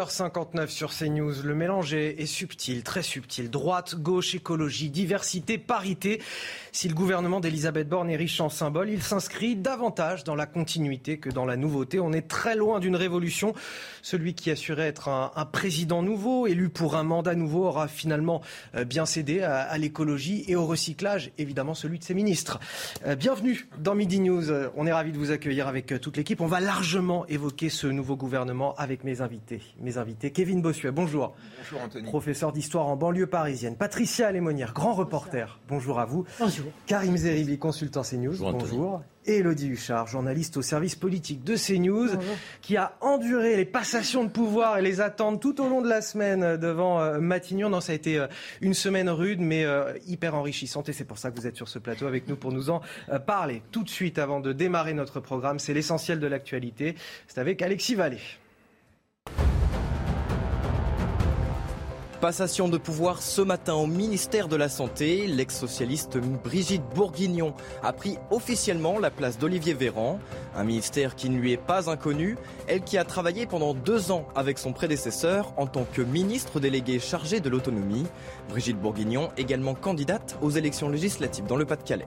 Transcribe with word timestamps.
12h59 0.00 0.68
sur 0.68 0.94
CNews. 0.94 1.42
Le 1.44 1.54
mélange 1.54 1.92
est, 1.92 2.24
subtil, 2.24 2.82
très 2.82 3.02
subtil. 3.02 3.50
Droite, 3.50 3.96
gauche, 3.96 4.34
écologie, 4.34 4.88
diversité, 4.88 5.58
parité. 5.58 6.22
Si 6.72 6.88
le 6.88 6.94
gouvernement 6.94 7.40
d'Elisabeth 7.40 7.88
Borne 7.88 8.08
est 8.08 8.16
riche 8.16 8.40
en 8.40 8.48
symboles, 8.48 8.88
il 8.88 9.02
s'inscrit 9.02 9.56
davantage 9.56 10.24
dans 10.24 10.34
la 10.34 10.46
continuité 10.46 11.18
que 11.18 11.28
dans 11.28 11.44
la 11.44 11.56
nouveauté. 11.56 12.00
On 12.00 12.12
est 12.12 12.28
très 12.28 12.56
loin 12.56 12.80
d'une 12.80 12.96
révolution. 12.96 13.52
Celui 14.00 14.34
qui 14.34 14.50
assurait 14.50 14.86
être 14.86 15.08
un, 15.08 15.44
président 15.44 16.02
nouveau, 16.02 16.46
élu 16.46 16.70
pour 16.70 16.96
un 16.96 17.02
mandat 17.02 17.34
nouveau, 17.34 17.66
aura 17.66 17.88
finalement 17.88 18.40
euh, 18.76 18.84
bien 18.84 19.04
cédé 19.04 19.42
à, 19.42 19.76
l'écologie 19.76 20.44
et 20.48 20.56
au 20.56 20.64
recyclage, 20.64 21.32
évidemment 21.38 21.74
celui 21.74 21.98
de 21.98 22.04
ses 22.04 22.14
ministres. 22.14 22.58
Euh, 23.06 23.16
bienvenue 23.16 23.68
dans 23.78 23.94
Midi 23.94 24.20
News. 24.20 24.50
On 24.76 24.86
est 24.86 24.92
ravis 24.92 25.12
de 25.12 25.18
vous 25.18 25.30
accueillir 25.30 25.68
avec 25.68 25.92
euh, 25.92 25.98
toute 25.98 26.16
l'équipe. 26.16 26.40
On 26.40 26.46
va 26.46 26.60
largement 26.60 27.26
évoquer 27.26 27.68
ce 27.68 27.86
nouveau 27.86 28.16
gouvernement 28.16 28.74
avec 28.76 29.04
mes 29.04 29.20
invités 29.20 29.60
invités. 29.98 30.30
Kevin 30.30 30.62
Bossuet, 30.62 30.90
bonjour. 30.90 31.34
Bonjour 31.58 31.80
Anthony. 31.82 32.04
Professeur 32.04 32.52
d'histoire 32.52 32.86
en 32.86 32.96
banlieue 32.96 33.26
parisienne. 33.26 33.76
Patricia 33.76 34.28
Alémonière, 34.28 34.72
grand 34.72 34.94
reporter. 34.94 35.58
Bonjour 35.68 36.00
à 36.00 36.04
vous. 36.04 36.24
Bonjour. 36.38 36.66
Karim 36.86 37.16
Zeribi, 37.16 37.58
consultant 37.58 38.02
CNews. 38.02 38.36
Bonjour. 38.38 38.52
bonjour. 38.52 39.02
Et 39.26 39.36
Elodie 39.38 39.68
Huchard, 39.68 40.06
journaliste 40.06 40.56
au 40.56 40.62
service 40.62 40.96
politique 40.96 41.44
de 41.44 41.54
CNews, 41.54 42.14
bonjour. 42.14 42.36
qui 42.62 42.78
a 42.78 42.96
enduré 43.02 43.54
les 43.54 43.66
passations 43.66 44.24
de 44.24 44.30
pouvoir 44.30 44.78
et 44.78 44.82
les 44.82 45.02
attentes 45.02 45.42
tout 45.42 45.60
au 45.60 45.68
long 45.68 45.82
de 45.82 45.88
la 45.88 46.00
semaine 46.00 46.56
devant 46.56 47.00
euh, 47.00 47.20
Matignon. 47.20 47.68
Non, 47.68 47.82
ça 47.82 47.92
a 47.92 47.94
été 47.94 48.18
euh, 48.18 48.28
une 48.62 48.72
semaine 48.72 49.10
rude, 49.10 49.40
mais 49.40 49.64
euh, 49.64 49.92
hyper 50.06 50.34
enrichissante. 50.34 50.88
Et 50.88 50.94
c'est 50.94 51.04
pour 51.04 51.18
ça 51.18 51.30
que 51.30 51.38
vous 51.38 51.46
êtes 51.46 51.56
sur 51.56 51.68
ce 51.68 51.78
plateau 51.78 52.06
avec 52.06 52.28
nous 52.28 52.36
pour 52.36 52.50
nous 52.50 52.70
en 52.70 52.80
euh, 53.10 53.18
parler. 53.18 53.62
Tout 53.72 53.82
de 53.82 53.90
suite, 53.90 54.18
avant 54.18 54.40
de 54.40 54.54
démarrer 54.54 54.94
notre 54.94 55.20
programme, 55.20 55.58
c'est 55.58 55.74
l'essentiel 55.74 56.18
de 56.18 56.26
l'actualité. 56.26 56.94
C'est 57.28 57.40
avec 57.40 57.60
Alexis 57.60 57.94
Vallée. 57.94 58.20
Passation 62.20 62.68
de 62.68 62.76
pouvoir 62.76 63.22
ce 63.22 63.40
matin 63.40 63.72
au 63.72 63.86
ministère 63.86 64.46
de 64.46 64.54
la 64.56 64.68
Santé. 64.68 65.26
L'ex-socialiste 65.26 66.18
Brigitte 66.18 66.82
Bourguignon 66.94 67.54
a 67.82 67.94
pris 67.94 68.18
officiellement 68.30 68.98
la 68.98 69.10
place 69.10 69.38
d'Olivier 69.38 69.72
Véran. 69.72 70.18
Un 70.54 70.64
ministère 70.64 71.16
qui 71.16 71.30
ne 71.30 71.38
lui 71.38 71.52
est 71.52 71.56
pas 71.56 71.88
inconnu. 71.88 72.36
Elle 72.66 72.82
qui 72.82 72.98
a 72.98 73.04
travaillé 73.04 73.46
pendant 73.46 73.72
deux 73.72 74.10
ans 74.10 74.26
avec 74.34 74.58
son 74.58 74.74
prédécesseur 74.74 75.54
en 75.56 75.66
tant 75.66 75.86
que 75.90 76.02
ministre 76.02 76.60
délégué 76.60 76.98
chargé 76.98 77.40
de 77.40 77.48
l'autonomie. 77.48 78.04
Brigitte 78.50 78.78
Bourguignon, 78.78 79.30
également 79.38 79.74
candidate 79.74 80.36
aux 80.42 80.50
élections 80.50 80.90
législatives 80.90 81.46
dans 81.46 81.56
le 81.56 81.64
Pas-de-Calais. 81.64 82.06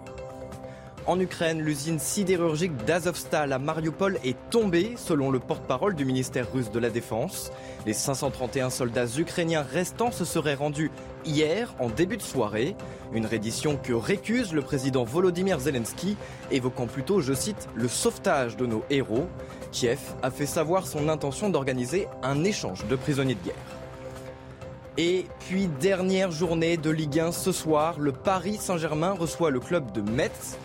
En 1.06 1.20
Ukraine, 1.20 1.59
l'usine 1.59 2.00
sidérurgique 2.00 2.78
d'Azovstal 2.86 3.52
à 3.52 3.59
Mariupol 3.59 4.20
est 4.23 4.38
tombée, 4.50 4.94
selon 4.96 5.32
le 5.32 5.40
porte-parole 5.40 5.96
du 5.96 6.06
ministère 6.06 6.50
russe 6.54 6.72
de 6.72 6.80
la 6.80 6.90
Défense. 6.90 7.52
Les 7.86 7.92
531 7.92 8.70
soldats 8.70 9.08
ukrainiens 9.18 9.64
restants 9.64 10.12
se 10.12 10.24
seraient 10.24 10.54
rendus 10.56 10.92
hier, 11.26 11.76
en 11.80 11.90
début 11.90 12.16
de 12.16 12.22
soirée. 12.22 12.78
Une 13.13 13.25
reddition 13.25 13.75
que 13.75 13.92
récuse 13.92 14.53
le 14.53 14.62
président 14.62 15.03
Volodymyr 15.03 15.59
Zelensky, 15.59 16.16
évoquant 16.52 16.88
plutôt, 16.88 17.19
je 17.19 17.34
cite, 17.34 17.68
le 17.75 17.90
sauvetage 17.90 18.56
de 18.56 18.66
nos 18.66 18.86
héros. 18.90 19.28
Kiev 19.74 20.00
a 20.22 20.31
fait 20.31 20.46
savoir 20.46 20.88
son 20.88 21.09
intention 21.09 21.50
d'organiser 21.50 22.08
un 22.22 22.46
échange 22.46 22.88
de 22.88 22.96
prisonniers 22.96 23.36
de 23.36 23.44
guerre. 23.44 23.56
Et 24.97 25.25
puis, 25.40 25.68
dernière 25.81 26.31
journée 26.31 26.78
de 26.78 26.92
Ligue 26.92 27.19
1 27.19 27.34
ce 27.34 27.52
soir, 27.52 28.00
le 28.00 28.13
Paris 28.13 28.58
Saint-Germain 28.58 29.12
reçoit 29.12 29.50
le 29.50 29.59
club 29.59 29.92
de 29.92 30.02
Metz 30.02 30.58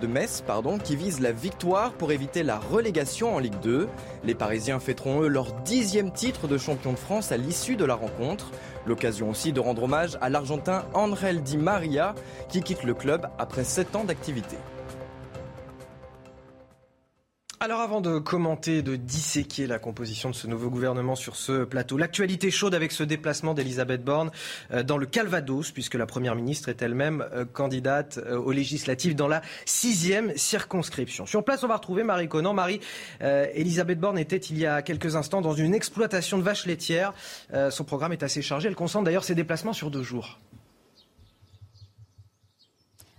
de 0.00 0.06
Metz 0.06 0.42
pardon, 0.46 0.78
qui 0.78 0.96
vise 0.96 1.20
la 1.20 1.32
victoire 1.32 1.92
pour 1.92 2.12
éviter 2.12 2.42
la 2.42 2.58
relégation 2.58 3.34
en 3.34 3.38
Ligue 3.38 3.58
2. 3.62 3.88
Les 4.24 4.34
Parisiens 4.34 4.80
fêteront 4.80 5.22
eux 5.22 5.28
leur 5.28 5.52
dixième 5.62 6.12
titre 6.12 6.48
de 6.48 6.58
champion 6.58 6.92
de 6.92 6.98
France 6.98 7.32
à 7.32 7.36
l'issue 7.36 7.76
de 7.76 7.84
la 7.84 7.94
rencontre. 7.94 8.50
L'occasion 8.86 9.30
aussi 9.30 9.52
de 9.52 9.60
rendre 9.60 9.84
hommage 9.84 10.18
à 10.20 10.28
l'Argentin 10.28 10.84
Angel 10.94 11.42
Di 11.42 11.56
Maria 11.56 12.14
qui 12.48 12.62
quitte 12.62 12.84
le 12.84 12.94
club 12.94 13.28
après 13.38 13.64
7 13.64 13.96
ans 13.96 14.04
d'activité. 14.04 14.56
Alors 17.64 17.80
avant 17.80 18.02
de 18.02 18.18
commenter, 18.18 18.82
de 18.82 18.94
disséquer 18.94 19.66
la 19.66 19.78
composition 19.78 20.28
de 20.28 20.34
ce 20.34 20.46
nouveau 20.46 20.68
gouvernement 20.68 21.14
sur 21.14 21.34
ce 21.34 21.64
plateau, 21.64 21.96
l'actualité 21.96 22.50
chaude 22.50 22.74
avec 22.74 22.92
ce 22.92 23.02
déplacement 23.02 23.54
d'Elisabeth 23.54 24.04
Borne 24.04 24.30
dans 24.84 24.98
le 24.98 25.06
Calvados, 25.06 25.70
puisque 25.70 25.94
la 25.94 26.04
Première 26.04 26.34
ministre 26.34 26.68
est 26.68 26.82
elle-même 26.82 27.26
candidate 27.54 28.18
aux 28.18 28.52
législatives 28.52 29.14
dans 29.14 29.28
la 29.28 29.40
sixième 29.64 30.36
circonscription. 30.36 31.24
Sur 31.24 31.42
place, 31.42 31.64
on 31.64 31.68
va 31.68 31.76
retrouver 31.76 32.02
Marie 32.02 32.28
Conan. 32.28 32.52
Marie, 32.52 32.80
euh, 33.22 33.46
Elisabeth 33.54 33.98
Borne 33.98 34.18
était 34.18 34.36
il 34.36 34.58
y 34.58 34.66
a 34.66 34.82
quelques 34.82 35.16
instants 35.16 35.40
dans 35.40 35.54
une 35.54 35.72
exploitation 35.72 36.36
de 36.36 36.42
vaches 36.42 36.66
laitières. 36.66 37.14
Euh, 37.54 37.70
son 37.70 37.84
programme 37.84 38.12
est 38.12 38.22
assez 38.22 38.42
chargé. 38.42 38.68
Elle 38.68 38.74
concentre 38.74 39.06
d'ailleurs 39.06 39.24
ses 39.24 39.34
déplacements 39.34 39.72
sur 39.72 39.90
deux 39.90 40.02
jours. 40.02 40.38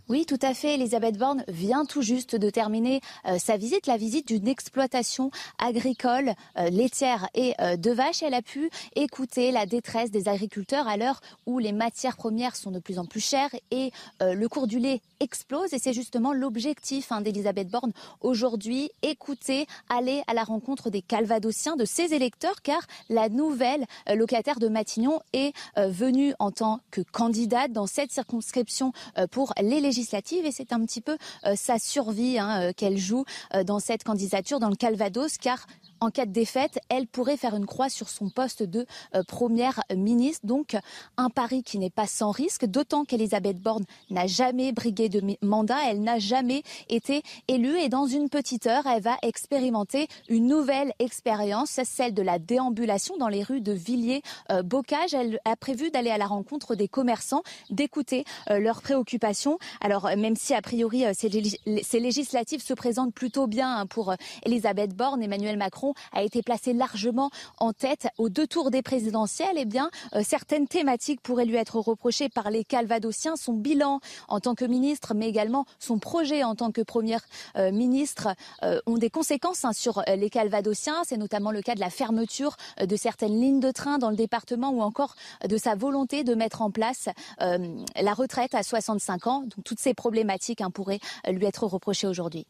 Oui, 0.08 0.28
tout 0.28 0.38
à 0.44 0.54
fait. 0.54 0.76
Elisabeth 0.76 1.18
Borne 1.18 1.44
vient 1.48 1.84
tout 1.84 2.04
juste 2.04 2.36
de 2.36 2.52
terminer 2.52 3.02
euh, 3.26 3.40
sa 3.40 3.58
visite, 3.58 3.88
la 3.88 3.98
visite 3.98 4.28
d'une 4.28 4.48
exploitation 4.48 5.32
agricole, 5.58 6.34
euh, 6.60 6.70
laitière 6.70 7.28
et 7.34 7.56
euh, 7.60 7.76
de 7.76 7.90
vaches. 7.90 8.22
Elle 8.22 8.36
a 8.36 8.44
pu 8.44 8.70
écouter 8.96 9.52
la 9.52 9.66
détresse 9.66 10.12
des 10.12 10.28
agriculteurs 10.28 10.88
à 10.88 10.96
l'heure 10.96 11.22
où 11.48 11.58
les 11.58 11.72
matières 11.72 12.18
premières 12.18 12.56
sont 12.56 12.70
de 12.70 12.78
plus 12.78 13.00
en 13.00 13.06
plus 13.06 13.20
chères 13.20 13.50
et 13.72 13.92
le 14.22 14.48
cours 14.48 14.68
du 14.68 14.78
lait 14.78 15.02
explose. 15.20 15.74
Et 15.74 15.80
c'est 15.80 15.94
justement 15.94 16.34
l'objectif 16.34 17.12
hein, 17.12 17.22
d'Elisabeth 17.22 17.70
Borne 17.70 17.92
aujourd'hui, 18.22 18.92
écouter, 19.02 19.66
aller 19.90 20.22
à 20.28 20.34
la 20.34 20.44
rencontre 20.44 20.90
des 20.90 21.02
Calvadosiens, 21.02 21.76
de 21.76 21.86
ses 21.86 22.14
électeurs, 22.14 22.62
car 22.62 22.82
la 23.10 23.30
nouvelle 23.30 23.86
locataire 24.14 24.60
de 24.60 24.68
Matignon 24.68 25.22
est 25.34 25.54
venue 25.78 26.34
en 26.40 26.52
tant 26.52 26.80
que 26.92 27.02
candidate 27.02 27.72
dans 27.72 27.88
cette 27.88 28.12
circonscription 28.12 28.92
pour 29.32 29.54
les 29.62 29.80
législatives 29.80 29.95
et 29.98 30.52
c'est 30.52 30.74
un 30.74 30.86
petit 30.86 31.02
peu 31.02 31.18
euh, 31.46 31.56
sa 31.56 31.80
survie 31.80 32.38
hein, 32.38 32.62
euh, 32.62 32.74
qu'elle 32.74 32.98
joue 32.98 33.26
euh, 33.54 33.64
dans 33.64 33.80
cette 33.80 34.04
candidature 34.04 34.60
dans 34.60 34.70
le 34.70 34.76
Calvados 34.76 35.38
car 35.38 35.68
en 36.00 36.10
cas 36.10 36.26
de 36.26 36.32
défaite, 36.32 36.80
elle 36.90 37.08
pourrait 37.08 37.38
faire 37.38 37.56
une 37.56 37.66
croix 37.66 37.90
sur 37.90 38.10
son 38.10 38.30
poste 38.30 38.64
de 38.64 38.86
euh, 39.16 39.24
première 39.24 39.82
ministre. 39.96 40.46
Donc 40.46 40.76
un 41.18 41.30
pari 41.30 41.64
qui 41.64 41.80
n'est 41.80 41.90
pas 41.90 42.08
sans 42.08 42.32
risque, 42.32 42.66
d'autant 42.66 43.06
qu'Elisabeth 43.06 43.60
Borne 43.60 43.86
n'a 44.10 44.28
jamais 44.28 44.72
brigué 44.72 45.10
de 45.10 45.22
mandat, 45.42 45.78
elle 45.88 46.02
n'a 46.02 46.20
jamais 46.20 46.64
été 46.90 47.24
élue 47.48 47.78
et 47.80 47.90
dans 47.90 48.08
une 48.08 48.30
petite 48.30 48.68
heure, 48.68 48.86
elle 48.86 49.02
va 49.02 49.18
expérimenter 49.22 50.08
une 50.30 50.48
nouvelle 50.48 50.94
expérience, 51.00 51.80
celle 51.84 52.14
de 52.14 52.22
la 52.22 52.40
déambulation 52.40 53.18
dans 53.18 53.28
les 53.28 53.44
rues 53.44 53.62
de 53.62 53.72
Villiers-Bocage. 53.72 55.14
Elle 55.14 55.40
a 55.46 55.56
prévu 55.56 55.92
d'aller 55.92 56.12
à 56.12 56.18
la 56.18 56.28
rencontre 56.28 56.76
des 56.76 56.88
commerçants, 56.88 57.44
d'écouter 57.70 58.26
euh, 58.50 58.60
leurs 58.60 58.82
préoccupations. 58.82 59.60
Alors 59.82 60.10
même 60.18 60.36
si 60.36 60.54
a 60.54 60.62
priori 60.62 61.06
euh, 61.06 61.14
ces 61.16 62.00
législatives 62.00 62.62
se 62.62 62.74
présentent 62.74 63.14
plutôt 63.14 63.48
bien 63.48 63.78
hein, 63.78 63.86
pour 63.86 64.14
Elisabeth 64.44 64.96
Borne, 64.96 65.24
Emmanuel 65.24 65.58
Macron 65.58 65.85
a 66.12 66.24
été 66.24 66.42
placé 66.42 66.74
largement 66.74 67.30
en 67.60 67.74
tête 67.74 68.08
aux 68.18 68.30
deux 68.30 68.48
tours 68.48 68.72
des 68.72 68.82
présidentielles, 68.82 69.58
eh 69.58 69.66
bien, 69.66 69.90
euh, 70.14 70.22
certaines 70.24 70.68
thématiques 70.68 71.22
pourraient 71.22 71.46
lui 71.46 71.58
être 71.58 71.80
reprochées 71.80 72.30
par 72.30 72.50
les 72.50 72.64
Calvadosiens. 72.64 73.36
Son 73.36 73.54
bilan 73.54 74.00
en 74.28 74.40
tant 74.40 74.56
que 74.56 74.66
ministre, 74.66 75.14
mais 75.14 75.28
également 75.28 75.66
son 75.80 76.00
projet 76.00 76.44
en 76.44 76.56
tant 76.56 76.72
que 76.72 76.82
première 76.82 77.22
euh, 77.58 77.72
ministre 77.72 78.30
euh, 78.64 78.80
ont 78.86 78.98
des 78.98 79.10
conséquences 79.10 79.66
hein, 79.66 79.74
sur 79.74 80.04
les 80.08 80.30
Calvadosiens. 80.30 81.04
C'est 81.06 81.18
notamment 81.18 81.52
le 81.52 81.62
cas 81.62 81.76
de 81.76 81.80
la 81.80 81.90
fermeture 81.90 82.58
de 82.80 82.96
certaines 82.96 83.40
lignes 83.40 83.60
de 83.60 83.72
train 83.72 83.98
dans 83.98 84.10
le 84.10 84.16
département 84.16 84.70
ou 84.70 84.82
encore 84.82 85.16
de 85.48 85.58
sa 85.58 85.76
volonté 85.76 86.24
de 86.24 86.36
mettre 86.36 86.62
en 86.62 86.72
place 86.72 87.10
la 87.40 88.14
retraite 88.14 88.56
à 88.56 88.64
65 88.64 89.28
ans. 89.28 89.42
Donc 89.42 89.64
toutes 89.64 89.80
ces 89.80 89.94
problématiques 89.94 90.62
hein, 90.62 90.72
pourraient 90.72 91.00
lui 91.28 91.46
être 91.46 91.66
reprochées 91.66 92.08
aujourd'hui. 92.08 92.46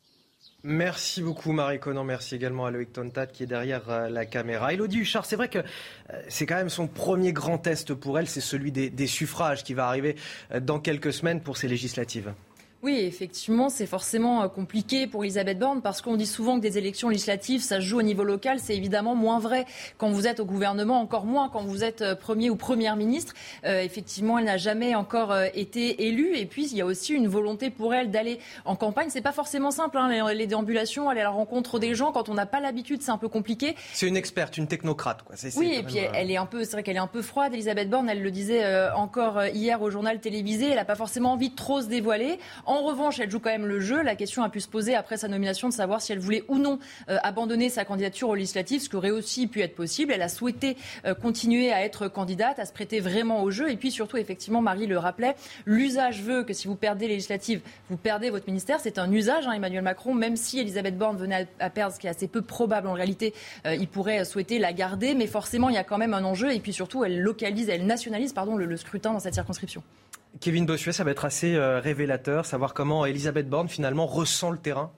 Merci 0.68 1.22
beaucoup 1.22 1.52
Marie 1.52 1.80
Conan, 1.80 2.04
merci 2.04 2.34
également 2.34 2.66
à 2.66 2.72
Loïc 2.72 2.92
Tontat 2.92 3.28
qui 3.28 3.44
est 3.44 3.46
derrière 3.46 3.88
euh, 3.88 4.10
la 4.10 4.26
caméra. 4.26 4.74
Elodie 4.74 4.98
Huchard, 4.98 5.24
c'est 5.28 5.36
vrai 5.36 5.48
que 5.48 5.60
euh, 5.60 6.22
c'est 6.28 6.48
quand 6.48 6.56
même 6.56 6.72
son 6.72 6.88
premier 6.88 7.34
grand 7.34 7.60
test 7.60 7.94
pour 7.94 8.18
elle, 8.18 8.28
c'est 8.28 8.42
celui 8.42 8.72
des, 8.72 8.90
des, 8.90 9.06
suffrages 9.06 9.64
qui 9.64 9.76
va 9.76 9.86
arriver 9.86 10.16
euh, 10.52 10.60
dans 10.60 10.80
quelques 10.80 11.14
semaines 11.14 11.42
pour 11.42 11.58
ces 11.58 11.68
législatives. 11.68 12.34
Oui, 12.86 13.00
effectivement, 13.00 13.70
c'est 13.70 13.88
forcément 13.88 14.44
euh, 14.44 14.48
compliqué 14.48 15.08
pour 15.08 15.24
Elisabeth 15.24 15.58
Borne 15.58 15.82
parce 15.82 16.04
qu'on 16.04 16.18
dit 16.18 16.28
souvent 16.28 16.58
que 16.58 16.62
des 16.62 16.78
élections 16.78 17.10
législatives, 17.10 17.62
ça 17.62 17.78
se 17.78 17.82
joue 17.82 17.98
au 17.98 18.04
niveau 18.04 18.24
local. 18.24 18.60
C'est 18.60 18.76
évidemment 18.76 19.16
moins 19.16 19.40
vrai 19.40 19.66
quand 19.98 20.12
vous 20.12 20.28
êtes 20.28 20.40
au 20.40 20.46
gouvernement, 20.46 21.02
encore 21.02 21.26
moins 21.26 21.50
quand 21.50 21.64
vous 21.64 21.84
êtes 21.84 22.04
euh, 22.04 22.14
premier 22.14 22.52
ou 22.52 22.56
première 22.56 22.96
ministre. 22.96 23.34
Euh, 23.66 23.82
effectivement, 23.82 24.38
elle 24.38 24.46
n'a 24.46 24.58
jamais 24.58 24.94
encore 24.94 25.36
été 25.56 26.06
élue. 26.06 26.38
Et 26.38 26.46
puis, 26.46 26.68
il 26.68 26.78
y 26.78 26.82
a 26.82 26.86
aussi 26.86 27.14
une 27.14 27.28
volonté 27.28 27.72
pour 27.72 27.94
elle 27.94 28.12
d'aller 28.12 28.40
en 28.66 28.76
campagne. 28.76 29.08
C'est 29.10 29.22
pas 29.22 29.32
forcément 29.32 29.72
simple, 29.72 29.98
hein, 29.98 30.32
les, 30.32 30.46
déambulations, 30.46 31.10
aller 31.10 31.22
à 31.22 31.24
la 31.24 31.30
rencontre 31.32 31.80
des 31.80 31.96
gens. 31.96 32.12
Quand 32.12 32.30
on 32.30 32.36
n'a 32.36 32.46
pas 32.46 32.60
l'habitude, 32.60 33.02
c'est 33.02 33.12
un 33.12 33.18
peu 33.18 33.30
compliqué. 33.30 33.76
C'est 33.94 34.08
une 34.08 34.18
experte, 34.18 34.58
une 34.58 34.68
technocrate. 34.68 35.24
Quoi. 35.24 35.36
oui, 35.58 35.74
et 35.74 35.82
puis 35.82 35.98
elle 35.98 36.30
est 36.30 36.38
un 36.38 36.46
peu, 36.46 36.64
c'est 36.64 36.74
vrai 36.74 36.84
qu'elle 36.84 36.98
est 36.98 37.00
un 37.00 37.08
peu 37.08 37.24
froide. 37.24 37.54
Elisabeth 37.54 37.90
Borne, 37.90 38.10
elle 38.10 38.22
le 38.22 38.32
disait 38.32 38.92
encore 38.92 39.44
hier 39.46 39.82
au 39.82 39.90
journal 39.90 40.20
télévisé. 40.20 40.70
Elle 40.70 40.76
n'a 40.76 40.86
pas 40.86 40.96
forcément 40.96 41.34
envie 41.34 41.50
de 41.50 41.56
trop 41.56 41.82
se 41.82 41.88
dévoiler. 41.88 42.38
En 42.66 42.82
revanche, 42.82 43.20
elle 43.20 43.30
joue 43.30 43.40
quand 43.40 43.52
même 43.52 43.68
le 43.68 43.80
jeu. 43.80 44.02
La 44.02 44.16
question 44.16 44.44
a 44.44 44.50
pu 44.50 44.60
se 44.60 44.68
poser 44.68 44.96
après 44.96 45.18
sa 45.18 45.28
nomination 45.28 45.70
de 45.70 45.74
savoir 45.74 46.02
si 46.02 46.12
elle 46.12 46.20
voulait 46.20 46.44
ou 46.48 46.58
non 46.58 46.80
euh, 47.10 47.18
abandonner 47.22 47.70
sa 47.70 47.86
candidature 47.86 48.30
aux 48.30 48.36
législatives, 48.36 48.82
ce 48.82 48.90
qui 48.90 48.96
aurait 48.96 49.12
aussi 49.12 49.48
pu 49.48 49.62
être 49.62 49.76
possible. 49.76 50.12
Elle 50.12 50.22
a 50.24 50.30
souhaité 50.30 50.76
euh, 51.06 51.14
continuer 51.14 51.72
à 51.72 51.84
être 51.86 52.08
candidate, 52.08 52.58
à 52.58 52.66
se 52.66 52.74
prêter 52.74 53.00
vraiment 53.00 53.44
au 53.44 53.52
jeu. 53.52 53.70
Et 53.70 53.78
puis 53.78 53.92
surtout, 53.92 54.18
effectivement, 54.18 54.62
Marie 54.62 54.88
le 54.88 54.98
rappelait, 54.98 55.36
l'usage 55.66 56.24
veut 56.24 56.44
que 56.44 56.54
si 56.54 56.68
vous 56.68 56.76
perdez 56.76 57.08
les 57.08 57.16
législatives, 57.16 57.62
vous 57.90 57.98
perdez 57.98 58.32
votre 58.32 58.48
ministère. 58.48 58.80
C'est 58.80 58.98
un 58.98 59.12
usage, 59.12 59.48
hein, 59.48 59.52
Emmanuel 59.52 59.84
Macron, 59.84 60.14
même 60.14 60.36
si 60.36 60.60
Elisabeth 60.60 60.98
Borne 60.98 61.18
venait 61.18 61.48
à, 61.60 61.70
perdre, 61.70 61.94
ce 61.94 62.00
qui 62.00 62.08
est 62.08 62.10
assez 62.10 62.28
peu 62.28 62.42
probable 62.42 62.88
en 62.88 62.94
réalité, 62.94 63.34
euh, 63.66 63.76
il 63.76 63.88
pourrait 63.88 64.26
souhaiter 64.26 64.58
la 64.58 64.74
garder. 64.74 65.14
Mais 65.14 65.28
forcément, 65.28 65.70
il 65.70 65.76
y 65.76 65.80
a 65.80 65.84
quand 65.84 66.00
même 66.00 66.16
un 66.16 66.24
enjeu. 66.24 66.52
Et 66.52 66.60
puis 66.60 66.74
surtout, 66.74 67.04
elle 67.04 67.22
localise, 67.22 67.70
elle 67.70 67.86
nationalise 67.86 68.34
pardon, 68.34 68.56
le 68.56 68.78
scrutin 68.78 69.14
dans 69.14 69.20
cette 69.20 69.36
circonscription. 69.36 69.84
Kevin 70.42 70.66
Bossuet, 70.66 70.92
ça 70.92 71.04
va 71.04 71.12
être 71.12 71.26
assez 71.26 71.56
euh, 71.56 71.80
révélateur, 71.80 72.46
savoir 72.46 72.74
comment 72.74 73.06
Elisabeth 73.06 73.50
Borne 73.50 73.70
finalement 73.70 74.06
ressent 74.06 74.52
le 74.52 74.58
terrain. 74.58 74.92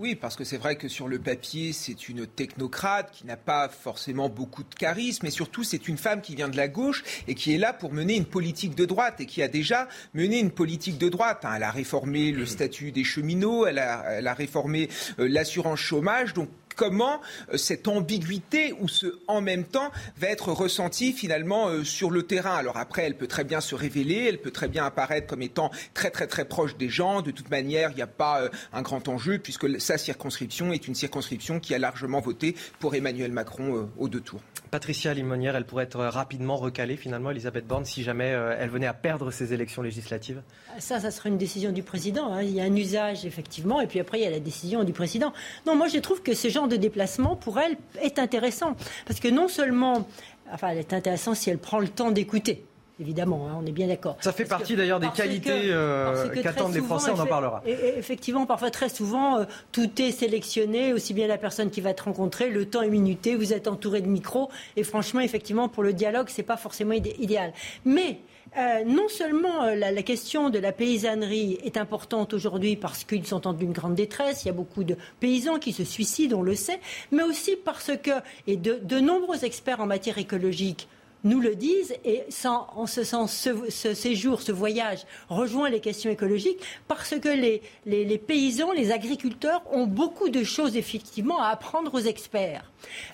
Oui, 0.00 0.14
parce 0.14 0.34
que 0.34 0.44
c'est 0.44 0.56
vrai 0.56 0.76
que 0.76 0.88
sur 0.88 1.08
le 1.08 1.18
papier, 1.18 1.74
c'est 1.74 2.08
une 2.08 2.26
technocrate 2.26 3.10
qui 3.10 3.26
n'a 3.26 3.36
pas 3.36 3.68
forcément 3.68 4.30
beaucoup 4.30 4.62
de 4.62 4.74
charisme, 4.74 5.26
mais 5.26 5.30
surtout 5.30 5.62
c'est 5.62 5.88
une 5.88 5.98
femme 5.98 6.22
qui 6.22 6.34
vient 6.34 6.48
de 6.48 6.56
la 6.56 6.68
gauche 6.68 7.04
et 7.28 7.34
qui 7.34 7.54
est 7.54 7.58
là 7.58 7.74
pour 7.74 7.92
mener 7.92 8.16
une 8.16 8.24
politique 8.24 8.74
de 8.74 8.86
droite 8.86 9.20
et 9.20 9.26
qui 9.26 9.42
a 9.42 9.48
déjà 9.48 9.88
mené 10.14 10.38
une 10.38 10.52
politique 10.52 10.96
de 10.96 11.10
droite. 11.10 11.44
Hein. 11.44 11.52
Elle 11.56 11.64
a 11.64 11.70
réformé 11.70 12.32
le 12.32 12.46
statut 12.46 12.92
des 12.92 13.04
cheminots, 13.04 13.66
elle 13.66 13.78
a, 13.78 14.32
réformé 14.32 14.88
euh, 15.18 15.28
l'assurance 15.28 15.80
chômage, 15.80 16.32
donc 16.32 16.48
comment 16.80 17.20
euh, 17.52 17.58
cette 17.58 17.88
ambiguïté 17.88 18.72
ou 18.80 18.88
ce 18.88 19.18
en 19.28 19.42
même 19.42 19.64
temps 19.64 19.90
va 20.16 20.28
être 20.28 20.50
ressenti 20.50 21.12
finalement 21.12 21.68
euh, 21.68 21.84
sur 21.84 22.10
le 22.10 22.22
terrain. 22.22 22.54
Alors 22.54 22.78
après, 22.78 23.02
elle 23.02 23.18
peut 23.18 23.26
très 23.26 23.44
bien 23.44 23.60
se 23.60 23.74
révéler, 23.74 24.24
elle 24.26 24.40
peut 24.40 24.50
très 24.50 24.66
bien 24.66 24.86
apparaître 24.86 25.26
comme 25.26 25.42
étant 25.42 25.70
très 25.92 26.10
très 26.10 26.26
très 26.26 26.46
proche 26.46 26.78
des 26.78 26.88
gens. 26.88 27.20
De 27.20 27.32
toute 27.32 27.50
manière, 27.50 27.90
il 27.90 27.96
n'y 27.96 28.02
a 28.02 28.06
pas 28.06 28.40
euh, 28.40 28.48
un 28.72 28.80
grand 28.80 29.06
enjeu 29.08 29.36
puisque 29.36 29.78
sa 29.78 29.98
circonscription 29.98 30.72
est 30.72 30.88
une 30.88 30.94
circonscription 30.94 31.60
qui 31.60 31.74
a 31.74 31.78
largement 31.78 32.20
voté 32.20 32.56
pour 32.78 32.94
Emmanuel 32.94 33.30
Macron 33.30 33.90
aux 33.98 34.08
deux 34.08 34.20
tours. 34.20 34.40
Patricia 34.70 35.12
Limonière, 35.14 35.56
elle 35.56 35.64
pourrait 35.64 35.84
être 35.84 36.00
rapidement 36.04 36.56
recalée 36.56 36.96
finalement, 36.96 37.30
Elisabeth 37.30 37.66
Borne, 37.66 37.84
si 37.84 38.02
jamais 38.02 38.26
elle 38.26 38.70
venait 38.70 38.86
à 38.86 38.94
perdre 38.94 39.30
ces 39.30 39.52
élections 39.52 39.82
législatives 39.82 40.42
Ça, 40.78 41.00
ça 41.00 41.10
serait 41.10 41.28
une 41.28 41.38
décision 41.38 41.72
du 41.72 41.82
président. 41.82 42.32
Hein. 42.32 42.42
Il 42.42 42.50
y 42.50 42.60
a 42.60 42.64
un 42.64 42.76
usage 42.76 43.26
effectivement, 43.26 43.80
et 43.80 43.86
puis 43.86 44.00
après 44.00 44.18
il 44.20 44.24
y 44.24 44.26
a 44.26 44.30
la 44.30 44.40
décision 44.40 44.84
du 44.84 44.92
président. 44.92 45.32
Non, 45.66 45.74
moi 45.74 45.88
je 45.88 45.98
trouve 45.98 46.22
que 46.22 46.34
ce 46.34 46.48
genre 46.48 46.68
de 46.68 46.76
déplacement, 46.76 47.36
pour 47.36 47.58
elle, 47.58 47.76
est 48.00 48.18
intéressant. 48.18 48.76
Parce 49.06 49.18
que 49.18 49.28
non 49.28 49.48
seulement, 49.48 50.06
enfin, 50.52 50.68
elle 50.68 50.78
est 50.78 50.92
intéressante 50.92 51.36
si 51.36 51.50
elle 51.50 51.58
prend 51.58 51.78
le 51.78 51.88
temps 51.88 52.10
d'écouter 52.10 52.64
évidemment, 53.00 53.48
hein, 53.48 53.58
on 53.60 53.66
est 53.66 53.72
bien 53.72 53.88
d'accord. 53.88 54.16
Ça 54.20 54.32
fait 54.32 54.44
partie 54.44 54.76
d'ailleurs 54.76 55.00
des 55.00 55.08
qualités 55.08 55.70
euh, 55.70 56.28
qu'attendent 56.42 56.74
les 56.74 56.82
Français, 56.82 57.10
on 57.14 57.18
en 57.18 57.26
parlera. 57.26 57.62
effectivement, 57.66 58.46
parfois 58.46 58.70
très 58.70 58.88
souvent, 58.88 59.40
euh, 59.40 59.44
tout 59.72 59.90
est 60.00 60.12
sélectionné, 60.12 60.92
aussi 60.92 61.14
bien 61.14 61.26
la 61.26 61.38
personne 61.38 61.70
qui 61.70 61.80
va 61.80 61.94
te 61.94 62.02
rencontrer, 62.02 62.50
le 62.50 62.66
temps 62.66 62.82
est 62.82 62.88
minuté, 62.88 63.36
vous 63.36 63.52
êtes 63.52 63.68
entouré 63.68 64.00
de 64.00 64.08
micros, 64.08 64.50
et 64.76 64.84
franchement, 64.84 65.20
effectivement, 65.20 65.68
pour 65.68 65.82
le 65.82 65.92
dialogue, 65.92 66.28
c'est 66.28 66.42
pas 66.42 66.56
forcément 66.56 66.92
idéal. 66.92 67.52
Mais 67.84 68.20
euh, 68.56 68.84
non 68.84 69.08
seulement 69.08 69.62
euh, 69.62 69.76
la, 69.76 70.02
question 70.02 70.50
de 70.50 70.58
la 70.58 70.72
paysannerie 70.72 71.58
est 71.62 71.76
importante 71.76 72.34
aujourd'hui 72.34 72.74
parce 72.74 73.04
qu'ils 73.04 73.26
sont 73.26 73.46
en 73.46 73.52
d'une 73.52 73.72
grande 73.72 73.94
détresse, 73.94 74.44
il 74.44 74.48
y 74.48 74.50
a 74.50 74.54
beaucoup 74.54 74.82
de 74.82 74.96
paysans 75.20 75.58
qui 75.58 75.72
se 75.72 75.84
suicident, 75.84 76.38
on 76.38 76.42
le 76.42 76.56
sait, 76.56 76.80
mais 77.12 77.22
aussi 77.22 77.56
parce 77.56 77.92
que, 78.02 78.10
et 78.48 78.56
de 78.56 79.00
nombreux 79.00 79.44
experts 79.44 79.80
en 79.80 79.86
matière 79.86 80.18
écologique 80.18 80.88
nous 81.24 81.40
le 81.40 81.54
disent 81.54 81.94
et 82.04 82.22
en 82.44 82.86
ce 82.86 83.04
sens, 83.04 83.48
ce, 83.68 83.94
séjour, 83.94 84.40
ce 84.42 84.52
voyage 84.52 85.00
rejoint 85.28 85.68
les 85.68 85.80
questions 85.80 86.10
écologiques 86.10 86.60
parce 86.88 87.18
que 87.18 87.28
les, 87.28 88.18
paysans, 88.18 88.72
les 88.72 88.92
agriculteurs 88.92 89.62
ont 89.72 89.86
beaucoup 89.86 90.28
de 90.28 90.44
choses 90.44 90.76
effectivement 90.76 91.40
à 91.40 91.48
apprendre 91.48 91.94
aux 91.94 92.00
experts 92.00 92.70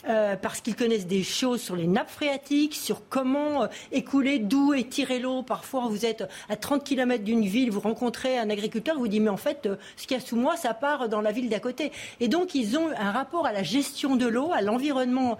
euh, 0.08 0.36
parce 0.36 0.60
qu'ils 0.60 0.76
connaissent 0.76 1.06
des 1.06 1.22
choses 1.22 1.60
sur 1.60 1.74
les 1.76 1.86
nappes 1.86 2.10
phréatiques, 2.10 2.74
sur 2.74 3.08
comment 3.08 3.64
euh, 3.64 3.66
écouler, 3.90 4.38
d'où 4.38 4.74
et 4.74 4.84
tirer 4.84 5.18
l'eau. 5.18 5.42
Parfois, 5.42 5.86
vous 5.88 6.06
êtes 6.06 6.24
à 6.48 6.56
30 6.56 6.84
km 6.84 7.24
d'une 7.24 7.44
ville, 7.44 7.70
vous 7.70 7.80
rencontrez 7.80 8.38
un 8.38 8.48
agriculteur, 8.50 8.96
vous 8.98 9.08
dit 9.08 9.20
mais 9.20 9.30
en 9.30 9.36
fait, 9.36 9.66
euh, 9.66 9.76
ce 9.96 10.06
qu'il 10.06 10.16
y 10.16 10.20
a 10.20 10.24
sous 10.24 10.36
moi, 10.36 10.56
ça 10.56 10.74
part 10.74 11.08
dans 11.08 11.20
la 11.20 11.32
ville 11.32 11.48
d'à 11.48 11.60
côté. 11.60 11.90
Et 12.20 12.28
donc, 12.28 12.54
ils 12.54 12.78
ont 12.78 12.88
un 12.96 13.10
rapport 13.10 13.46
à 13.46 13.52
la 13.52 13.62
gestion 13.62 14.16
de 14.16 14.26
l'eau, 14.26 14.52
à 14.52 14.62
l'environnement 14.62 15.38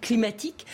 climatique 0.00 0.66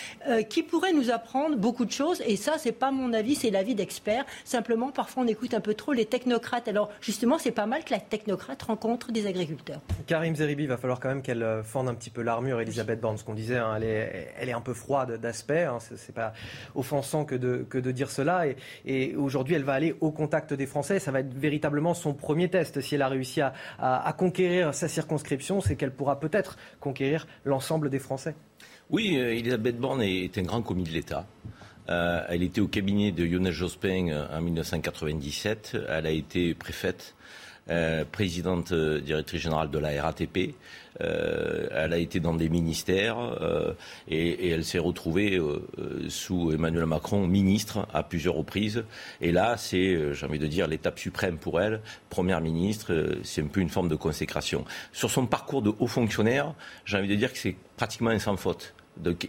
qui 0.48 0.62
pourrait 0.62 0.92
nous 0.92 1.09
apprendre 1.10 1.56
beaucoup 1.56 1.84
de 1.84 1.90
choses. 1.90 2.22
Et 2.26 2.36
ça, 2.36 2.58
c'est 2.58 2.72
pas 2.72 2.90
mon 2.90 3.12
avis, 3.12 3.34
c'est 3.34 3.50
l'avis 3.50 3.74
d'experts. 3.74 4.24
Simplement, 4.44 4.90
parfois, 4.90 5.22
on 5.24 5.26
écoute 5.26 5.54
un 5.54 5.60
peu 5.60 5.74
trop 5.74 5.92
les 5.92 6.06
technocrates. 6.06 6.68
Alors, 6.68 6.90
justement, 7.00 7.38
c'est 7.38 7.50
pas 7.50 7.66
mal 7.66 7.84
que 7.84 7.92
la 7.92 8.00
technocrate 8.00 8.62
rencontre 8.62 9.12
des 9.12 9.26
agriculteurs. 9.26 9.80
Karim 10.06 10.34
Zeribi, 10.34 10.66
va 10.66 10.76
falloir 10.76 11.00
quand 11.00 11.08
même 11.08 11.22
qu'elle 11.22 11.42
euh, 11.42 11.62
fende 11.62 11.88
un 11.88 11.94
petit 11.94 12.10
peu 12.10 12.22
l'armure, 12.22 12.60
Elisabeth 12.60 13.00
Borne. 13.00 13.16
Ce 13.18 13.24
qu'on 13.24 13.34
disait, 13.34 13.58
hein, 13.58 13.74
elle, 13.76 13.84
est, 13.84 14.34
elle, 14.38 14.48
est, 14.48 14.52
un 14.52 14.60
peu 14.60 14.74
froide 14.74 15.20
d'aspect. 15.20 15.64
Hein, 15.64 15.78
c'est 15.80 16.14
pas 16.14 16.32
offensant 16.74 17.24
que 17.24 17.34
de, 17.34 17.66
que 17.68 17.78
de 17.78 17.90
dire 17.90 18.10
cela. 18.10 18.44
Et, 18.86 19.14
aujourd'hui, 19.16 19.54
elle 19.54 19.64
va 19.64 19.74
aller 19.74 19.94
au 20.00 20.10
contact 20.10 20.54
des 20.54 20.66
Français. 20.66 20.98
Ça 20.98 21.10
va 21.10 21.20
être 21.20 21.34
véritablement 21.34 21.94
son 21.94 22.14
premier 22.14 22.48
test. 22.48 22.80
Si 22.80 22.94
elle 22.94 23.02
a 23.02 23.08
réussi 23.08 23.40
à, 23.40 23.52
à 23.78 24.12
conquérir 24.12 24.74
sa 24.74 24.88
circonscription, 24.88 25.60
c'est 25.60 25.76
qu'elle 25.76 25.92
pourra 25.92 26.20
peut-être 26.20 26.56
conquérir 26.80 27.26
l'ensemble 27.44 27.90
des 27.90 27.98
Français. 27.98 28.34
Oui, 28.92 29.16
euh, 29.16 29.36
Elisabeth 29.36 29.78
Borne 29.78 30.02
est 30.02 30.36
un 30.36 30.42
grand 30.42 30.62
commis 30.62 30.82
de 30.82 30.90
l'État. 30.90 31.24
Euh, 31.90 32.24
elle 32.28 32.42
était 32.42 32.60
au 32.60 32.66
cabinet 32.66 33.12
de 33.12 33.22
Lionel 33.22 33.52
Jospin 33.52 34.08
euh, 34.08 34.36
en 34.36 34.40
1997. 34.40 35.76
Elle 35.88 36.06
a 36.06 36.10
été 36.10 36.54
préfète, 36.54 37.14
présidente 38.10 38.72
directrice 38.74 39.42
générale 39.42 39.70
de 39.70 39.78
la 39.78 40.02
RATP. 40.02 40.56
elle 40.98 41.92
a 41.92 41.98
été 41.98 42.18
dans 42.18 42.34
des 42.34 42.48
ministères 42.48 43.16
et, 44.08 44.50
elle 44.50 44.64
s'est 44.64 44.80
retrouvée 44.80 45.40
sous 46.08 46.50
Emmanuel 46.50 46.86
Macron 46.86 47.28
ministre 47.28 47.86
à 47.94 48.02
plusieurs 48.02 48.34
reprises. 48.34 48.82
Et 49.20 49.30
là, 49.30 49.56
c'est, 49.56 50.12
j'ai 50.14 50.26
envie 50.26 50.40
de 50.40 50.48
dire, 50.48 50.66
l'étape 50.66 50.98
suprême 50.98 51.36
pour 51.36 51.60
elle. 51.60 51.80
Première 52.08 52.40
ministre, 52.40 53.20
c'est 53.22 53.42
un 53.42 53.46
peu 53.46 53.60
une 53.60 53.70
forme 53.70 53.88
de 53.88 53.94
consécration. 53.94 54.64
Sur 54.90 55.12
son 55.12 55.26
parcours 55.26 55.62
de 55.62 55.72
haut 55.78 55.86
fonctionnaire, 55.86 56.54
j'ai 56.84 56.96
envie 56.96 57.06
de 57.06 57.14
dire 57.14 57.32
que 57.32 57.38
c'est 57.38 57.54
pratiquement 57.76 58.10
un 58.10 58.18
sans 58.18 58.36
faute 58.36 58.74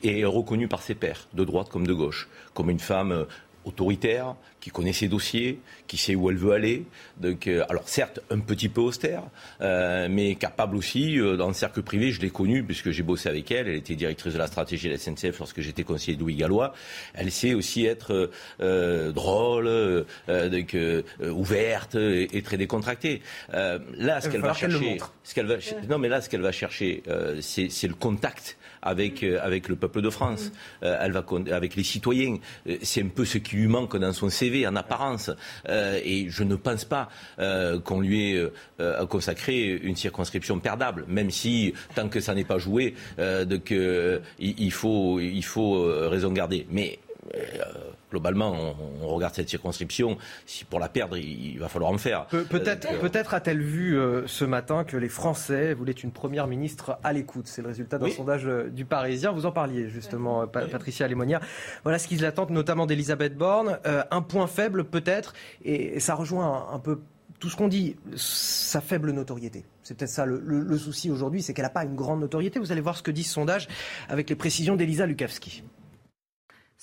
et 0.04 0.26
reconnue 0.26 0.68
par 0.68 0.82
ses 0.82 0.96
pairs, 0.96 1.28
de 1.34 1.44
droite 1.44 1.70
comme 1.70 1.88
de 1.88 1.94
gauche, 1.94 2.28
comme 2.54 2.70
une 2.70 2.80
femme 2.80 3.12
euh, 3.12 3.26
autoritaire, 3.64 4.36
qui 4.60 4.72
connaît 4.72 4.94
ses 4.94 5.08
dossiers, 5.08 5.60
qui 5.86 5.98
sait 5.98 6.16
où 6.16 6.32
elle 6.32 6.38
veut 6.38 6.54
aller. 6.54 6.86
Donc, 7.18 7.46
euh, 7.46 7.64
alors 7.70 7.88
certes, 7.88 8.20
un 8.32 8.40
petit 8.40 8.70
peu 8.70 8.82
austère, 8.82 9.24
euh, 9.62 10.08
mais 10.10 10.34
capable 10.34 10.76
aussi, 10.76 11.18
dans 11.38 11.48
le 11.48 11.54
cercle 11.54 11.84
privé, 11.84 12.12
je 12.12 12.22
l'ai 12.22 12.32
connue 12.32 12.64
puisque 12.64 12.90
j'ai 12.90 13.04
bossé 13.04 13.30
avec 13.30 13.52
elle, 13.52 13.68
elle 13.68 13.76
était 13.76 13.96
directrice 13.96 14.34
de 14.34 14.40
la 14.40 14.48
stratégie 14.48 14.88
de 14.88 14.94
la 14.94 14.98
SNCF 14.98 15.38
lorsque 15.38 15.62
j'étais 15.62 15.84
conseiller 15.84 16.16
de 16.16 16.22
Louis 16.22 16.36
Gallois. 16.36 16.74
Elle 17.14 17.32
sait 17.32 17.54
aussi 17.54 17.86
être 17.86 18.32
drôle, 18.60 20.06
donc, 20.28 20.78
ouverte 21.24 21.96
et, 21.96 22.42
très 22.44 22.58
décontractée. 22.58 23.22
là, 23.52 24.22
ce 24.22 24.30
qu'elle 24.30 24.42
va 24.42 24.54
chercher, 24.54 24.98
ce 25.24 25.36
qu'elle 25.36 25.46
va, 25.46 25.56
non 25.88 26.00
mais 26.00 26.10
là, 26.10 26.22
ce 26.22 26.30
qu'elle 26.30 26.42
va 26.42 26.52
chercher, 26.52 27.04
c'est 27.42 27.88
le 27.88 27.96
contact 27.96 28.58
avec, 28.82 29.24
euh, 29.24 29.40
avec 29.42 29.68
le 29.68 29.76
peuple 29.76 30.02
de 30.02 30.10
France, 30.10 30.52
euh, 30.84 30.98
elle 31.00 31.12
va 31.12 31.24
avec 31.52 31.76
les 31.76 31.84
citoyens. 31.84 32.38
Euh, 32.68 32.78
c'est 32.82 33.02
un 33.02 33.08
peu 33.08 33.26
ce 33.26 33.38
qui 33.38 33.56
lui 33.56 33.68
manque 33.68 33.98
dans 33.98 34.14
son 34.14 34.30
CV 34.30 34.68
en 34.68 34.76
apparence. 34.76 35.32
et 35.68 36.28
je 36.30 36.44
ne 36.44 36.56
pense 36.56 36.86
pas 36.86 37.10
qu'on 37.84 38.02
lui 38.02 38.34
ait 38.34 38.52
consacré 39.10 39.80
une 39.84 39.96
circonscription 39.96 40.60
perdable, 40.60 41.06
même 41.08 41.32
si 41.32 41.74
tant 41.96 42.10
que 42.10 42.20
ça 42.20 42.34
n'est 42.34 42.44
pas 42.44 42.58
joué, 42.58 42.96
il, 44.40 44.72
faut, 44.72 45.20
il 45.20 45.44
faut 45.44 45.84
raison 46.10 46.32
garder. 46.32 46.66
Mais 46.70 47.00
globalement, 48.12 48.76
on, 49.02 49.08
regarde 49.08 49.34
cette 49.34 49.50
circonscription. 49.50 50.18
Si 50.46 50.66
pour 50.66 50.80
la 50.80 50.90
perdre, 50.90 51.18
il, 51.18 51.58
va 51.58 51.70
falloir 51.70 51.92
en 51.92 51.98
faire. 51.98 52.28
peut-être, 52.28 52.88
euh, 52.92 53.00
peut-être 53.00 53.34
a-t-elle 53.34 53.62
vu 53.62 53.98
euh, 53.98 54.28
ce 54.28 54.46
matin 54.46 54.84
que 54.84 54.98
les 54.98 55.10
Français 55.10 55.74
voulaient 55.74 55.92
une 55.94 56.12
première 56.12 56.48
ministre 56.48 57.00
à 57.04 57.14
l'écoute. 57.14 57.48
C'est 57.48 57.62
le 57.62 57.70
résultat 57.70 57.98
d'un 57.98 58.10
sondage 58.10 58.46
euh, 58.46 58.70
du 58.70 58.86
Parisien. 58.86 59.32
Vous 59.32 59.46
en 59.46 59.52
parliez 59.52 59.90
justement, 59.90 60.46
Patricia 60.48 61.08
Lemonia. 61.08 61.40
Voilà 61.84 61.98
ce 61.98 62.08
qu'ils 62.08 62.26
attendent, 62.26 62.52
notamment 62.52 62.86
d'Elisabeth 62.86 63.36
Borne. 63.36 63.80
un 63.86 64.22
point 64.22 64.48
faible 64.48 64.84
peut-être, 64.84 65.34
et, 65.64 66.00
ça 66.00 66.16
rejoint 66.16 66.68
un, 66.72 66.80
peu 66.80 67.00
tout 67.40 67.50
ce 67.50 67.56
qu'on 67.56 67.68
dit, 67.68 67.96
sa 68.16 68.82
faible 68.82 69.12
notoriété. 69.12 69.66
C'est 69.84 69.98
peut-être 69.98 70.10
ça 70.10 70.26
le, 70.26 70.78
souci 70.78 71.10
aujourd'hui, 71.10 71.42
c'est 71.42 71.54
qu'elle 71.54 71.66
n'a 71.66 71.70
pas 71.70 71.86
une 71.86 71.96
grande 71.96 72.20
notoriété. 72.20 72.60
Vous 72.60 72.72
allez 72.72 72.82
voir 72.82 72.98
ce 72.98 73.04
que 73.04 73.12
dit 73.12 73.24
ce 73.24 73.34
sondage 73.34 73.68
avec 74.10 74.30
les 74.30 74.36
précisions 74.36 74.76
d'Elisa 74.76 75.06
Lukavski. 75.06 75.64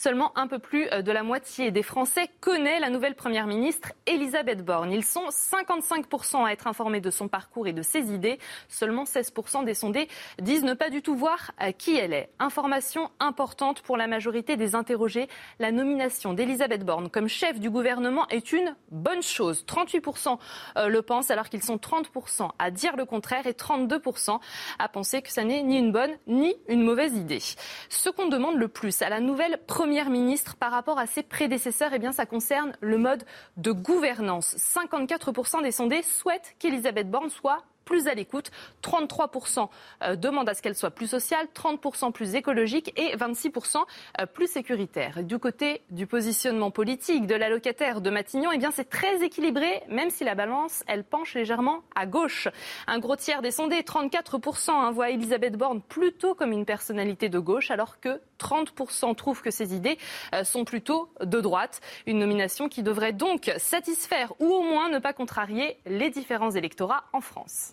Seulement 0.01 0.31
un 0.39 0.47
peu 0.47 0.61
plus 0.61 0.87
euh, 0.93 1.03
de 1.03 1.11
la 1.11 1.25
moitié 1.25 1.73
des 1.73 1.83
Français 1.83 2.31
connaît 2.41 2.79
la 2.79 2.89
nouvelle 2.89 3.17
Première 3.17 3.49
ministre 3.49 3.95
Elisabeth 4.07 4.65
Borne. 4.65 4.93
Ils 4.93 5.05
sont 5.05 5.27
55% 5.31 6.47
à 6.47 6.53
être 6.53 6.69
informés 6.69 7.01
de 7.01 7.11
son 7.11 7.27
parcours 7.27 7.67
et 7.67 7.73
de 7.73 7.83
ses 7.83 8.13
idées. 8.15 8.39
Seulement 8.69 9.03
16% 9.03 9.65
des 9.65 9.75
sondés 9.75 10.07
disent 10.41 10.63
ne 10.63 10.75
pas 10.75 10.91
du 10.91 11.03
tout 11.03 11.17
voir 11.17 11.51
euh, 11.61 11.73
qui 11.73 11.97
elle 11.97 12.13
est. 12.13 12.31
Information 12.39 13.11
importante 13.19 13.83
pour 13.83 13.97
la 13.97 14.07
majorité 14.07 14.57
des 14.57 14.77
interrogés. 14.77 15.27
La 15.59 15.73
nomination 15.73 16.33
d'Elisabeth 16.33 16.85
Borne 16.85 17.11
comme 17.11 17.27
chef 17.27 17.59
du 17.59 17.69
gouvernement 17.69 18.29
est 18.29 18.53
une 18.53 18.77
bonne 18.93 19.25
chose. 19.25 19.65
38% 19.67 20.39
euh, 20.77 20.87
le 20.87 21.03
pensent 21.03 21.33
alors 21.33 21.49
qu'ils 21.49 21.65
sont 21.65 21.75
30% 21.75 22.51
à 22.61 22.71
dire 22.71 22.95
le 22.95 23.05
contraire 23.05 23.49
et 23.49 23.53
32% 23.53 24.39
à 24.79 24.89
penser 24.89 25.23
que 25.23 25.33
ça 25.33 25.43
n'est 25.43 25.65
ni 25.65 25.77
une 25.77 25.91
bonne 25.91 26.13
ni 26.29 26.55
une 26.69 26.85
mauvaise 26.85 27.17
idée. 27.17 27.43
Ce 27.89 28.09
qu'on 28.11 28.29
demande 28.29 28.55
le 28.55 28.69
plus 28.69 29.03
à 29.03 29.09
la 29.09 29.19
nouvelle 29.19 29.59
Première 29.67 29.88
Première 29.89 30.11
ministre 30.11 30.55
par 30.57 30.71
rapport 30.71 30.99
à 30.99 31.07
ses 31.07 31.23
prédécesseurs, 31.23 31.93
eh 31.95 31.99
bien, 31.99 32.13
ça 32.13 32.27
concerne 32.27 32.75
le 32.83 32.99
mode 32.99 33.25
de 33.57 33.73
gouvernance. 33.73 34.55
54% 34.59 35.63
des 35.63 35.73
sondés 35.73 36.03
souhaitent 36.03 36.55
qu'Elisabeth 36.59 37.11
Borne 37.11 37.31
soit 37.31 37.63
plus 37.87 38.07
à 38.07 38.13
l'écoute. 38.13 38.51
33% 38.83 39.71
euh, 40.03 40.15
demandent 40.15 40.51
à 40.51 40.53
ce 40.53 40.61
qu'elle 40.61 40.75
soit 40.75 40.91
plus 40.91 41.07
sociale, 41.07 41.47
30% 41.55 42.13
plus 42.13 42.35
écologique 42.35 42.93
et 43.01 43.17
26% 43.17 43.79
euh, 44.21 44.27
plus 44.27 44.47
sécuritaire. 44.47 45.25
Du 45.25 45.39
côté 45.39 45.81
du 45.89 46.07
positionnement 46.07 46.71
politique 46.71 47.27
de 47.27 47.35
la 47.35 47.49
locataire 47.49 48.03
de 48.03 48.11
Matignon, 48.11 48.51
eh 48.53 48.59
bien 48.59 48.71
c'est 48.71 48.91
très 48.91 49.25
équilibré, 49.25 49.83
même 49.89 50.11
si 50.11 50.23
la 50.23 50.35
balance, 50.35 50.85
elle 50.87 51.03
penche 51.03 51.33
légèrement 51.35 51.81
à 51.95 52.05
gauche. 52.05 52.49
Un 52.89 52.99
gros 52.99 53.17
tiers 53.17 53.41
des 53.41 53.53
sondés, 53.53 53.81
34%, 53.81 54.71
hein, 54.71 54.91
voient 54.91 55.09
Elisabeth 55.09 55.57
Borne 55.57 55.81
plutôt 55.81 56.35
comme 56.35 56.53
une 56.53 56.67
personnalité 56.67 57.31
de 57.31 57.39
gauche, 57.39 57.71
alors 57.71 58.01
que 58.01 58.21
30% 58.39 59.15
trouvent 59.15 59.43
que 59.43 59.51
ses 59.51 59.75
idées 59.75 59.99
euh, 60.35 60.45
sont 60.45 60.65
plutôt 60.65 61.11
de 61.23 61.41
droite. 61.41 61.81
Une 62.07 62.19
nomination 62.19 62.69
qui 62.69 62.83
devrait 62.83 63.13
donc 63.13 63.53
satisfaire 63.59 64.33
ou 64.41 64.47
au 64.47 64.63
moins 64.63 64.89
ne 64.89 64.99
pas 64.99 65.13
contrarier 65.13 65.79
les 65.87 66.11
différents 66.11 66.51
électorats 66.51 67.05
en 67.13 67.21
France. 67.21 67.73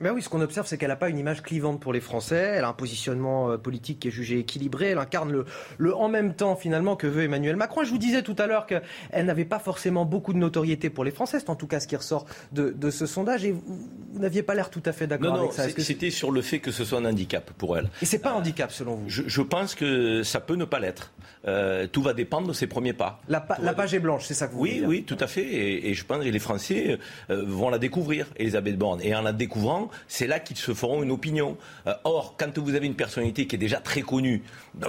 Ben 0.00 0.12
oui, 0.12 0.22
ce 0.22 0.28
qu'on 0.28 0.40
observe, 0.40 0.66
c'est 0.66 0.78
qu'elle 0.78 0.88
n'a 0.88 0.96
pas 0.96 1.08
une 1.08 1.18
image 1.18 1.42
clivante 1.42 1.80
pour 1.80 1.92
les 1.92 2.00
Français. 2.00 2.54
Elle 2.56 2.64
a 2.64 2.68
un 2.68 2.72
positionnement 2.72 3.50
euh, 3.50 3.58
politique 3.58 4.00
qui 4.00 4.08
est 4.08 4.12
jugé 4.12 4.38
équilibré. 4.38 4.90
Elle 4.90 4.98
incarne 4.98 5.32
le, 5.32 5.44
le 5.76 5.94
en 5.94 6.08
même 6.08 6.34
temps, 6.34 6.54
finalement, 6.54 6.94
que 6.94 7.06
veut 7.06 7.24
Emmanuel 7.24 7.56
Macron. 7.56 7.82
je 7.82 7.90
vous 7.90 7.98
disais 7.98 8.22
tout 8.22 8.36
à 8.38 8.46
l'heure 8.46 8.66
qu'elle 8.66 9.26
n'avait 9.26 9.44
pas 9.44 9.58
forcément 9.58 10.04
beaucoup 10.04 10.32
de 10.32 10.38
notoriété 10.38 10.88
pour 10.88 11.04
les 11.04 11.10
Français. 11.10 11.40
C'est 11.40 11.50
en 11.50 11.56
tout 11.56 11.66
cas 11.66 11.80
ce 11.80 11.88
qui 11.88 11.96
ressort 11.96 12.26
de, 12.52 12.70
de 12.70 12.90
ce 12.90 13.06
sondage. 13.06 13.44
Et 13.44 13.52
vous, 13.52 13.88
n'aviez 14.14 14.42
pas 14.42 14.54
l'air 14.54 14.70
tout 14.70 14.82
à 14.84 14.92
fait 14.92 15.06
d'accord 15.06 15.34
avec 15.34 15.52
ça. 15.52 15.66
Non, 15.66 15.72
c'était 15.78 16.10
sur 16.10 16.30
le 16.30 16.42
fait 16.42 16.60
que 16.60 16.70
ce 16.70 16.84
soit 16.84 16.98
un 16.98 17.04
handicap 17.04 17.50
pour 17.58 17.76
elle. 17.76 17.90
Et 18.00 18.06
c'est 18.06 18.18
pas 18.18 18.30
un 18.30 18.34
handicap, 18.34 18.70
selon 18.70 18.96
vous? 18.96 19.08
je, 19.08 19.22
je, 19.26 19.42
pense 19.42 19.74
que 19.74 20.22
ça 20.22 20.40
peut 20.40 20.54
ne 20.54 20.64
pas 20.64 20.78
l'être. 20.78 21.12
Euh, 21.46 21.86
tout 21.86 22.02
va 22.02 22.14
dépendre 22.14 22.48
de 22.48 22.52
ses 22.52 22.66
premiers 22.66 22.92
pas. 22.92 23.20
La, 23.28 23.46
la 23.62 23.72
page 23.72 23.94
est 23.94 24.00
blanche, 24.00 24.24
c'est 24.26 24.34
ça 24.34 24.48
que 24.48 24.52
vous 24.54 24.60
Oui, 24.60 24.70
voulez 24.70 24.80
dire. 24.80 24.88
oui, 24.88 25.02
tout 25.04 25.16
à 25.20 25.26
fait. 25.28 25.44
Et, 25.44 25.88
et 25.90 25.94
je 25.94 26.04
pense 26.04 26.22
que 26.24 26.28
les 26.28 26.38
Français 26.40 26.98
euh, 27.30 27.44
vont 27.46 27.70
la 27.70 27.78
découvrir, 27.78 28.26
Elisabeth 28.36 28.76
Borne. 28.76 29.00
Et 29.02 29.14
en 29.14 29.22
la 29.22 29.32
découvrant, 29.32 29.88
c'est 30.08 30.26
là 30.26 30.40
qu'ils 30.40 30.56
se 30.56 30.74
feront 30.74 31.02
une 31.02 31.12
opinion. 31.12 31.56
Euh, 31.86 31.94
or, 32.04 32.34
quand 32.38 32.58
vous 32.58 32.74
avez 32.74 32.86
une 32.86 32.96
personnalité 32.96 33.46
qui 33.46 33.54
est 33.54 33.58
déjà 33.58 33.78
très 33.78 34.02
connue, 34.02 34.42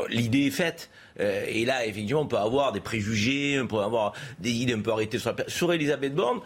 l'idée 0.09 0.47
est 0.47 0.51
faite. 0.51 0.89
Et 1.19 1.65
là, 1.65 1.85
effectivement, 1.85 2.21
on 2.21 2.27
peut 2.27 2.37
avoir 2.37 2.71
des 2.71 2.79
préjugés, 2.79 3.59
on 3.61 3.67
peut 3.67 3.79
avoir 3.79 4.13
des 4.39 4.51
idées 4.51 4.73
un 4.73 4.79
peu 4.79 4.91
arrêtées 4.91 5.19
sur, 5.19 5.35
la... 5.37 5.43
sur 5.49 5.73
Elisabeth 5.73 6.15
Borne. 6.15 6.39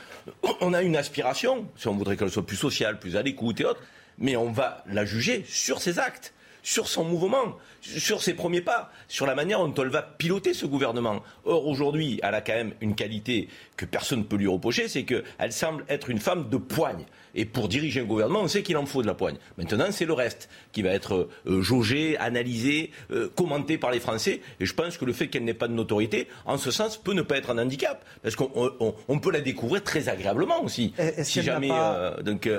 On 0.62 0.74
a 0.74 0.82
une 0.82 0.96
aspiration, 0.96 1.68
si 1.78 1.88
on 1.88 1.94
voudrait 1.96 2.18
qu'elle 2.18 2.32
soit 2.32 2.46
plus 2.46 2.56
sociale, 2.58 2.98
plus 3.00 3.16
à 3.16 3.22
l'écoute 3.22 3.62
et 3.62 3.66
autres, 3.66 3.82
mais 4.18 4.36
on 4.36 4.52
va 4.52 4.84
la 4.88 5.06
juger 5.06 5.46
sur 5.48 5.80
ses 5.80 6.00
actes 6.00 6.34
sur 6.64 6.88
son 6.88 7.04
mouvement, 7.04 7.58
sur 7.82 8.24
ses 8.24 8.34
premiers 8.34 8.62
pas, 8.62 8.92
sur 9.08 9.26
la 9.26 9.36
manière 9.36 9.60
dont 9.60 9.84
elle 9.84 9.90
va 9.90 10.02
piloter 10.02 10.54
ce 10.54 10.66
gouvernement. 10.66 11.22
Or, 11.46 11.68
aujourd'hui, 11.68 12.20
elle 12.24 12.34
a 12.34 12.42
quand 12.42 12.54
même 12.54 12.74
une 12.82 12.96
qualité 12.96 13.50
que 13.78 13.86
personne 13.86 14.20
ne 14.20 14.24
peut 14.24 14.38
lui 14.38 14.48
reprocher, 14.48 14.88
c'est 14.88 15.04
qu'elle 15.04 15.52
semble 15.52 15.86
être 15.90 16.10
une 16.10 16.20
femme 16.20 16.50
de 16.50 16.58
poigne. 16.58 17.06
Et 17.36 17.46
pour 17.46 17.68
diriger 17.68 18.02
un 18.02 18.06
gouvernement, 18.06 18.42
on 18.42 18.48
sait 18.48 18.64
qu'il 18.64 18.78
en 18.78 18.86
faut 18.86 19.02
de 19.02 19.08
la 19.08 19.14
poigne. 19.14 19.38
Maintenant, 19.58 19.86
c'est 19.92 20.06
le 20.06 20.14
reste 20.14 20.50
qui 20.72 20.82
va 20.82 20.92
être 20.92 21.30
euh, 21.48 21.62
jaugé, 21.62 22.18
analysé, 22.18 22.92
euh, 23.12 23.30
commenté 23.36 23.78
par 23.78 23.92
les 23.92 24.00
Français. 24.00 24.42
Et 24.60 24.66
je 24.66 24.74
pense 24.74 24.98
que 24.98 25.06
le 25.06 25.14
fait 25.14 25.28
qu'elle 25.28 25.44
n'ait 25.44 25.54
pas 25.54 25.68
de 25.68 25.74
notoriété, 25.74 26.28
en 26.46 26.58
ce 26.58 26.72
sens, 26.72 26.98
peut 26.98 27.14
ne 27.14 27.22
pas 27.22 27.38
être 27.38 27.50
un 27.50 27.58
handicap. 27.58 28.04
Parce 28.22 28.36
qu'on 28.36 29.20
peut 29.20 29.32
la 29.32 29.42
découvrir 29.42 29.84
très 29.84 30.10
agréablement 30.10 30.64
aussi. 30.64 30.94
Si 31.24 31.42
jamais, 31.42 31.72
euh, 31.72 32.22
donc, 32.22 32.50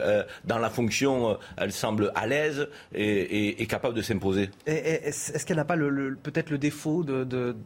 dans 0.44 0.58
la 0.58 0.70
fonction, 0.70 1.38
elle 1.56 1.72
semble 1.72 2.12
à 2.14 2.26
l'aise 2.26 2.68
et, 2.94 3.66
capable 3.66 3.94
de 3.94 4.02
s'imposer. 4.02 4.50
Est-ce 4.66 5.44
qu'elle 5.46 5.56
n'a 5.56 5.64
pas 5.64 5.76
peut-être 5.76 6.50
le 6.50 6.58
défaut 6.58 7.02
de 7.02 7.56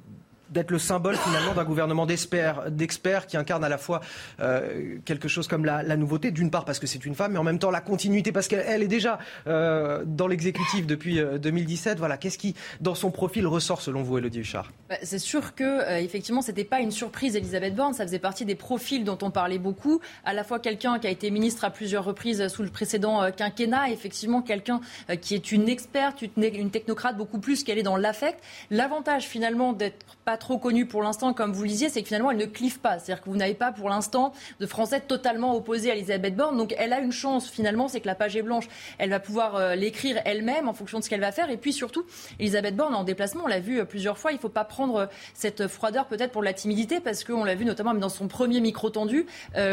d'être 0.51 0.71
le 0.71 0.79
symbole 0.79 1.17
finalement 1.17 1.55
d'un 1.55 1.65
gouvernement 1.65 2.07
d'experts, 2.07 3.27
qui 3.27 3.37
incarne 3.37 3.65
à 3.65 3.69
la 3.69 3.79
fois 3.79 4.01
euh, 4.41 4.99
quelque 5.05 5.29
chose 5.29 5.47
comme 5.47 5.65
la, 5.65 5.97
nouveauté, 5.97 6.31
d'une 6.31 6.51
part 6.51 6.65
parce 6.65 6.79
que 6.79 6.87
c'est 6.87 7.05
une 7.05 7.15
femme, 7.15 7.33
mais 7.33 7.39
en 7.39 7.45
même 7.45 7.59
temps 7.59 7.71
la 7.71 7.81
continuité 7.81 8.33
parce 8.33 8.49
qu'elle 8.49 8.83
est 8.83 8.89
déjà 8.89 9.19
euh, 9.47 10.05
dans 10.07 10.27
l'exécutif 10.27 10.87
depuis 10.87 11.21
2017. 11.21 11.93
Euh, 11.93 11.99
voilà, 11.99 12.17
qu'est-ce 12.17 12.39
qui 12.39 12.55
dans 12.81 12.95
son 12.95 13.11
profil 13.11 13.47
ressort 13.47 13.83
selon 13.83 14.03
vous, 14.03 14.19
Elodie 14.19 14.41
Huchard? 14.41 14.71
Bah, 14.89 14.97
C'est 15.03 15.19
sûr 15.19 15.55
que 15.55 15.99
effectivement 16.01 16.43
c'était 16.43 16.65
pas 16.65 16.81
une 16.81 16.91
surprise, 16.91 17.37
Elisabeth 17.37 17.75
Borne, 17.75 17.95
ça 17.95 18.05
faisait 18.05 18.19
partie 18.19 18.45
des 18.45 18.55
profils 18.55 19.05
dont 19.05 19.19
on 19.23 19.31
parlait 19.31 19.59
beaucoup. 19.59 20.01
À 20.25 20.33
la 20.33 20.45
fois 20.45 20.59
quelqu'un 20.59 20.99
qui 20.99 21.07
a 21.07 21.11
été 21.11 21.31
ministre 21.31 21.65
à 21.65 21.71
plusieurs 21.71 22.05
reprises 22.05 22.49
sous 22.49 22.63
le 22.63 22.71
précédent 22.71 23.31
quinquennat, 23.37 23.91
effectivement 23.91 24.43
quelqu'un 24.43 24.81
qui 25.21 25.35
est 25.35 25.53
une 25.53 25.69
experte, 25.69 26.23
une, 26.23 26.43
une 26.43 26.71
technocrate 26.71 27.17
beaucoup 27.17 27.39
plus 27.39 27.65
qu'elle 27.65 27.79
est 27.79 27.83
dans 27.83 27.97
l'affect. 27.97 28.43
L'avantage 28.71 29.25
finalement 29.25 29.73
d'être 29.73 30.17
pas 30.25 30.38
trop 30.39 30.59
connue 30.59 30.87
pour 30.87 31.03
l'instant, 31.03 31.35
comme 31.35 31.53
vous 31.53 31.63
le 31.63 31.69
disiez, 31.69 31.89
c'est 31.89 32.03
que 32.03 32.09
finalement, 32.09 32.31
elle 32.31 32.39
ne 32.39 32.47
clive 32.47 32.81
pas. 32.81 32.99
C'est-à-dire 32.99 33.23
que 33.23 33.31
vous 33.31 33.37
n'avez 33.37 33.55
pas 33.55 33.73
pour 33.73 33.89
l'instant 33.89 34.33
de 34.61 34.67
Français 34.67 35.01
totalement 35.01 35.55
opposés 35.55 35.91
à 35.91 35.95
Elisabeth 35.95 36.35
Borne. 36.37 36.57
Donc 36.57 36.75
elle 36.79 36.93
a 36.93 37.01
une 37.01 37.13
chance 37.13 37.49
finalement, 37.49 37.89
c'est 37.89 38.01
que 38.01 38.07
la 38.07 38.15
page 38.15 38.37
est 38.37 38.43
blanche. 38.43 38.69
Elle 38.99 39.11
va 39.11 39.21
pouvoir 39.21 39.57
euh, 39.57 39.75
l'écrire 39.75 40.21
elle-même 40.25 40.69
en 40.69 40.73
fonction 40.73 40.99
de 40.99 41.05
ce 41.05 41.11
qu'elle 41.11 41.21
va 41.21 41.33
faire. 41.33 41.51
Et 41.51 41.57
puis 41.57 41.73
surtout, 41.73 42.05
Elisabeth 42.39 42.77
Borne 42.77 42.95
en 42.95 43.05
déplacement, 43.05 43.43
on 43.45 43.49
l'a 43.49 43.61
vu 43.61 43.81
euh, 43.81 43.85
plusieurs 43.85 44.19
fois, 44.19 44.33
il 44.33 44.37
ne 44.37 44.41
faut 44.41 44.49
pas 44.49 44.65
prendre 44.65 44.97
euh, 44.97 45.07
cette 45.35 45.67
froideur 45.67 46.07
peut-être 46.07 46.33
pour 46.33 46.43
la 46.43 46.53
timidité, 46.53 47.01
parce 47.01 47.25
qu'on 47.25 47.45
l'a 47.45 47.55
vu 47.55 47.65
notamment 47.65 47.95
dans 47.95 48.09
son 48.09 48.29
premier 48.29 48.61
micro 48.61 48.91
tendu, 48.91 49.27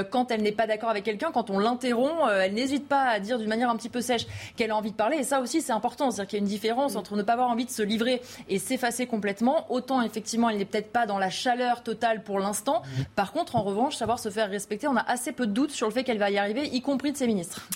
quand 0.09 0.31
elle 0.31 0.41
n'est 0.41 0.51
pas 0.51 0.67
d'accord 0.67 0.89
avec 0.89 1.03
quelqu'un, 1.03 1.31
quand 1.31 1.49
on 1.49 1.59
l'interrompt, 1.59 2.29
elle 2.41 2.53
n'hésite 2.53 2.87
pas 2.87 3.03
à 3.03 3.19
dire 3.19 3.37
d'une 3.37 3.49
manière 3.49 3.69
un 3.69 3.75
petit 3.75 3.89
peu 3.89 4.01
sèche 4.01 4.25
qu'elle 4.55 4.71
a 4.71 4.75
envie 4.75 4.91
de 4.91 4.95
parler. 4.95 5.17
Et 5.17 5.23
ça 5.23 5.41
aussi, 5.41 5.61
c'est 5.61 5.71
important. 5.71 6.11
C'est-à-dire 6.11 6.29
qu'il 6.29 6.39
y 6.39 6.41
a 6.41 6.43
une 6.43 6.49
différence 6.49 6.95
entre 6.95 7.15
ne 7.15 7.23
pas 7.23 7.33
avoir 7.33 7.49
envie 7.49 7.65
de 7.65 7.71
se 7.71 7.81
livrer 7.81 8.21
et 8.49 8.59
s'effacer 8.59 9.05
complètement. 9.05 9.71
Autant 9.71 10.01
effectivement 10.01 10.49
elle 10.55 10.59
n'est 10.59 10.65
peut-être 10.65 10.91
pas 10.91 11.05
dans 11.05 11.19
la 11.19 11.29
chaleur 11.29 11.83
totale 11.83 12.23
pour 12.23 12.39
l'instant. 12.39 12.81
Par 13.15 13.33
contre, 13.33 13.55
en 13.55 13.61
revanche, 13.61 13.95
savoir 13.95 14.19
se 14.19 14.29
faire 14.29 14.49
respecter, 14.49 14.87
on 14.87 14.95
a 14.95 15.01
assez 15.01 15.31
peu 15.31 15.45
de 15.47 15.51
doutes 15.51 15.71
sur 15.71 15.87
le 15.87 15.93
fait 15.93 16.03
qu'elle 16.03 16.17
va 16.17 16.31
y 16.31 16.37
arriver, 16.37 16.67
y 16.67 16.81
compris 16.81 17.11
de 17.11 17.17
ses 17.17 17.27
ministres. 17.27 17.67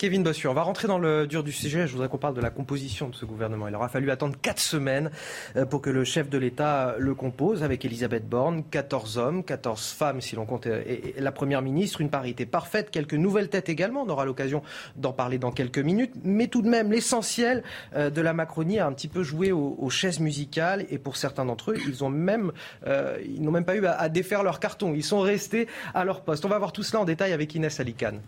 Kevin 0.00 0.22
Bossu, 0.22 0.48
on 0.48 0.54
va 0.54 0.62
rentrer 0.62 0.88
dans 0.88 0.98
le 0.98 1.26
dur 1.26 1.44
du 1.44 1.52
sujet. 1.52 1.86
Je 1.86 1.92
voudrais 1.92 2.08
qu'on 2.08 2.16
parle 2.16 2.32
de 2.32 2.40
la 2.40 2.48
composition 2.48 3.10
de 3.10 3.14
ce 3.14 3.26
gouvernement. 3.26 3.68
Il 3.68 3.74
aura 3.74 3.90
fallu 3.90 4.10
attendre 4.10 4.34
quatre 4.40 4.58
semaines 4.58 5.10
euh, 5.56 5.66
pour 5.66 5.82
que 5.82 5.90
le 5.90 6.04
chef 6.04 6.30
de 6.30 6.38
l'État 6.38 6.94
le 6.96 7.14
compose 7.14 7.62
avec 7.62 7.84
Elisabeth 7.84 8.26
Borne, 8.26 8.64
14 8.70 9.18
hommes, 9.18 9.44
14 9.44 9.90
femmes 9.90 10.22
si 10.22 10.36
l'on 10.36 10.46
compte 10.46 10.66
euh, 10.68 10.82
la 11.18 11.32
première 11.32 11.60
ministre, 11.60 12.00
une 12.00 12.08
parité 12.08 12.46
parfaite, 12.46 12.90
quelques 12.90 13.12
nouvelles 13.12 13.50
têtes 13.50 13.68
également. 13.68 14.04
On 14.04 14.08
aura 14.08 14.24
l'occasion 14.24 14.62
d'en 14.96 15.12
parler 15.12 15.36
dans 15.36 15.52
quelques 15.52 15.80
minutes. 15.80 16.14
Mais 16.24 16.46
tout 16.46 16.62
de 16.62 16.70
même, 16.70 16.90
l'essentiel 16.90 17.62
euh, 17.94 18.08
de 18.08 18.22
la 18.22 18.32
Macronie 18.32 18.78
a 18.78 18.86
un 18.86 18.94
petit 18.94 19.08
peu 19.08 19.22
joué 19.22 19.52
aux, 19.52 19.90
chaises 19.90 20.18
musicales 20.18 20.86
et 20.88 20.96
pour 20.96 21.18
certains 21.18 21.44
d'entre 21.44 21.72
eux, 21.72 21.76
ils 21.76 22.02
n'ont 22.02 22.08
même 22.08 22.52
pas 23.66 23.76
eu 23.76 23.84
à, 23.84 24.00
à 24.00 24.08
défaire 24.08 24.44
leur 24.44 24.60
carton. 24.60 24.94
Ils 24.94 25.04
sont 25.04 25.20
restés 25.20 25.68
à 25.92 26.06
leur 26.06 26.22
poste. 26.22 26.46
On 26.46 26.48
va 26.48 26.58
voir 26.58 26.72
tout 26.72 26.82
cela 26.82 27.02
en 27.02 27.04
détail 27.04 27.34
avec 27.34 27.54
Inès 27.54 27.80
Alicane 27.80 28.22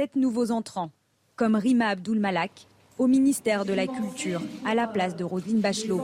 sept 0.00 0.16
nouveaux 0.16 0.50
entrants, 0.50 0.92
comme 1.36 1.54
Rima 1.56 1.88
Abdul 1.88 2.20
Malak, 2.20 2.66
au 2.96 3.06
ministère 3.06 3.66
de 3.66 3.74
la 3.74 3.86
Culture, 3.86 4.40
à 4.64 4.74
la 4.74 4.86
place 4.86 5.14
de 5.14 5.24
Roselyne 5.24 5.60
Bachelot, 5.60 6.00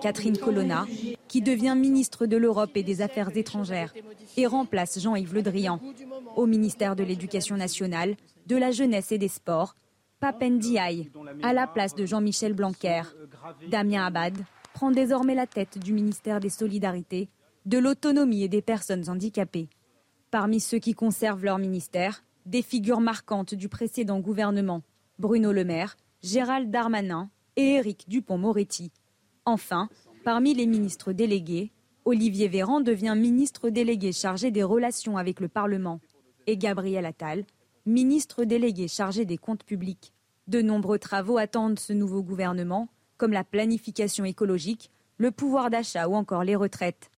Catherine 0.00 0.38
Colonna, 0.38 0.86
qui 1.28 1.42
devient 1.42 1.74
ministre 1.76 2.24
de 2.24 2.38
l'Europe 2.38 2.70
et 2.74 2.82
des 2.82 3.02
Affaires 3.02 3.36
étrangères, 3.36 3.92
et 4.38 4.46
remplace 4.46 4.98
Jean-Yves 4.98 5.34
Le 5.34 5.42
Drian, 5.42 5.78
au 6.36 6.46
ministère 6.46 6.96
de 6.96 7.04
l'Éducation 7.04 7.58
nationale, 7.58 8.16
de 8.46 8.56
la 8.56 8.70
Jeunesse 8.70 9.12
et 9.12 9.18
des 9.18 9.28
Sports, 9.28 9.76
Papendiaï, 10.20 11.10
à 11.42 11.52
la 11.52 11.66
place 11.66 11.94
de 11.94 12.06
Jean-Michel 12.06 12.54
Blanquer. 12.54 13.02
Damien 13.68 14.06
Abad 14.06 14.38
prend 14.72 14.90
désormais 14.90 15.34
la 15.34 15.46
tête 15.46 15.76
du 15.76 15.92
ministère 15.92 16.40
des 16.40 16.48
Solidarités, 16.48 17.28
de 17.66 17.76
l'Autonomie 17.76 18.42
et 18.42 18.48
des 18.48 18.62
Personnes 18.62 19.10
handicapées. 19.10 19.68
Parmi 20.30 20.60
ceux 20.60 20.78
qui 20.78 20.94
conservent 20.94 21.44
leur 21.44 21.58
ministère, 21.58 22.22
des 22.46 22.62
figures 22.62 23.00
marquantes 23.00 23.54
du 23.54 23.68
précédent 23.68 24.20
gouvernement, 24.20 24.82
Bruno 25.18 25.52
Le 25.52 25.64
Maire, 25.64 25.96
Gérald 26.22 26.70
Darmanin 26.70 27.30
et 27.56 27.74
Éric 27.74 28.08
Dupont-Moretti. 28.08 28.92
Enfin, 29.44 29.88
parmi 30.24 30.54
les 30.54 30.66
ministres 30.66 31.12
délégués, 31.12 31.72
Olivier 32.04 32.48
Véran 32.48 32.80
devient 32.80 33.14
ministre 33.16 33.70
délégué 33.70 34.12
chargé 34.12 34.50
des 34.50 34.62
relations 34.62 35.16
avec 35.16 35.40
le 35.40 35.48
Parlement. 35.48 36.00
et 36.46 36.58
Gabriel 36.58 37.06
Attal, 37.06 37.44
ministre 37.86 38.44
délégué 38.44 38.86
chargé 38.86 39.24
des 39.24 39.38
comptes 39.38 39.64
publics. 39.64 40.12
De 40.46 40.60
nombreux 40.60 40.98
travaux 40.98 41.38
attendent 41.38 41.78
ce 41.78 41.94
nouveau 41.94 42.22
gouvernement, 42.22 42.88
comme 43.16 43.32
la 43.32 43.44
planification 43.44 44.26
écologique, 44.26 44.90
le 45.16 45.30
pouvoir 45.30 45.70
d'achat 45.70 46.06
ou 46.06 46.14
encore 46.14 46.44
les 46.44 46.56
retraites. 46.56 47.10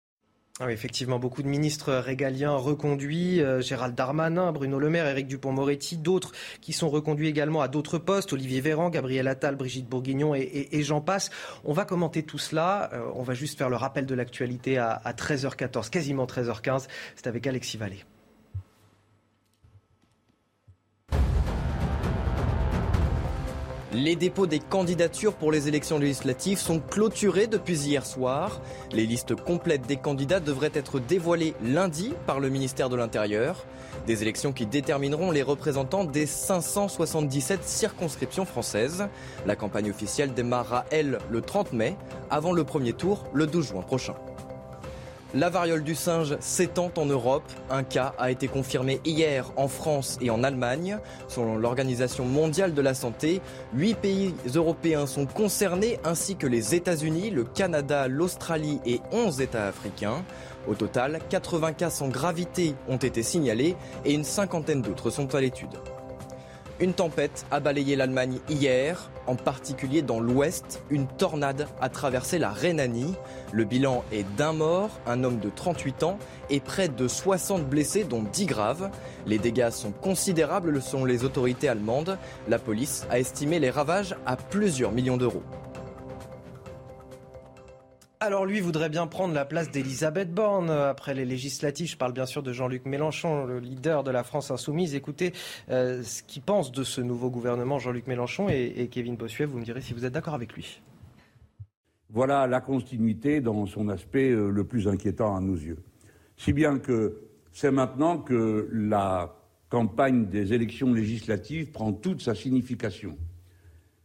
Ah 0.58 0.72
effectivement, 0.72 1.18
beaucoup 1.18 1.42
de 1.42 1.48
ministres 1.48 1.92
régaliens 1.92 2.54
reconduits, 2.54 3.42
euh, 3.42 3.60
Gérald 3.60 3.94
Darmanin, 3.94 4.52
Bruno 4.52 4.78
Le 4.78 4.88
Maire, 4.88 5.06
Éric 5.06 5.26
Dupont-Moretti, 5.26 5.98
d'autres 5.98 6.32
qui 6.62 6.72
sont 6.72 6.88
reconduits 6.88 7.28
également 7.28 7.60
à 7.60 7.68
d'autres 7.68 7.98
postes, 7.98 8.32
Olivier 8.32 8.62
Véran, 8.62 8.88
Gabriel 8.88 9.28
Attal, 9.28 9.56
Brigitte 9.56 9.86
Bourguignon 9.86 10.34
et, 10.34 10.82
j'en 10.82 11.02
passe. 11.02 11.28
On 11.64 11.74
va 11.74 11.84
commenter 11.84 12.22
tout 12.22 12.38
cela, 12.38 12.88
euh, 12.94 13.04
on 13.14 13.22
va 13.22 13.34
juste 13.34 13.58
faire 13.58 13.68
le 13.68 13.76
rappel 13.76 14.06
de 14.06 14.14
l'actualité 14.14 14.78
à, 14.78 14.92
à 14.92 15.12
13h14, 15.12 15.90
quasiment 15.90 16.24
13h15, 16.24 16.86
c'est 17.16 17.26
avec 17.26 17.46
Alexis 17.46 17.76
Vallée. 17.76 18.02
Les 23.96 24.14
dépôts 24.14 24.46
des 24.46 24.58
candidatures 24.58 25.32
pour 25.32 25.50
les 25.50 25.68
élections 25.68 25.98
législatives 25.98 26.58
sont 26.58 26.80
clôturés 26.80 27.46
depuis 27.46 27.78
hier 27.78 28.04
soir. 28.04 28.60
Les 28.92 29.06
listes 29.06 29.34
complètes 29.34 29.86
des 29.86 29.96
candidats 29.96 30.38
devraient 30.38 30.70
être 30.74 31.00
dévoilées 31.00 31.54
lundi 31.62 32.12
par 32.26 32.38
le 32.38 32.50
ministère 32.50 32.90
de 32.90 32.96
l'Intérieur. 32.96 33.64
Des 34.06 34.20
élections 34.20 34.52
qui 34.52 34.66
détermineront 34.66 35.30
les 35.30 35.42
représentants 35.42 36.04
des 36.04 36.26
577 36.26 37.64
circonscriptions 37.64 38.44
françaises. 38.44 39.08
La 39.46 39.56
campagne 39.56 39.88
officielle 39.88 40.34
démarrera, 40.34 40.84
elle, 40.90 41.18
le 41.30 41.40
30 41.40 41.72
mai, 41.72 41.96
avant 42.28 42.52
le 42.52 42.64
premier 42.64 42.92
tour 42.92 43.24
le 43.32 43.46
12 43.46 43.68
juin 43.68 43.82
prochain. 43.82 44.14
La 45.34 45.50
variole 45.50 45.82
du 45.82 45.96
singe 45.96 46.36
s'étend 46.38 46.90
en 46.96 47.04
Europe. 47.04 47.42
Un 47.68 47.82
cas 47.82 48.14
a 48.16 48.30
été 48.30 48.46
confirmé 48.46 49.00
hier 49.04 49.52
en 49.56 49.66
France 49.66 50.18
et 50.20 50.30
en 50.30 50.44
Allemagne. 50.44 50.98
Selon 51.26 51.58
l'Organisation 51.58 52.24
mondiale 52.24 52.74
de 52.74 52.80
la 52.80 52.94
santé, 52.94 53.40
huit 53.74 53.96
pays 53.96 54.34
européens 54.54 55.06
sont 55.06 55.26
concernés 55.26 55.98
ainsi 56.04 56.36
que 56.36 56.46
les 56.46 56.76
États-Unis, 56.76 57.30
le 57.30 57.42
Canada, 57.42 58.06
l'Australie 58.06 58.80
et 58.86 59.00
11 59.10 59.40
États 59.40 59.66
africains. 59.66 60.24
Au 60.68 60.74
total, 60.74 61.18
80 61.28 61.72
cas 61.72 61.90
sans 61.90 62.08
gravité 62.08 62.74
ont 62.88 62.96
été 62.96 63.22
signalés 63.22 63.76
et 64.04 64.14
une 64.14 64.24
cinquantaine 64.24 64.80
d'autres 64.80 65.10
sont 65.10 65.34
à 65.34 65.40
l'étude. 65.40 65.76
Une 66.78 66.92
tempête 66.92 67.46
a 67.50 67.58
balayé 67.58 67.96
l'Allemagne 67.96 68.38
hier, 68.50 69.08
en 69.26 69.34
particulier 69.34 70.02
dans 70.02 70.20
l'ouest. 70.20 70.82
Une 70.90 71.06
tornade 71.06 71.68
a 71.80 71.88
traversé 71.88 72.38
la 72.38 72.50
Rhénanie. 72.50 73.14
Le 73.50 73.64
bilan 73.64 74.04
est 74.12 74.26
d'un 74.36 74.52
mort, 74.52 74.90
un 75.06 75.24
homme 75.24 75.38
de 75.38 75.48
38 75.48 76.02
ans, 76.02 76.18
et 76.50 76.60
près 76.60 76.88
de 76.88 77.08
60 77.08 77.66
blessés, 77.66 78.04
dont 78.04 78.22
10 78.22 78.44
graves. 78.44 78.90
Les 79.26 79.38
dégâts 79.38 79.70
sont 79.70 79.90
considérables 79.90 80.82
selon 80.82 81.06
les 81.06 81.24
autorités 81.24 81.70
allemandes. 81.70 82.18
La 82.46 82.58
police 82.58 83.06
a 83.08 83.18
estimé 83.18 83.58
les 83.58 83.70
ravages 83.70 84.14
à 84.26 84.36
plusieurs 84.36 84.92
millions 84.92 85.16
d'euros. 85.16 85.42
Alors 88.26 88.44
lui 88.44 88.58
voudrait 88.58 88.88
bien 88.88 89.06
prendre 89.06 89.32
la 89.34 89.44
place 89.44 89.70
d'Elisabeth 89.70 90.34
Borne 90.34 90.68
après 90.68 91.14
les 91.14 91.24
législatives. 91.24 91.86
Je 91.86 91.96
parle 91.96 92.12
bien 92.12 92.26
sûr 92.26 92.42
de 92.42 92.52
Jean-Luc 92.52 92.84
Mélenchon, 92.84 93.46
le 93.46 93.60
leader 93.60 94.02
de 94.02 94.10
la 94.10 94.24
France 94.24 94.50
insoumise. 94.50 94.96
Écoutez 94.96 95.32
euh, 95.70 96.02
ce 96.02 96.24
qu'il 96.24 96.42
pense 96.42 96.72
de 96.72 96.82
ce 96.82 97.00
nouveau 97.00 97.30
gouvernement, 97.30 97.78
Jean-Luc 97.78 98.08
Mélenchon 98.08 98.48
et, 98.48 98.88
Kevin 98.90 99.14
Bossuet. 99.14 99.44
Vous 99.44 99.60
me 99.60 99.64
direz 99.64 99.80
si 99.80 99.94
vous 99.94 100.04
êtes 100.04 100.12
d'accord 100.12 100.34
avec 100.34 100.54
lui. 100.54 100.80
Voilà 102.10 102.48
la 102.48 102.60
continuité 102.60 103.40
dans 103.40 103.64
son 103.66 103.88
aspect 103.88 104.32
euh, 104.32 104.50
le 104.50 104.64
plus 104.64 104.88
inquiétant 104.88 105.36
à 105.36 105.40
nos 105.40 105.54
yeux. 105.54 105.78
Si 106.36 106.52
bien 106.52 106.80
que 106.80 107.20
c'est 107.52 107.70
maintenant 107.70 108.18
que 108.18 108.68
la 108.72 109.36
campagne 109.68 110.26
des 110.26 110.52
élections 110.52 110.92
législatives 110.92 111.70
prend 111.70 111.92
toute 111.92 112.22
sa 112.22 112.34
signification, 112.34 113.16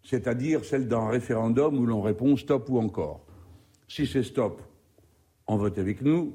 c'est-à-dire 0.03 0.63
celle 0.63 0.87
d'un 0.87 1.09
référendum 1.09 1.75
où 1.75 1.87
l'on 1.87 2.03
répond 2.03 2.37
stop 2.37 2.69
ou 2.69 2.77
encore. 2.77 3.25
Si 3.93 4.07
c'est 4.07 4.24
stop, 4.24 4.62
on 5.47 5.58
vote 5.58 5.77
avec 5.77 6.01
nous, 6.01 6.34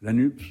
la 0.00 0.12
NUPS. 0.12 0.44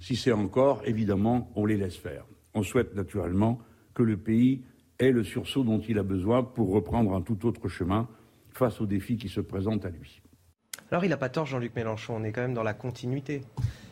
Si 0.00 0.16
c'est 0.16 0.30
encore, 0.30 0.82
évidemment, 0.84 1.50
on 1.56 1.64
les 1.64 1.78
laisse 1.78 1.96
faire. 1.96 2.26
On 2.52 2.62
souhaite 2.62 2.94
naturellement 2.94 3.58
que 3.94 4.02
le 4.02 4.18
pays 4.18 4.66
ait 4.98 5.12
le 5.12 5.24
sursaut 5.24 5.64
dont 5.64 5.78
il 5.78 5.98
a 5.98 6.02
besoin 6.02 6.42
pour 6.42 6.72
reprendre 6.72 7.14
un 7.14 7.22
tout 7.22 7.46
autre 7.46 7.68
chemin 7.68 8.06
face 8.50 8.82
aux 8.82 8.86
défis 8.86 9.16
qui 9.16 9.30
se 9.30 9.40
présentent 9.40 9.86
à 9.86 9.88
lui. 9.88 10.20
Alors 10.90 11.06
il 11.06 11.08
n'a 11.08 11.16
pas 11.16 11.30
tort, 11.30 11.46
Jean-Luc 11.46 11.74
Mélenchon, 11.74 12.16
on 12.16 12.24
est 12.24 12.32
quand 12.32 12.42
même 12.42 12.52
dans 12.52 12.62
la 12.62 12.74
continuité. 12.74 13.40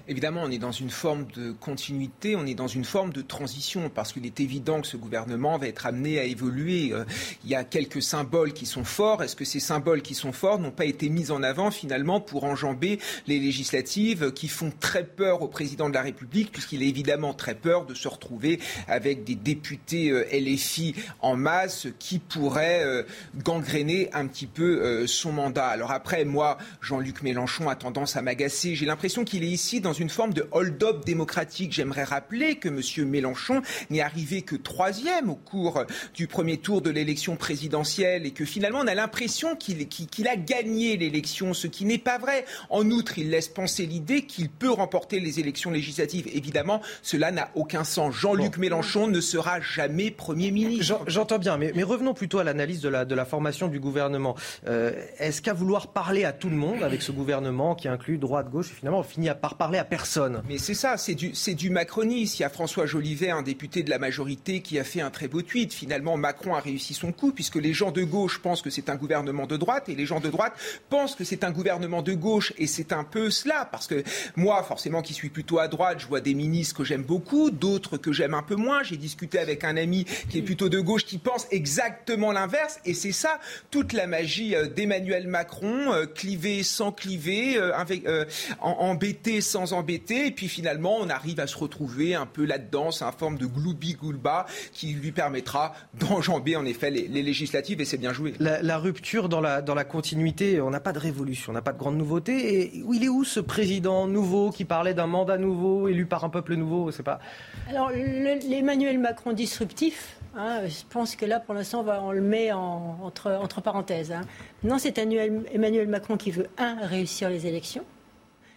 Évidemment, 0.08 0.42
on 0.44 0.50
est 0.50 0.58
dans 0.58 0.72
une 0.72 0.90
forme 0.90 1.26
de 1.36 1.52
continuité, 1.52 2.34
on 2.34 2.46
est 2.46 2.54
dans 2.54 2.66
une 2.66 2.84
forme 2.84 3.12
de 3.12 3.22
transition, 3.22 3.90
parce 3.90 4.12
qu'il 4.12 4.26
est 4.26 4.40
évident 4.40 4.80
que 4.80 4.86
ce 4.86 4.96
gouvernement 4.96 5.58
va 5.58 5.68
être 5.68 5.86
amené 5.86 6.18
à 6.18 6.24
évoluer. 6.24 6.92
Euh, 6.92 7.04
il 7.44 7.50
y 7.50 7.54
a 7.54 7.64
quelques 7.64 8.02
symboles 8.02 8.52
qui 8.52 8.66
sont 8.66 8.84
forts. 8.84 9.22
Est-ce 9.22 9.36
que 9.36 9.44
ces 9.44 9.60
symboles 9.60 10.02
qui 10.02 10.14
sont 10.14 10.32
forts 10.32 10.58
n'ont 10.58 10.70
pas 10.70 10.86
été 10.86 11.08
mis 11.08 11.30
en 11.30 11.42
avant 11.42 11.70
finalement 11.70 12.20
pour 12.20 12.44
enjamber 12.44 12.98
les 13.26 13.38
législatives 13.38 14.32
qui 14.32 14.48
font 14.48 14.72
très 14.80 15.04
peur 15.04 15.42
au 15.42 15.48
président 15.48 15.88
de 15.88 15.94
la 15.94 16.02
République, 16.02 16.50
puisqu'il 16.50 16.82
a 16.82 16.86
évidemment 16.86 17.34
très 17.34 17.54
peur 17.54 17.86
de 17.86 17.94
se 17.94 18.08
retrouver 18.08 18.58
avec 18.88 19.24
des 19.24 19.34
députés 19.34 20.10
euh, 20.10 20.24
LFI 20.32 20.94
en 21.20 21.36
masse 21.36 21.86
qui 21.98 22.18
pourraient 22.18 22.82
euh, 22.84 23.02
gangréner 23.36 24.08
un 24.12 24.26
petit 24.26 24.46
peu 24.46 25.06
son 25.06 25.32
mandat. 25.32 25.66
Alors 25.66 25.90
après, 25.90 26.24
moi, 26.24 26.58
Jean-Luc 26.80 27.22
Mélenchon 27.22 27.68
a 27.68 27.76
tendance 27.76 28.16
à 28.16 28.22
m'agacer. 28.22 28.74
J'ai 28.74 28.86
l'impression 28.86 29.24
qu'il 29.24 29.44
est 29.44 29.48
ici 29.48 29.80
dans 29.80 29.92
forme 30.08 30.32
de 30.32 30.46
hold-up 30.52 31.04
démocratique. 31.04 31.72
J'aimerais 31.72 32.04
rappeler 32.04 32.56
que 32.56 32.68
M. 32.68 33.08
Mélenchon 33.08 33.62
n'est 33.90 34.00
arrivé 34.00 34.42
que 34.42 34.56
troisième 34.56 35.30
au 35.30 35.34
cours 35.34 35.84
du 36.14 36.26
premier 36.26 36.56
tour 36.56 36.80
de 36.82 36.90
l'élection 36.90 37.36
présidentielle 37.36 38.26
et 38.26 38.30
que 38.30 38.44
finalement 38.44 38.80
on 38.80 38.86
a 38.86 38.94
l'impression 38.94 39.56
qu'il 39.56 40.28
a 40.28 40.36
gagné 40.36 40.96
l'élection, 40.96 41.54
ce 41.54 41.66
qui 41.66 41.84
n'est 41.84 41.98
pas 41.98 42.18
vrai. 42.18 42.44
En 42.68 42.90
outre, 42.90 43.18
il 43.18 43.30
laisse 43.30 43.48
penser 43.48 43.86
l'idée 43.86 44.22
qu'il 44.22 44.48
peut 44.48 44.70
remporter 44.70 45.20
les 45.20 45.40
élections 45.40 45.70
législatives. 45.70 46.28
Évidemment, 46.32 46.80
cela 47.02 47.30
n'a 47.30 47.50
aucun 47.54 47.84
sens. 47.84 48.14
Jean-Luc 48.14 48.58
Mélenchon 48.58 49.08
ne 49.08 49.20
sera 49.20 49.60
jamais 49.60 50.10
Premier 50.10 50.50
ministre. 50.50 51.00
J'entends 51.06 51.38
bien, 51.38 51.56
mais, 51.56 51.82
revenons 51.82 52.14
plutôt 52.14 52.38
à 52.38 52.44
l'analyse 52.44 52.80
de 52.80 52.88
la, 52.88 53.24
formation 53.24 53.68
du 53.68 53.80
gouvernement. 53.80 54.34
Euh, 54.66 54.92
est-ce 55.18 55.42
qu'à 55.42 55.52
vouloir 55.52 55.88
parler 55.88 56.24
à 56.24 56.32
tout 56.32 56.48
le 56.48 56.56
monde 56.56 56.82
avec 56.82 57.02
ce 57.02 57.12
gouvernement 57.12 57.74
qui 57.74 57.88
inclut 57.88 58.18
droite, 58.18 58.50
gauche, 58.50 58.68
finalement 58.68 59.00
on 59.00 59.04
finit 59.04 59.28
par 59.40 59.56
parler 59.56 59.78
à 59.78 59.79
personne. 59.84 60.42
Mais 60.48 60.58
c'est 60.58 60.74
ça, 60.74 60.96
c'est 60.96 61.14
du, 61.14 61.34
c'est 61.34 61.54
du 61.54 61.70
macronisme. 61.70 62.36
Il 62.38 62.42
y 62.42 62.44
a 62.44 62.48
François 62.48 62.86
Jolivet, 62.86 63.30
un 63.30 63.42
député 63.42 63.82
de 63.82 63.90
la 63.90 63.98
majorité, 63.98 64.60
qui 64.60 64.78
a 64.78 64.84
fait 64.84 65.00
un 65.00 65.10
très 65.10 65.28
beau 65.28 65.42
tweet. 65.42 65.72
Finalement, 65.72 66.16
Macron 66.16 66.54
a 66.54 66.60
réussi 66.60 66.94
son 66.94 67.12
coup, 67.12 67.32
puisque 67.32 67.56
les 67.56 67.72
gens 67.72 67.90
de 67.90 68.02
gauche 68.02 68.38
pensent 68.38 68.62
que 68.62 68.70
c'est 68.70 68.88
un 68.88 68.96
gouvernement 68.96 69.46
de 69.46 69.56
droite, 69.56 69.88
et 69.88 69.94
les 69.94 70.06
gens 70.06 70.20
de 70.20 70.28
droite 70.28 70.52
pensent 70.88 71.14
que 71.14 71.24
c'est 71.24 71.44
un 71.44 71.50
gouvernement 71.50 72.02
de 72.02 72.12
gauche. 72.14 72.52
Et 72.58 72.66
c'est 72.66 72.92
un 72.92 73.04
peu 73.04 73.30
cela, 73.30 73.68
parce 73.70 73.86
que 73.86 74.02
moi, 74.36 74.62
forcément, 74.62 75.02
qui 75.02 75.14
suis 75.14 75.28
plutôt 75.30 75.58
à 75.58 75.68
droite, 75.68 75.98
je 76.00 76.06
vois 76.06 76.20
des 76.20 76.34
ministres 76.34 76.76
que 76.76 76.84
j'aime 76.84 77.02
beaucoup, 77.02 77.50
d'autres 77.50 77.96
que 77.96 78.12
j'aime 78.12 78.34
un 78.34 78.42
peu 78.42 78.56
moins. 78.56 78.82
J'ai 78.82 78.96
discuté 78.96 79.38
avec 79.38 79.64
un 79.64 79.76
ami 79.76 80.04
qui 80.28 80.38
est 80.38 80.42
plutôt 80.42 80.68
de 80.68 80.80
gauche, 80.80 81.04
qui 81.04 81.18
pense 81.18 81.46
exactement 81.50 82.32
l'inverse. 82.32 82.80
Et 82.84 82.94
c'est 82.94 83.12
ça, 83.12 83.40
toute 83.70 83.92
la 83.92 84.06
magie 84.06 84.54
euh, 84.54 84.66
d'Emmanuel 84.66 85.26
Macron, 85.28 85.92
euh, 85.92 86.06
clivé 86.06 86.62
sans 86.62 86.92
cliver, 86.92 87.56
euh, 87.56 88.24
embêté 88.60 89.40
sans 89.40 89.69
embêté. 89.72 90.26
Et 90.26 90.30
puis 90.30 90.48
finalement, 90.48 90.96
on 91.00 91.08
arrive 91.08 91.40
à 91.40 91.46
se 91.46 91.56
retrouver 91.56 92.14
un 92.14 92.26
peu 92.26 92.44
là-dedans. 92.44 92.90
C'est 92.90 93.04
une 93.04 93.12
forme 93.12 93.38
de 93.38 93.46
gloubi-goulba 93.46 94.46
qui 94.72 94.92
lui 94.92 95.12
permettra 95.12 95.72
d'enjamber 95.94 96.56
en 96.56 96.64
effet 96.64 96.90
les, 96.90 97.08
législatives 97.08 97.80
et 97.80 97.84
c'est 97.84 97.98
bien 97.98 98.12
joué. 98.12 98.34
La, 98.38 98.78
rupture 98.78 99.28
dans 99.28 99.40
la, 99.40 99.62
dans 99.62 99.74
la 99.74 99.84
continuité, 99.84 100.60
on 100.60 100.70
n'a 100.70 100.80
pas 100.80 100.92
de 100.92 100.98
révolution, 100.98 101.50
on 101.50 101.54
n'a 101.54 101.62
pas 101.62 101.72
de 101.72 101.78
grande 101.78 101.96
nouveauté. 101.96 102.62
Et 102.62 102.84
il 102.92 103.04
est 103.04 103.08
où 103.08 103.24
ce 103.24 103.40
président 103.40 104.06
nouveau 104.06 104.50
qui 104.50 104.64
parlait 104.64 104.94
d'un 104.94 105.06
mandat 105.06 105.38
nouveau, 105.38 105.88
élu 105.88 106.06
par 106.06 106.24
un 106.24 106.30
peuple 106.30 106.54
nouveau 106.54 106.90
C'est 106.90 107.02
pas. 107.02 107.20
Alors, 107.68 107.90
l'Emmanuel 107.90 108.98
Macron 108.98 109.32
disruptif, 109.32 110.16
hein, 110.36 110.60
je 110.66 110.82
pense 110.88 111.16
que 111.16 111.26
là, 111.26 111.40
pour 111.40 111.54
l'instant, 111.54 111.84
on 112.02 112.12
le 112.12 112.20
met 112.20 112.52
entre, 112.52 113.32
entre 113.32 113.60
parenthèses. 113.60 114.12
Hein. 114.12 114.22
Non, 114.62 114.78
c'est 114.78 114.98
Emmanuel 114.98 115.88
Macron 115.88 116.16
qui 116.16 116.30
veut, 116.30 116.48
un, 116.58 116.76
réussir 116.86 117.30
les 117.30 117.46
élections 117.46 117.84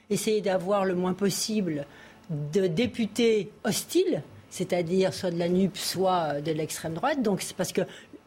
essayer 0.10 0.42
d'avoir 0.42 0.86
le 0.86 0.96
moins 0.96 1.14
possible 1.14 1.86
de 2.30 2.68
députés 2.68 3.52
hostiles, 3.64 4.24
c'est-à-dire 4.50 5.14
soit 5.14 5.32
de 5.32 5.40
la 5.40 5.50
NUP, 5.50 5.78
soit 5.78 6.42
de 6.42 6.52
l'extrême 6.52 6.94
droite. 6.94 7.22
Donc 7.22 7.42
c'est 7.42 7.56
parce 7.56 7.72
que 7.72 7.82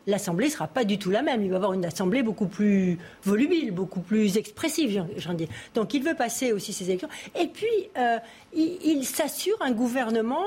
l'Assemblée 0.07 0.47
ne 0.47 0.53
sera 0.53 0.69
pas 0.69 0.85
du 0.85 0.99
tout 0.99 1.11
la 1.11 1.23
même. 1.23 1.43
Il 1.43 1.51
va 1.51 1.57
avoir 1.57 1.73
une 1.73 1.85
Assemblée 1.85 2.23
beaucoup 2.23 2.47
plus 2.47 2.99
volubile, 3.25 3.73
beaucoup 3.73 4.01
plus 4.01 4.37
expressive, 4.37 5.05
j'en 5.17 5.35
dis. 5.35 5.49
Donc 5.75 5.95
il 5.95 6.03
veut 6.03 6.15
passer 6.15 6.53
aussi 6.53 6.73
ces 6.73 6.85
élections. 6.85 7.09
Et 7.39 7.49
puis, 7.49 7.67
euh, 7.97 8.19
il 8.55 9.05
s'assure 9.05 9.57
un 9.61 9.73
gouvernement 9.73 10.45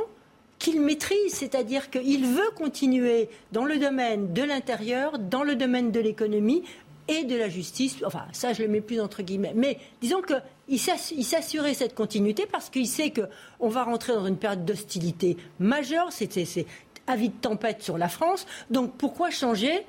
qu'il 0.60 0.82
maîtrise, 0.82 1.34
c'est-à-dire 1.34 1.90
qu'il 1.90 2.26
veut 2.26 2.52
continuer 2.56 3.30
dans 3.54 3.64
le 3.64 3.78
domaine 3.78 4.34
de 4.34 4.44
l'intérieur, 4.44 5.18
dans 5.18 5.44
le 5.44 5.56
domaine 5.56 5.92
de 5.92 6.02
l'économie, 6.02 6.64
et 7.10 7.24
de 7.24 7.36
la 7.36 7.50
justice. 7.50 7.98
Enfin, 8.06 8.26
ça, 8.32 8.54
je 8.54 8.62
le 8.62 8.68
mets 8.68 8.82
plus 8.82 9.02
entre 9.02 9.24
guillemets. 9.24 9.54
Mais 9.56 9.78
disons 10.02 10.22
qu'il 10.70 11.26
s'assurait 11.26 11.74
cette 11.74 11.96
continuité 11.96 12.46
parce 12.46 12.70
qu'il 12.70 12.88
sait 12.88 13.12
qu'on 13.12 13.70
va 13.70 13.84
rentrer 13.84 14.14
dans 14.14 14.26
une 14.26 14.38
période 14.38 14.66
d'hostilité 14.66 15.38
majeure. 15.60 16.12
C'est 16.12 16.66
avis 17.08 17.30
de 17.30 17.34
tempête 17.34 17.82
sur 17.82 17.98
la 17.98 18.08
France. 18.08 18.46
Donc 18.70 18.96
pourquoi 18.98 19.32
changer? 19.32 19.86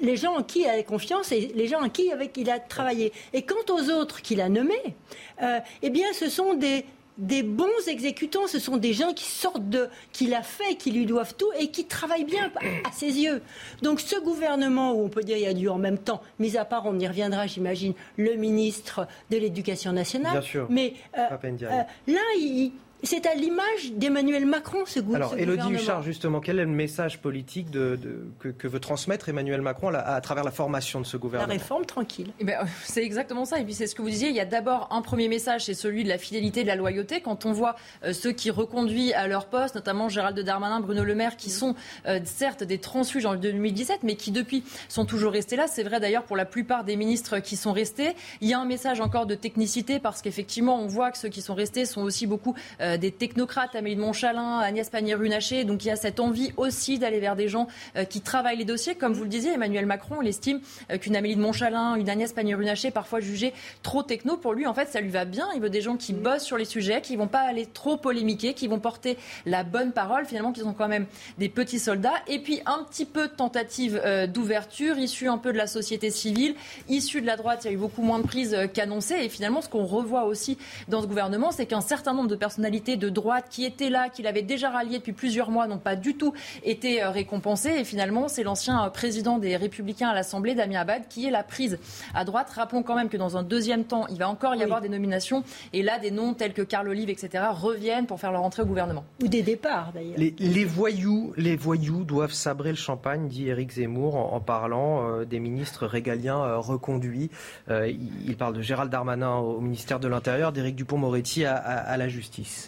Les 0.00 0.16
gens 0.16 0.34
en 0.38 0.42
qui 0.42 0.60
il 0.60 0.66
a 0.66 0.82
confiance 0.82 1.32
et 1.32 1.52
les 1.54 1.68
gens 1.68 1.82
en 1.82 1.90
qui 1.90 2.10
il 2.36 2.50
a 2.50 2.58
travaillé. 2.58 3.12
Et 3.34 3.42
quant 3.42 3.74
aux 3.74 3.90
autres 3.90 4.22
qu'il 4.22 4.40
a 4.40 4.48
nommés, 4.48 4.96
euh, 5.42 5.60
eh 5.82 5.90
bien, 5.90 6.06
ce 6.14 6.30
sont 6.30 6.54
des, 6.54 6.86
des 7.18 7.42
bons 7.42 7.66
exécutants, 7.88 8.46
ce 8.46 8.58
sont 8.58 8.76
des 8.76 8.92
gens 8.92 9.12
qui 9.12 9.24
sortent 9.24 9.68
de, 9.68 9.88
qu'il 10.12 10.34
a 10.34 10.42
fait, 10.42 10.76
qui 10.76 10.90
lui 10.90 11.06
doivent 11.06 11.34
tout 11.34 11.50
et 11.58 11.68
qui 11.68 11.86
travaillent 11.86 12.24
bien 12.24 12.50
à 12.84 12.92
ses 12.92 13.18
yeux. 13.18 13.42
Donc 13.82 14.00
ce 14.00 14.20
gouvernement, 14.20 14.92
où 14.92 15.04
on 15.04 15.08
peut 15.08 15.22
dire 15.22 15.36
il 15.36 15.44
y 15.44 15.46
a 15.46 15.54
du 15.54 15.68
en 15.68 15.78
même 15.78 15.98
temps, 15.98 16.22
mis 16.38 16.56
à 16.56 16.64
part, 16.64 16.86
on 16.86 16.98
y 16.98 17.06
reviendra, 17.06 17.46
j'imagine, 17.46 17.94
le 18.16 18.34
ministre 18.34 19.06
de 19.30 19.38
l'Éducation 19.38 19.92
nationale. 19.92 20.32
Bien 20.32 20.42
sûr. 20.42 20.66
Mais 20.70 20.94
euh, 21.16 21.22
euh, 21.32 21.82
là, 22.06 22.20
il, 22.38 22.72
c'est 23.06 23.26
à 23.26 23.34
l'image 23.34 23.92
d'Emmanuel 23.92 24.46
Macron, 24.46 24.80
ce, 24.86 25.00
gouvernement. 25.00 25.32
Alors, 25.32 25.40
Elodie 25.40 25.74
Huchard, 25.74 26.02
justement, 26.02 26.40
quel 26.40 26.58
est 26.58 26.64
le 26.64 26.70
message 26.70 27.20
politique 27.20 27.70
que, 27.70 28.66
veut 28.66 28.80
transmettre 28.80 29.28
Emmanuel 29.28 29.62
Macron 29.62 29.92
à, 29.94 30.20
travers 30.20 30.44
la 30.44 30.50
formation 30.50 31.00
de 31.00 31.06
ce 31.06 31.16
gouvernement? 31.16 31.52
La 31.52 31.58
réforme 31.58 31.86
tranquille. 31.86 32.32
Eh 32.40 32.44
ben, 32.44 32.58
c'est 32.84 33.04
exactement 33.04 33.44
ça. 33.44 33.58
Et 33.60 33.64
puis, 33.64 33.74
c'est 33.74 33.86
ce 33.86 33.94
que 33.94 34.02
vous 34.02 34.10
disiez. 34.10 34.28
Il 34.28 34.34
y 34.34 34.40
a 34.40 34.44
d'abord 34.44 34.88
un 34.90 35.02
premier 35.02 35.28
message, 35.28 35.64
c'est 35.64 35.74
celui 35.74 36.04
de 36.04 36.08
la 36.08 36.18
fidélité, 36.18 36.62
de 36.62 36.68
la 36.68 36.76
loyauté. 36.76 37.20
Quand 37.20 37.46
on 37.46 37.52
voit 37.52 37.76
euh, 38.04 38.12
ceux 38.12 38.32
qui 38.32 38.50
reconduisent 38.50 39.12
à 39.14 39.28
leur 39.28 39.46
poste, 39.46 39.74
notamment 39.74 40.08
Gérald 40.08 40.38
Darmanin, 40.38 40.80
Bruno 40.80 41.04
Le 41.04 41.14
Maire, 41.14 41.36
qui 41.36 41.50
sont 41.50 41.74
euh, 42.06 42.20
certes 42.24 42.64
des 42.64 42.78
transfuges 42.78 43.26
en 43.26 43.36
2017, 43.36 44.00
mais 44.02 44.16
qui 44.16 44.30
depuis 44.30 44.64
sont 44.88 45.04
toujours 45.04 45.32
restés 45.32 45.56
là. 45.56 45.66
C'est 45.68 45.82
vrai 45.82 46.00
d'ailleurs 46.00 46.24
pour 46.24 46.36
la 46.36 46.44
plupart 46.44 46.84
des 46.84 46.96
ministres 46.96 47.38
qui 47.38 47.56
sont 47.56 47.72
restés. 47.72 48.14
Il 48.40 48.48
y 48.48 48.54
a 48.54 48.58
un 48.58 48.64
message 48.64 49.00
encore 49.00 49.26
de 49.26 49.34
technicité 49.34 49.98
parce 49.98 50.22
qu'effectivement, 50.22 50.80
on 50.80 50.86
voit 50.86 51.10
que 51.10 51.18
ceux 51.18 51.28
qui 51.28 51.42
sont 51.42 51.54
restés 51.54 51.84
sont 51.84 52.02
aussi 52.02 52.26
beaucoup 52.26 52.54
euh, 52.80 52.95
euh, 52.96 52.98
des 52.98 53.12
technocrates, 53.12 53.74
Amélie 53.74 53.96
de 53.96 54.00
Montchalin, 54.00 54.58
Agnès 54.58 54.88
Pannier-Runacher. 54.90 55.64
Donc 55.64 55.84
il 55.84 55.88
y 55.88 55.90
a 55.90 55.96
cette 55.96 56.20
envie 56.20 56.52
aussi 56.56 56.98
d'aller 56.98 57.20
vers 57.20 57.36
des 57.36 57.48
gens 57.48 57.68
euh, 57.96 58.04
qui 58.04 58.20
travaillent 58.20 58.56
les 58.56 58.64
dossiers. 58.64 58.94
Comme 58.94 59.12
vous 59.12 59.22
le 59.22 59.28
disiez, 59.28 59.52
Emmanuel 59.52 59.86
Macron, 59.86 60.22
il 60.22 60.28
estime 60.28 60.60
euh, 60.90 60.98
qu'une 60.98 61.16
Amélie 61.16 61.36
de 61.36 61.40
Montchalin, 61.40 61.94
une 61.96 62.08
Agnès 62.08 62.32
Pannier-Runacher, 62.32 62.90
parfois 62.90 63.20
jugée 63.20 63.52
trop 63.82 64.02
techno, 64.02 64.36
pour 64.36 64.54
lui, 64.54 64.66
en 64.66 64.74
fait, 64.74 64.88
ça 64.88 65.00
lui 65.00 65.10
va 65.10 65.24
bien. 65.24 65.48
Il 65.54 65.60
veut 65.60 65.70
des 65.70 65.80
gens 65.80 65.96
qui 65.96 66.12
bossent 66.12 66.44
sur 66.44 66.56
les 66.56 66.64
sujets, 66.64 67.00
qui 67.00 67.16
vont 67.16 67.28
pas 67.28 67.40
aller 67.40 67.66
trop 67.66 67.96
polémiquer, 67.96 68.54
qui 68.54 68.68
vont 68.68 68.80
porter 68.80 69.16
la 69.44 69.64
bonne 69.64 69.92
parole, 69.92 70.26
finalement, 70.26 70.52
qui 70.52 70.60
sont 70.60 70.74
quand 70.74 70.88
même 70.88 71.06
des 71.38 71.48
petits 71.48 71.78
soldats. 71.78 72.14
Et 72.26 72.38
puis 72.40 72.60
un 72.66 72.84
petit 72.84 73.04
peu 73.04 73.28
de 73.28 73.32
tentative 73.32 74.00
d'ouverture, 74.32 74.98
issue 74.98 75.28
un 75.28 75.38
peu 75.38 75.52
de 75.52 75.58
la 75.58 75.66
société 75.66 76.10
civile, 76.10 76.54
issue 76.88 77.20
de 77.20 77.26
la 77.26 77.36
droite. 77.36 77.60
Il 77.64 77.68
y 77.68 77.70
a 77.70 77.74
eu 77.74 77.78
beaucoup 77.78 78.02
moins 78.02 78.18
de 78.18 78.26
prises 78.26 78.56
qu'annoncées. 78.72 79.16
Et 79.22 79.28
finalement, 79.28 79.60
ce 79.60 79.68
qu'on 79.68 79.84
revoit 79.84 80.24
aussi 80.24 80.58
dans 80.88 81.02
ce 81.02 81.06
gouvernement, 81.06 81.50
c'est 81.50 81.66
qu'un 81.66 81.80
certain 81.80 82.12
nombre 82.12 82.28
de 82.28 82.36
personnalités 82.36 82.75
de 82.80 83.08
droite 83.08 83.46
qui 83.50 83.64
était 83.64 83.90
là, 83.90 84.08
qu'il 84.08 84.26
avait 84.26 84.42
déjà 84.42 84.70
rallié 84.70 84.98
depuis 84.98 85.12
plusieurs 85.12 85.50
mois, 85.50 85.66
n'ont 85.66 85.78
pas 85.78 85.96
du 85.96 86.16
tout 86.16 86.32
été 86.62 87.02
euh, 87.02 87.10
récompensés. 87.10 87.70
Et 87.70 87.84
finalement, 87.84 88.28
c'est 88.28 88.42
l'ancien 88.42 88.84
euh, 88.84 88.90
président 88.90 89.38
des 89.38 89.56
Républicains 89.56 90.08
à 90.08 90.14
l'Assemblée, 90.14 90.54
Damien 90.54 90.80
Abad, 90.80 91.08
qui 91.08 91.26
est 91.26 91.30
la 91.30 91.42
prise 91.42 91.78
à 92.14 92.24
droite. 92.24 92.50
Rappelons 92.50 92.82
quand 92.82 92.94
même 92.94 93.08
que 93.08 93.16
dans 93.16 93.36
un 93.36 93.42
deuxième 93.42 93.84
temps, 93.84 94.06
il 94.08 94.18
va 94.18 94.28
encore 94.28 94.54
y 94.54 94.62
avoir 94.62 94.80
des 94.80 94.88
nominations. 94.88 95.42
Et 95.72 95.82
là, 95.82 95.98
des 95.98 96.10
noms 96.10 96.34
tels 96.34 96.52
que 96.52 96.62
Carl 96.62 96.88
Olive, 96.88 97.08
etc., 97.08 97.44
reviennent 97.52 98.06
pour 98.06 98.20
faire 98.20 98.32
leur 98.32 98.42
entrée 98.42 98.62
au 98.62 98.66
gouvernement. 98.66 99.04
Ou 99.22 99.28
des 99.28 99.42
départs, 99.42 99.92
d'ailleurs. 99.94 100.18
Les, 100.38 100.64
voyous, 100.64 101.32
les 101.36 101.56
voyous 101.56 102.04
doivent 102.04 102.32
sabrer 102.32 102.70
le 102.70 102.76
champagne, 102.76 103.28
dit 103.28 103.48
Éric 103.48 103.72
Zemmour, 103.72 104.16
en, 104.16 104.40
parlant 104.40 105.08
euh, 105.08 105.24
des 105.24 105.40
ministres 105.40 105.86
régaliens 105.86 106.56
reconduits. 106.56 107.30
il, 107.70 108.36
parle 108.36 108.54
de 108.54 108.62
Gérald 108.62 108.90
Darmanin 108.90 109.36
au 109.36 109.60
ministère 109.60 109.98
de 109.98 110.08
l'Intérieur, 110.08 110.52
d'Éric 110.52 110.76
Dupont-Moretti 110.76 111.44
à 111.46 111.96
la 111.96 112.08
justice. 112.08 112.65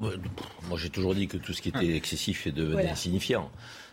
Moi, 0.00 0.12
j'ai 0.76 0.90
toujours 0.90 1.14
dit 1.14 1.26
que 1.26 1.36
tout 1.36 1.52
ce 1.52 1.62
qui 1.62 1.70
était 1.70 1.96
excessif 1.96 2.46
est 2.46 2.52
devenait 2.52 2.90
insignifiant. 2.90 3.50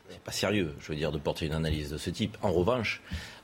C'est 0.09 0.19
pas 0.19 0.31
sérieux, 0.31 0.73
je 0.79 0.89
veux 0.89 0.95
dire, 0.95 1.11
de 1.11 1.17
porter 1.17 1.47
une 1.47 1.53
analyse 1.53 1.89
de 1.89 1.97
ce 1.97 2.11
type. 2.11 2.37
En 2.43 2.51
revanche, 2.51 3.01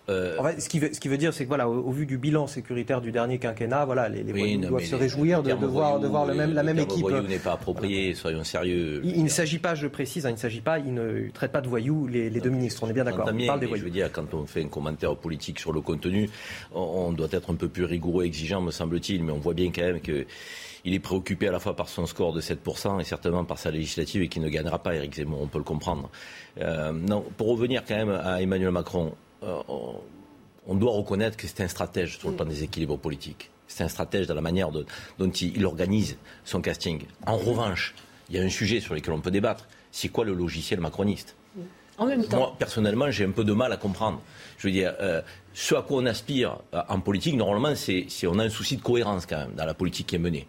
euh, 0.09 0.37
ce, 0.59 0.67
qui 0.67 0.79
veut, 0.79 0.93
ce, 0.93 0.99
qui 0.99 1.07
veut, 1.07 1.17
dire, 1.17 1.33
c'est 1.33 1.43
que 1.43 1.47
voilà, 1.47 1.69
au, 1.69 1.91
vu 1.91 2.05
du 2.05 2.17
bilan 2.17 2.47
sécuritaire 2.47 3.01
du 3.01 3.11
dernier 3.11 3.37
quinquennat, 3.37 3.85
voilà, 3.85 4.09
les, 4.09 4.23
les 4.23 4.57
doivent 4.57 4.83
se 4.83 4.95
réjouir 4.95 5.43
de, 5.43 5.53
voir, 5.53 5.99
de 5.99 6.07
voir 6.07 6.25
le 6.25 6.33
même, 6.33 6.53
la 6.53 6.63
même 6.63 6.79
équipe. 6.79 7.07
Le 7.07 7.21
n'est 7.21 7.37
pas 7.37 7.53
approprié, 7.53 8.13
soyons 8.13 8.43
sérieux. 8.43 9.01
Il, 9.03 9.23
ne 9.23 9.29
s'agit 9.29 9.59
pas, 9.59 9.75
je 9.75 9.87
précise, 9.87 10.25
hein, 10.25 10.29
il 10.29 10.33
ne 10.33 10.39
s'agit 10.39 10.61
pas, 10.61 10.79
il 10.79 10.93
ne 10.93 11.29
traite 11.31 11.51
pas 11.51 11.61
de 11.61 11.67
voyous 11.67 12.07
les, 12.07 12.29
deux 12.29 12.49
ministres. 12.49 12.83
On 12.83 12.89
est 12.89 12.93
bien 12.93 13.03
d'accord. 13.03 13.29
On 13.31 13.45
parle 13.45 13.59
des 13.59 13.67
voyous. 13.67 13.81
Je 13.81 13.85
veux 13.85 13.93
dire, 13.93 14.11
quand 14.11 14.33
on 14.33 14.45
fait 14.45 14.63
un 14.63 14.67
commentaire 14.67 15.15
politique 15.15 15.59
sur 15.59 15.71
le 15.71 15.81
contenu, 15.81 16.29
on, 16.73 17.11
doit 17.11 17.29
être 17.31 17.51
un 17.51 17.55
peu 17.55 17.67
plus 17.67 17.85
rigoureux, 17.85 18.25
exigeant, 18.25 18.61
me 18.61 18.71
semble-t-il, 18.71 19.23
mais 19.23 19.31
on 19.31 19.39
voit 19.39 19.53
bien 19.53 19.71
quand 19.71 19.81
même 19.81 20.01
que 20.01 20.25
il 20.85 20.93
est 20.93 20.99
préoccupé 20.99 21.47
à 21.47 21.51
la 21.51 21.59
fois 21.59 21.75
par 21.75 21.89
son 21.89 22.05
score 22.05 22.33
de 22.33 22.41
7% 22.41 22.99
et 22.99 23.03
certainement 23.03 23.45
par 23.45 23.57
sa 23.57 23.71
législative 23.71 24.21
et 24.23 24.27
qu'il 24.27 24.41
ne 24.41 24.49
gagnera 24.49 24.79
pas, 24.79 24.95
Éric 24.95 25.15
Zemmour, 25.15 25.41
on 25.41 25.47
peut 25.47 25.57
le 25.57 25.63
comprendre. 25.63 26.09
Euh, 26.59 26.91
non, 26.91 27.23
pour 27.37 27.47
revenir 27.47 27.83
quand 27.85 27.95
même 27.95 28.09
à 28.09 28.41
Emmanuel 28.41 28.71
Macron, 28.71 29.13
euh, 29.43 29.61
on 30.67 30.75
doit 30.75 30.91
reconnaître 30.91 31.37
que 31.37 31.47
c'est 31.47 31.61
un 31.61 31.67
stratège 31.67 32.17
sur 32.17 32.29
le 32.29 32.35
plan 32.35 32.45
des 32.45 32.63
équilibres 32.63 32.97
politiques. 32.97 33.51
C'est 33.67 33.83
un 33.83 33.87
stratège 33.87 34.27
dans 34.27 34.35
la 34.35 34.41
manière 34.41 34.69
dont 34.71 35.29
il, 35.29 35.65
organise 35.65 36.17
son 36.43 36.61
casting. 36.61 37.03
En 37.25 37.37
revanche, 37.37 37.95
il 38.29 38.35
y 38.35 38.39
a 38.39 38.43
un 38.43 38.49
sujet 38.49 38.81
sur 38.81 38.93
lequel 38.93 39.13
on 39.13 39.21
peut 39.21 39.31
débattre. 39.31 39.67
C'est 39.91 40.09
quoi 40.09 40.25
le 40.25 40.33
logiciel 40.33 40.79
macroniste? 40.81 41.35
En 41.97 42.05
même 42.05 42.25
temps. 42.25 42.37
Moi, 42.37 42.55
personnellement, 42.57 43.11
j'ai 43.11 43.25
un 43.25 43.31
peu 43.31 43.43
de 43.43 43.53
mal 43.53 43.71
à 43.71 43.77
comprendre. 43.77 44.21
Je 44.61 44.67
veux 44.67 44.73
dire, 44.73 44.93
euh, 45.01 45.21
ce 45.55 45.73
à 45.73 45.81
quoi 45.81 46.03
on 46.03 46.05
aspire 46.05 46.59
euh, 46.75 46.81
en 46.87 46.99
politique, 46.99 47.35
normalement, 47.35 47.73
c'est 47.75 48.05
on 48.27 48.37
a 48.37 48.43
un 48.43 48.49
souci 48.49 48.77
de 48.77 48.83
cohérence 48.83 49.25
quand 49.25 49.37
même 49.37 49.55
dans 49.57 49.65
la 49.65 49.73
politique 49.73 50.05
qui 50.05 50.15
est 50.17 50.19
menée. 50.19 50.45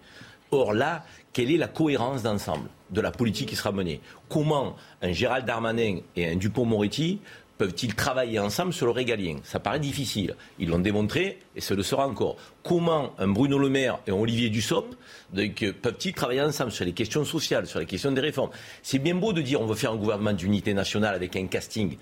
Or 0.51 0.75
là, 0.75 1.03
quelle 1.33 1.51
est 1.51 1.57
la 1.57 1.68
cohérence 1.68 2.22
d'ensemble 2.22 2.68
de 2.90 3.01
la 3.01 3.11
politique 3.11 3.48
qui 3.48 3.57
sera 3.57 3.72
menée? 3.72 4.03
Comment 4.29 4.77
un 5.01 5.12
Gérald 5.12 5.46
Darmanin 5.46 6.01
et 6.14 6.29
un 6.29 6.37
Dupont-Moretti 6.37 7.20
peuvent-ils 7.57 7.94
travailler 7.94 8.38
ensemble 8.38 8.75
sur 8.75 8.85
le 8.85 8.92
régalien? 8.92 9.37
Ça 9.44 9.61
paraît 9.61 9.81
difficile. 9.81 10.35
Ils 10.59 10.68
l'ont 10.68 10.79
démontré 10.79 11.38
et 11.57 11.62
ce 11.62 11.72
le 11.72 11.83
sera 11.83 12.07
encore. 12.07 12.37
Comment 12.62 13.14
un 13.18 13.29
Bruno 13.29 13.57
Le 13.57 13.70
Maire 13.70 13.98
et 14.07 14.11
un 14.11 14.16
Olivier 14.16 14.51
Dussopt 14.51 14.94
peuvent-ils 15.33 16.12
travailler 16.12 16.42
ensemble 16.42 16.70
sur 16.70 16.85
les 16.85 16.92
questions 16.92 17.25
sociales, 17.25 17.66
sur 17.66 17.79
les 17.79 17.87
questions 17.87 18.12
des 18.12 18.20
réformes? 18.20 18.51
C'est 18.83 18.98
bien 18.98 19.14
beau 19.14 19.33
de 19.33 19.40
dire 19.40 19.62
on 19.62 19.66
veut 19.66 19.75
faire 19.75 19.92
un 19.92 19.96
gouvernement 19.96 20.35
d'unité 20.35 20.75
nationale 20.75 21.14
avec 21.14 21.35
un 21.35 21.46
casting. 21.46 21.96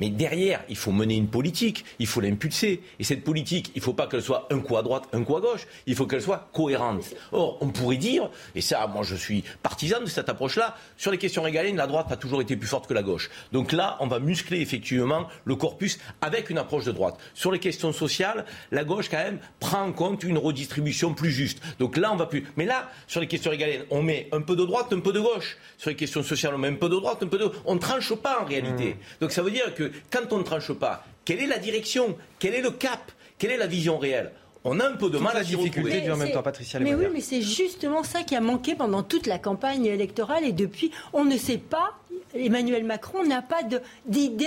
Mais 0.00 0.08
derrière, 0.08 0.64
il 0.70 0.76
faut 0.76 0.92
mener 0.92 1.14
une 1.14 1.28
politique, 1.28 1.84
il 1.98 2.06
faut 2.06 2.22
l'impulser. 2.22 2.80
Et 2.98 3.04
cette 3.04 3.22
politique, 3.22 3.70
il 3.74 3.80
ne 3.80 3.84
faut 3.84 3.92
pas 3.92 4.06
qu'elle 4.06 4.22
soit 4.22 4.48
un 4.50 4.58
coup 4.60 4.78
à 4.78 4.82
droite, 4.82 5.04
un 5.12 5.22
coup 5.22 5.36
à 5.36 5.42
gauche, 5.42 5.66
il 5.86 5.94
faut 5.94 6.06
qu'elle 6.06 6.22
soit 6.22 6.48
cohérente. 6.54 7.04
Or, 7.32 7.58
on 7.60 7.68
pourrait 7.68 7.98
dire, 7.98 8.30
et 8.54 8.62
ça, 8.62 8.86
moi 8.86 9.02
je 9.02 9.14
suis 9.14 9.44
partisan 9.62 10.00
de 10.00 10.06
cette 10.06 10.30
approche-là, 10.30 10.74
sur 10.96 11.10
les 11.10 11.18
questions 11.18 11.42
régaliennes, 11.42 11.76
la 11.76 11.86
droite 11.86 12.10
a 12.10 12.16
toujours 12.16 12.40
été 12.40 12.56
plus 12.56 12.66
forte 12.66 12.86
que 12.86 12.94
la 12.94 13.02
gauche. 13.02 13.28
Donc 13.52 13.72
là, 13.72 13.98
on 14.00 14.06
va 14.06 14.20
muscler 14.20 14.62
effectivement 14.62 15.28
le 15.44 15.54
corpus 15.54 15.98
avec 16.22 16.48
une 16.48 16.56
approche 16.56 16.86
de 16.86 16.92
droite. 16.92 17.18
Sur 17.34 17.52
les 17.52 17.58
questions 17.58 17.92
sociales, 17.92 18.46
la 18.70 18.84
gauche, 18.84 19.10
quand 19.10 19.18
même, 19.18 19.38
prend 19.58 19.82
en 19.82 19.92
compte 19.92 20.24
une 20.24 20.38
redistribution 20.38 21.12
plus 21.12 21.30
juste. 21.30 21.60
Donc 21.78 21.98
là, 21.98 22.10
on 22.10 22.16
va 22.16 22.24
plus. 22.24 22.46
Mais 22.56 22.64
là, 22.64 22.90
sur 23.06 23.20
les 23.20 23.26
questions 23.26 23.50
régaliennes, 23.50 23.84
on 23.90 24.02
met 24.02 24.30
un 24.32 24.40
peu 24.40 24.56
de 24.56 24.64
droite, 24.64 24.94
un 24.94 25.00
peu 25.00 25.12
de 25.12 25.20
gauche. 25.20 25.58
Sur 25.76 25.90
les 25.90 25.96
questions 25.96 26.22
sociales, 26.22 26.54
on 26.54 26.58
met 26.58 26.68
un 26.68 26.74
peu 26.74 26.88
de 26.88 26.96
droite, 26.96 27.22
un 27.22 27.26
peu 27.26 27.36
de. 27.36 27.50
On 27.66 27.74
ne 27.74 27.80
tranche 27.80 28.14
pas 28.14 28.40
en 28.40 28.46
réalité. 28.46 28.94
Mmh. 28.94 29.20
Donc 29.20 29.32
ça 29.32 29.42
veut 29.42 29.50
dire 29.50 29.74
que 29.74 29.89
quand 30.10 30.32
on 30.32 30.38
ne 30.38 30.42
tranche 30.42 30.72
pas, 30.72 31.04
quelle 31.24 31.40
est 31.40 31.46
la 31.46 31.58
direction 31.58 32.16
Quel 32.38 32.54
est 32.54 32.62
le 32.62 32.70
cap 32.70 33.12
Quelle 33.38 33.50
est 33.50 33.56
la 33.56 33.66
vision 33.66 33.98
réelle? 33.98 34.32
On 34.64 34.78
a 34.78 34.86
un 34.86 34.96
peu 34.96 35.08
de 35.08 35.18
mal 35.18 35.36
à 35.36 35.42
difficulté 35.42 36.10
en 36.10 36.16
même 36.16 36.32
temps, 36.32 36.42
Patricia 36.42 36.78
Mais 36.80 36.94
oui, 36.94 37.06
mais 37.12 37.20
c'est 37.20 37.40
justement 37.40 38.02
ça 38.02 38.22
qui 38.22 38.36
a 38.36 38.40
manqué 38.40 38.74
pendant 38.74 39.02
toute 39.02 39.26
la 39.26 39.38
campagne 39.38 39.86
électorale 39.86 40.44
et 40.44 40.52
depuis, 40.52 40.90
on 41.12 41.24
ne 41.24 41.36
sait 41.36 41.58
pas. 41.58 41.94
Emmanuel 42.34 42.84
Macron 42.84 43.24
n'a 43.24 43.42
pas 43.42 43.62
d'idée. 44.06 44.46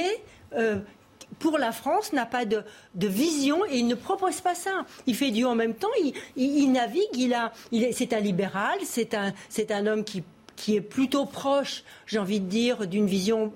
Euh, 0.55 0.79
pour 1.39 1.57
la 1.57 1.71
France, 1.71 2.13
n'a 2.13 2.25
pas 2.25 2.45
de, 2.45 2.63
vision 2.95 3.65
et 3.65 3.77
il 3.77 3.87
ne 3.87 3.95
propose 3.95 4.39
pas 4.41 4.55
ça. 4.55 4.85
Il 5.07 5.15
fait 5.15 5.31
du 5.31 5.45
en 5.45 5.55
même 5.55 5.73
temps, 5.73 5.89
il, 6.35 6.71
navigue, 6.71 7.01
il 7.15 7.33
a, 7.33 7.51
c'est 7.91 8.13
un 8.13 8.19
libéral, 8.19 8.77
c'est 8.83 9.13
un, 9.13 9.33
c'est 9.49 9.71
un 9.71 9.87
homme 9.87 10.03
qui 10.03 10.23
qui 10.55 10.75
est 10.75 10.81
plutôt 10.81 11.25
proche, 11.25 11.83
j'ai 12.05 12.19
envie 12.19 12.39
de 12.39 12.47
dire, 12.47 12.87
d'une 12.87 13.07
vision 13.07 13.51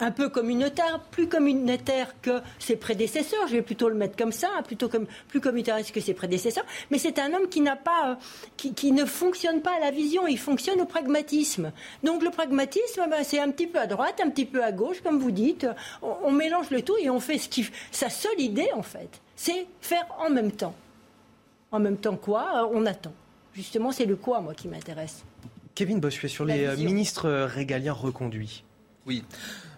un 0.00 0.10
peu 0.10 0.28
communautaire, 0.28 1.00
plus 1.10 1.28
communautaire 1.28 2.14
que 2.20 2.40
ses 2.58 2.76
prédécesseurs. 2.76 3.46
Je 3.48 3.54
vais 3.54 3.62
plutôt 3.62 3.88
le 3.88 3.94
mettre 3.94 4.16
comme 4.16 4.32
ça, 4.32 4.48
plutôt 4.64 4.88
comme 4.88 5.06
plus 5.28 5.40
communautariste 5.40 5.92
que 5.92 6.00
ses 6.00 6.14
prédécesseurs. 6.14 6.64
Mais 6.90 6.98
c'est 6.98 7.18
un 7.18 7.32
homme 7.32 7.48
qui 7.48 7.60
n'a 7.60 7.76
pas, 7.76 8.10
euh, 8.10 8.14
qui, 8.56 8.92
ne 8.92 9.04
fonctionne 9.04 9.62
pas 9.62 9.76
à 9.76 9.80
la 9.80 9.90
vision. 9.90 10.26
Il 10.26 10.38
fonctionne 10.38 10.80
au 10.80 10.84
pragmatisme. 10.86 11.72
Donc 12.02 12.22
le 12.22 12.30
pragmatisme, 12.30 13.06
ben, 13.08 13.24
c'est 13.24 13.40
un 13.40 13.50
petit 13.50 13.66
peu 13.66 13.80
à 13.80 13.86
droite, 13.86 14.20
un 14.24 14.30
petit 14.30 14.46
peu 14.46 14.62
à 14.62 14.72
gauche, 14.72 15.00
comme 15.02 15.18
vous 15.18 15.30
dites. 15.30 15.66
On, 16.02 16.32
mélange 16.32 16.70
le 16.70 16.82
tout 16.82 16.96
et 17.00 17.08
on 17.08 17.18
fait 17.18 17.38
ce 17.38 17.48
qui, 17.48 17.66
sa 17.90 18.10
seule 18.10 18.38
idée 18.40 18.68
en 18.74 18.82
fait, 18.82 19.08
c'est 19.34 19.66
faire 19.80 20.06
en 20.18 20.28
même 20.28 20.52
temps. 20.52 20.74
En 21.72 21.80
même 21.80 21.96
temps 21.96 22.16
quoi? 22.16 22.68
On 22.72 22.84
attend. 22.84 23.12
Justement, 23.54 23.90
c'est 23.90 24.04
le 24.04 24.16
quoi 24.16 24.40
moi 24.40 24.52
qui 24.52 24.68
m'intéresse. 24.68 25.24
Kevin 25.76 26.00
Bossuet, 26.00 26.28
sur 26.28 26.46
les 26.46 26.64
euh, 26.64 26.76
ministres 26.76 27.28
euh, 27.28 27.46
régaliens 27.46 27.92
reconduits. 27.92 28.64
Oui. 29.06 29.22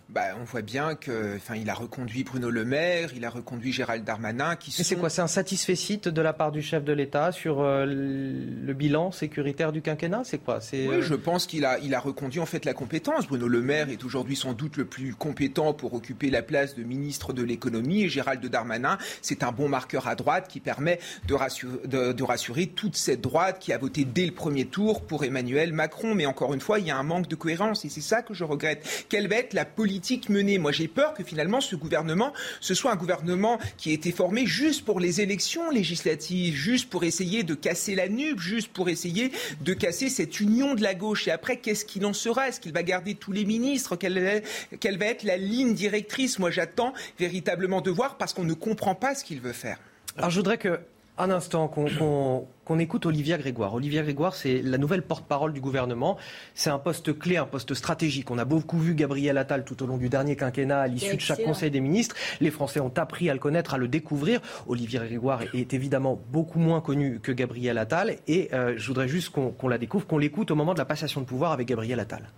Bah, 0.08 0.22
on 0.40 0.44
voit 0.44 0.62
bien 0.62 0.94
que, 0.94 1.36
enfin, 1.36 1.54
il 1.54 1.68
a 1.68 1.74
reconduit 1.74 2.24
Bruno 2.24 2.48
Le 2.48 2.64
Maire, 2.64 3.10
il 3.14 3.26
a 3.26 3.30
reconduit 3.30 3.72
Gérald 3.72 4.04
Darmanin, 4.04 4.56
qui 4.56 4.74
Mais 4.78 4.84
c'est 4.84 4.96
quoi 4.96 5.10
C'est 5.10 5.20
un 5.20 5.26
satisfait 5.26 5.74
de 6.02 6.22
la 6.22 6.32
part 6.32 6.50
du 6.50 6.62
chef 6.62 6.82
de 6.82 6.94
l'État 6.94 7.30
sur 7.30 7.60
euh, 7.60 7.84
le 7.84 8.72
bilan 8.72 9.12
sécuritaire 9.12 9.70
du 9.70 9.82
quinquennat 9.82 10.22
C'est 10.24 10.38
quoi? 10.38 10.60
Oui, 10.72 10.86
euh, 10.88 11.02
je 11.02 11.14
pense 11.14 11.46
qu'il 11.46 11.66
a, 11.66 11.78
il 11.80 11.94
a 11.94 12.00
reconduit 12.00 12.40
en 12.40 12.46
fait 12.46 12.64
la 12.64 12.72
compétence. 12.72 13.26
Bruno 13.26 13.48
Le 13.48 13.60
Maire 13.60 13.90
est 13.90 14.02
aujourd'hui 14.02 14.34
sans 14.34 14.54
doute 14.54 14.78
le 14.78 14.86
plus 14.86 15.14
compétent 15.14 15.74
pour 15.74 15.92
occuper 15.92 16.30
la 16.30 16.42
place 16.42 16.74
de 16.74 16.84
ministre 16.84 17.34
de 17.34 17.42
l'économie 17.42 18.04
et 18.04 18.08
Gérald 18.08 18.44
Darmanin, 18.46 18.96
c'est 19.20 19.42
un 19.42 19.52
bon 19.52 19.68
marqueur 19.68 20.08
à 20.08 20.14
droite 20.14 20.48
qui 20.48 20.60
permet 20.60 21.00
de 21.26 21.34
rassurer, 21.34 21.86
de 21.86 22.22
rassurer 22.22 22.66
toute 22.66 22.96
cette 22.96 23.20
droite 23.20 23.58
qui 23.60 23.74
a 23.74 23.78
voté 23.78 24.06
dès 24.06 24.24
le 24.24 24.32
premier 24.32 24.64
tour 24.64 25.02
pour 25.02 25.24
Emmanuel 25.24 25.74
Macron. 25.74 26.14
Mais 26.14 26.24
encore 26.24 26.54
une 26.54 26.60
fois, 26.60 26.78
il 26.78 26.86
y 26.86 26.90
a 26.90 26.96
un 26.96 27.02
manque 27.02 27.28
de 27.28 27.34
cohérence 27.34 27.84
et 27.84 27.90
c'est 27.90 28.00
ça 28.00 28.22
que 28.22 28.32
je 28.32 28.44
regrette. 28.44 29.06
Quelle 29.10 29.28
va 29.28 29.36
être 29.36 29.52
la 29.52 29.66
politique 29.66 29.97
menée. 30.28 30.58
Moi, 30.58 30.72
j'ai 30.72 30.88
peur 30.88 31.14
que 31.14 31.24
finalement 31.24 31.60
ce 31.60 31.76
gouvernement, 31.76 32.32
ce 32.60 32.74
soit 32.74 32.92
un 32.92 32.96
gouvernement 32.96 33.58
qui 33.76 33.90
a 33.90 33.92
été 33.92 34.12
formé 34.12 34.46
juste 34.46 34.84
pour 34.84 35.00
les 35.00 35.20
élections 35.20 35.70
législatives, 35.70 36.54
juste 36.54 36.90
pour 36.90 37.04
essayer 37.04 37.42
de 37.42 37.54
casser 37.54 37.94
la 37.94 38.08
nuque, 38.08 38.40
juste 38.40 38.68
pour 38.68 38.88
essayer 38.88 39.32
de 39.60 39.74
casser 39.74 40.08
cette 40.08 40.40
union 40.40 40.74
de 40.74 40.82
la 40.82 40.94
gauche. 40.94 41.28
Et 41.28 41.30
après, 41.30 41.58
qu'est-ce 41.58 41.84
qu'il 41.84 42.04
en 42.06 42.12
sera? 42.12 42.48
Est-ce 42.48 42.60
qu'il 42.60 42.72
va 42.72 42.82
garder 42.82 43.14
tous 43.14 43.32
les 43.32 43.44
ministres? 43.44 43.96
Quelle, 43.96 44.42
quelle 44.80 44.98
va 44.98 45.06
être 45.06 45.22
la 45.22 45.36
ligne 45.36 45.74
directrice? 45.74 46.38
Moi, 46.38 46.50
j'attends 46.50 46.92
véritablement 47.18 47.80
de 47.80 47.90
voir 47.90 48.16
parce 48.18 48.32
qu'on 48.32 48.44
ne 48.44 48.54
comprend 48.54 48.94
pas 48.94 49.14
ce 49.14 49.24
qu'il 49.24 49.40
veut 49.40 49.52
faire. 49.52 49.78
Alors, 50.16 50.30
je 50.30 50.36
voudrais 50.36 50.58
que 50.58 50.80
un 51.18 51.30
instant 51.30 51.68
qu'on 51.68 52.78
écoute 52.78 53.04
Olivia 53.06 53.38
Grégoire. 53.38 53.74
Olivia 53.74 54.02
Grégoire, 54.02 54.34
c'est 54.34 54.62
la 54.62 54.78
nouvelle 54.78 55.02
porte-parole 55.02 55.52
du 55.52 55.60
gouvernement. 55.60 56.16
C'est 56.54 56.70
un 56.70 56.78
poste 56.78 57.18
clé, 57.18 57.36
un 57.36 57.44
poste 57.44 57.74
stratégique. 57.74 58.30
On 58.30 58.38
a 58.38 58.44
beaucoup 58.44 58.78
vu 58.78 58.94
Gabriel 58.94 59.36
Attal 59.36 59.64
tout 59.64 59.82
au 59.82 59.86
long 59.86 59.96
du 59.96 60.08
dernier 60.08 60.36
quinquennat, 60.36 60.80
à 60.80 60.86
l'issue 60.86 61.16
de 61.16 61.20
chaque 61.20 61.42
Conseil 61.42 61.70
des 61.70 61.80
ministres. 61.80 62.14
Les 62.40 62.50
Français 62.50 62.80
ont 62.80 62.92
appris 62.96 63.28
à 63.28 63.34
le 63.34 63.40
connaître, 63.40 63.74
à 63.74 63.78
le 63.78 63.88
découvrir. 63.88 64.40
Olivia 64.68 65.04
Grégoire 65.04 65.42
est 65.54 65.74
évidemment 65.74 66.20
beaucoup 66.30 66.60
moins 66.60 66.80
connu 66.80 67.18
que 67.20 67.32
Gabriel 67.32 67.78
Attal. 67.78 68.18
Et 68.28 68.48
euh, 68.52 68.74
je 68.76 68.86
voudrais 68.86 69.08
juste 69.08 69.30
qu'on 69.30 69.68
la 69.68 69.78
découvre, 69.78 70.06
qu'on 70.06 70.18
l'écoute 70.18 70.50
au 70.52 70.54
moment 70.54 70.72
de 70.72 70.78
la 70.78 70.84
passation 70.84 71.20
de 71.20 71.26
pouvoir 71.26 71.52
avec 71.52 71.66
Gabriel 71.66 71.98
Attal. 71.98 72.28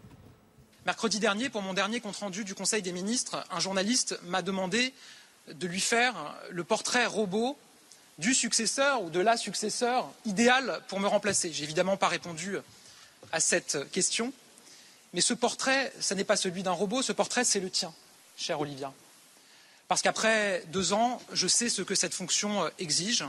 Mercredi 0.86 1.20
dernier, 1.20 1.50
pour 1.50 1.60
mon 1.60 1.74
dernier 1.74 2.00
compte-rendu 2.00 2.44
du 2.44 2.54
Conseil 2.54 2.80
des 2.80 2.92
ministres, 2.92 3.44
un 3.50 3.60
journaliste 3.60 4.18
m'a 4.26 4.40
demandé 4.40 4.94
de 5.52 5.66
lui 5.66 5.80
faire 5.80 6.14
le 6.50 6.64
portrait 6.64 7.04
robot 7.06 7.58
du 8.20 8.34
successeur 8.34 9.02
ou 9.02 9.10
de 9.10 9.18
la 9.18 9.36
successeur 9.36 10.12
idéale 10.26 10.80
pour 10.88 11.00
me 11.00 11.08
remplacer. 11.08 11.52
J'ai 11.52 11.64
évidemment 11.64 11.96
pas 11.96 12.08
répondu 12.08 12.56
à 13.32 13.40
cette 13.40 13.90
question, 13.90 14.32
mais 15.14 15.22
ce 15.22 15.34
portrait, 15.34 15.92
ce 16.00 16.12
n'est 16.14 16.24
pas 16.24 16.36
celui 16.36 16.62
d'un 16.62 16.70
robot, 16.72 17.02
ce 17.02 17.12
portrait, 17.12 17.44
c'est 17.44 17.60
le 17.60 17.70
tien, 17.70 17.92
cher 18.36 18.60
Olivia. 18.60 18.92
Parce 19.88 20.02
qu'après 20.02 20.62
deux 20.68 20.92
ans, 20.92 21.20
je 21.32 21.48
sais 21.48 21.68
ce 21.68 21.82
que 21.82 21.94
cette 21.94 22.14
fonction 22.14 22.64
euh, 22.64 22.68
exige, 22.78 23.24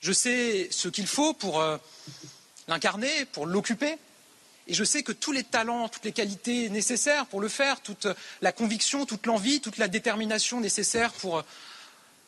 je 0.00 0.12
sais 0.12 0.68
ce 0.70 0.88
qu'il 0.88 1.06
faut 1.06 1.34
pour 1.34 1.60
euh, 1.60 1.76
l'incarner, 2.68 3.26
pour 3.26 3.46
l'occuper, 3.46 3.98
et 4.68 4.74
je 4.74 4.84
sais 4.84 5.02
que 5.02 5.12
tous 5.12 5.32
les 5.32 5.44
talents, 5.44 5.88
toutes 5.88 6.04
les 6.04 6.12
qualités 6.12 6.70
nécessaires 6.70 7.26
pour 7.26 7.40
le 7.40 7.48
faire, 7.48 7.80
toute 7.80 8.06
la 8.40 8.52
conviction, 8.52 9.06
toute 9.06 9.26
l'envie, 9.26 9.60
toute 9.60 9.76
la 9.76 9.88
détermination 9.88 10.60
nécessaire 10.60 11.12
pour 11.12 11.44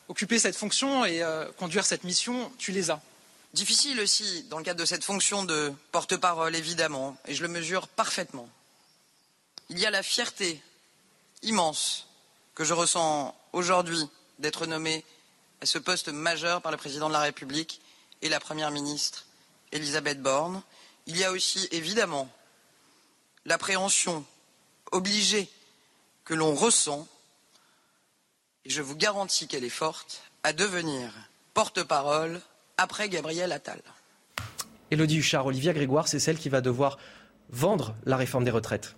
occuper 0.07 0.39
cette 0.39 0.55
fonction 0.55 1.05
et 1.05 1.21
euh, 1.23 1.51
conduire 1.53 1.85
cette 1.85 2.03
mission, 2.03 2.51
tu 2.57 2.71
les 2.71 2.91
as. 2.91 3.01
Difficile 3.53 3.99
aussi 4.01 4.43
dans 4.49 4.57
le 4.57 4.63
cadre 4.63 4.79
de 4.79 4.85
cette 4.85 5.03
fonction 5.03 5.43
de 5.43 5.71
porte-parole, 5.91 6.55
évidemment, 6.55 7.17
et 7.25 7.33
je 7.33 7.41
le 7.41 7.47
mesure 7.47 7.87
parfaitement. 7.87 8.49
Il 9.69 9.79
y 9.79 9.85
a 9.85 9.91
la 9.91 10.03
fierté 10.03 10.61
immense 11.41 12.07
que 12.53 12.63
je 12.63 12.73
ressens 12.73 13.35
aujourd'hui 13.53 14.09
d'être 14.39 14.65
nommé 14.65 15.03
à 15.61 15.65
ce 15.65 15.77
poste 15.77 16.09
majeur 16.09 16.61
par 16.61 16.71
le 16.71 16.77
président 16.77 17.07
de 17.07 17.13
la 17.13 17.21
République 17.21 17.81
et 18.21 18.29
la 18.29 18.39
première 18.39 18.71
ministre 18.71 19.25
Elisabeth 19.71 20.21
Borne. 20.21 20.61
Il 21.07 21.17
y 21.17 21.23
a 21.23 21.31
aussi 21.31 21.67
évidemment 21.71 22.29
l'appréhension 23.45 24.25
obligée 24.91 25.49
que 26.25 26.33
l'on 26.33 26.55
ressent 26.55 27.07
je 28.65 28.81
vous 28.81 28.95
garantis 28.95 29.47
qu'elle 29.47 29.63
est 29.63 29.69
forte, 29.69 30.23
à 30.43 30.53
devenir 30.53 31.09
porte-parole 31.53 32.41
après 32.77 33.09
Gabriel 33.09 33.51
Attal. 33.51 33.81
Élodie 34.91 35.17
Huchard, 35.17 35.45
Olivia 35.45 35.73
Grégoire, 35.73 36.07
c'est 36.07 36.19
celle 36.19 36.37
qui 36.37 36.49
va 36.49 36.61
devoir 36.61 36.97
vendre 37.49 37.95
la 38.05 38.17
réforme 38.17 38.43
des 38.43 38.51
retraites. 38.51 38.95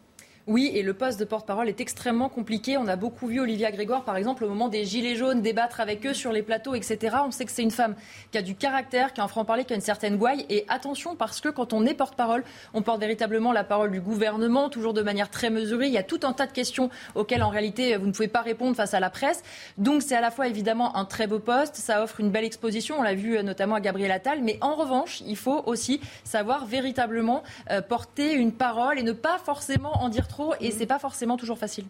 Oui, 0.47 0.71
et 0.73 0.81
le 0.81 0.93
poste 0.93 1.19
de 1.19 1.25
porte-parole 1.25 1.67
est 1.67 1.81
extrêmement 1.81 2.29
compliqué. 2.29 2.77
On 2.77 2.87
a 2.87 2.95
beaucoup 2.95 3.27
vu 3.27 3.41
Olivia 3.41 3.69
Grégoire, 3.69 4.05
par 4.05 4.15
exemple, 4.15 4.45
au 4.45 4.47
moment 4.47 4.69
des 4.69 4.85
Gilets 4.85 5.17
jaunes, 5.17 5.41
débattre 5.41 5.81
avec 5.81 6.05
eux 6.05 6.13
sur 6.13 6.31
les 6.31 6.41
plateaux, 6.41 6.73
etc. 6.73 7.17
On 7.25 7.31
sait 7.31 7.43
que 7.43 7.51
c'est 7.51 7.63
une 7.63 7.71
femme 7.71 7.95
qui 8.31 8.37
a 8.37 8.41
du 8.41 8.55
caractère, 8.55 9.11
qui 9.11 9.19
a 9.19 9.25
un 9.25 9.27
franc-parler, 9.27 9.65
qui 9.65 9.73
a 9.73 9.75
une 9.75 9.81
certaine 9.81 10.15
gouaille. 10.15 10.45
Et 10.49 10.63
attention, 10.69 11.17
parce 11.17 11.41
que 11.41 11.49
quand 11.49 11.73
on 11.73 11.85
est 11.85 11.93
porte-parole, 11.93 12.45
on 12.73 12.81
porte 12.81 13.01
véritablement 13.01 13.51
la 13.51 13.65
parole 13.65 13.91
du 13.91 13.99
gouvernement, 13.99 14.69
toujours 14.69 14.93
de 14.93 15.01
manière 15.01 15.29
très 15.29 15.49
mesurée. 15.49 15.87
Il 15.87 15.91
y 15.93 15.97
a 15.97 16.03
tout 16.03 16.21
un 16.23 16.31
tas 16.31 16.47
de 16.47 16.53
questions 16.53 16.89
auxquelles, 17.15 17.43
en 17.43 17.49
réalité, 17.49 17.97
vous 17.97 18.07
ne 18.07 18.13
pouvez 18.13 18.29
pas 18.29 18.41
répondre 18.41 18.73
face 18.73 18.93
à 18.93 19.01
la 19.01 19.09
presse. 19.09 19.43
Donc, 19.77 20.01
c'est 20.01 20.15
à 20.15 20.21
la 20.21 20.31
fois, 20.31 20.47
évidemment, 20.47 20.95
un 20.95 21.03
très 21.03 21.27
beau 21.27 21.39
poste. 21.39 21.75
Ça 21.75 22.01
offre 22.01 22.21
une 22.21 22.31
belle 22.31 22.45
exposition. 22.45 22.99
On 22.99 23.03
l'a 23.03 23.15
vu 23.15 23.37
euh, 23.37 23.43
notamment 23.43 23.75
à 23.75 23.81
Gabriel 23.81 24.11
Attal. 24.11 24.39
Mais 24.41 24.57
en 24.61 24.75
revanche, 24.75 25.21
il 25.27 25.35
faut 25.35 25.61
aussi 25.65 25.99
savoir 26.23 26.65
véritablement 26.67 27.43
euh, 27.69 27.81
porter 27.81 28.31
une 28.31 28.53
parole 28.53 28.97
et 28.97 29.03
ne 29.03 29.11
pas 29.11 29.39
forcément 29.39 30.01
en 30.01 30.07
dire 30.07 30.29
trop 30.29 30.36
et 30.59 30.71
c'est 30.71 30.85
pas 30.85 30.99
forcément 30.99 31.37
toujours 31.37 31.57
facile. 31.57 31.85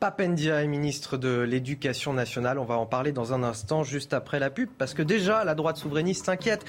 Papendia 0.00 0.62
est 0.62 0.66
ministre 0.66 1.18
de 1.18 1.40
l'Éducation 1.40 2.14
nationale. 2.14 2.58
On 2.58 2.64
va 2.64 2.78
en 2.78 2.86
parler 2.86 3.12
dans 3.12 3.34
un 3.34 3.42
instant, 3.42 3.82
juste 3.82 4.14
après 4.14 4.38
la 4.38 4.48
pub, 4.48 4.70
parce 4.78 4.94
que 4.94 5.02
déjà, 5.02 5.44
la 5.44 5.54
droite 5.54 5.76
souverainiste 5.76 6.24
s'inquiète. 6.24 6.64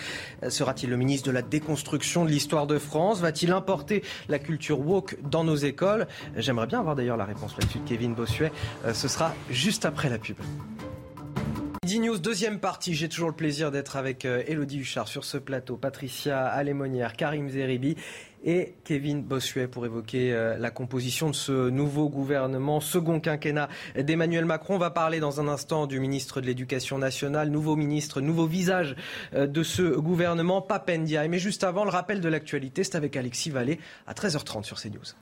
Sera-t-il 0.50 0.90
le 0.90 0.98
ministre 0.98 1.28
de 1.28 1.32
la 1.32 1.42
déconstruction 1.42 2.26
de 2.26 2.30
l'histoire 2.30 2.68
de 2.68 2.78
France? 2.78 3.22
Va-t-il 3.22 3.54
importer 3.54 4.04
la 4.28 4.38
culture 4.38 4.82
woke 4.82 5.18
dans 5.22 5.46
nos 5.46 5.56
écoles? 5.56 6.08
J'aimerais 6.36 6.68
bien 6.68 6.80
avoir 6.80 6.98
d'ailleurs 6.98 7.16
la 7.16 7.24
réponse 7.24 7.56
là-dessus 7.58 7.80
de 7.80 7.88
Kevin 7.88 8.14
Bossuet. 8.14 8.52
Euh, 8.86 8.94
ce 8.94 9.08
sera 9.08 9.34
juste 9.50 9.86
après 9.86 10.10
la 10.10 10.18
pub. 10.18 10.36
News, 11.84 12.18
deuxième 12.20 12.60
partie. 12.60 12.94
J'ai 12.94 13.10
toujours 13.10 13.30
le 13.30 13.36
plaisir 13.36 13.72
d'être 13.72 13.96
avec 13.96 14.24
Elodie 14.24 14.78
euh, 14.78 14.82
Huchard 14.82 15.08
sur 15.08 15.26
ce 15.26 15.38
plateau, 15.38 15.78
Patricia 15.78 16.46
Alémonière, 16.46 17.14
Karim 17.14 17.50
Zeribi 17.50 17.96
et 18.44 18.76
Kevin 18.84 19.22
Bossuet 19.22 19.68
pour 19.68 19.86
évoquer 19.86 20.34
euh, 20.34 20.58
la 20.58 20.72
composition 20.72 21.30
de 21.30 21.36
ce 21.36 21.70
nouveau 21.70 22.10
gouvernement, 22.10 22.80
second 22.80 23.20
quinquennat 23.20 23.70
d'Emmanuel 23.96 24.46
Macron. 24.46 24.76
On 24.76 24.80
va 24.80 24.92
parler 24.92 25.20
dans 25.20 25.40
un 25.40 25.48
instant 25.48 25.88
du 25.88 26.00
ministre 26.00 26.42
de 26.42 26.48
l'Éducation 26.48 26.98
nationale, 26.98 27.50
nouveau 27.50 27.76
ministre, 27.76 28.22
nouveau 28.22 28.48
visage 28.48 28.96
euh, 29.34 29.48
de 29.48 29.64
ce 29.64 29.84
gouvernement, 29.84 30.62
Papendia. 30.62 31.28
Mais 31.28 31.40
juste 31.40 31.64
avant, 31.64 31.84
le 31.84 31.92
rappel 31.92 32.22
de 32.22 32.30
l'actualité, 32.30 32.84
c'est 32.84 32.96
avec 32.96 33.16
Alexis 33.16 33.52
Vallée 33.52 33.80
à 34.08 34.14
13h30 34.14 34.64
sur 34.64 34.80
CNews. 34.80 35.16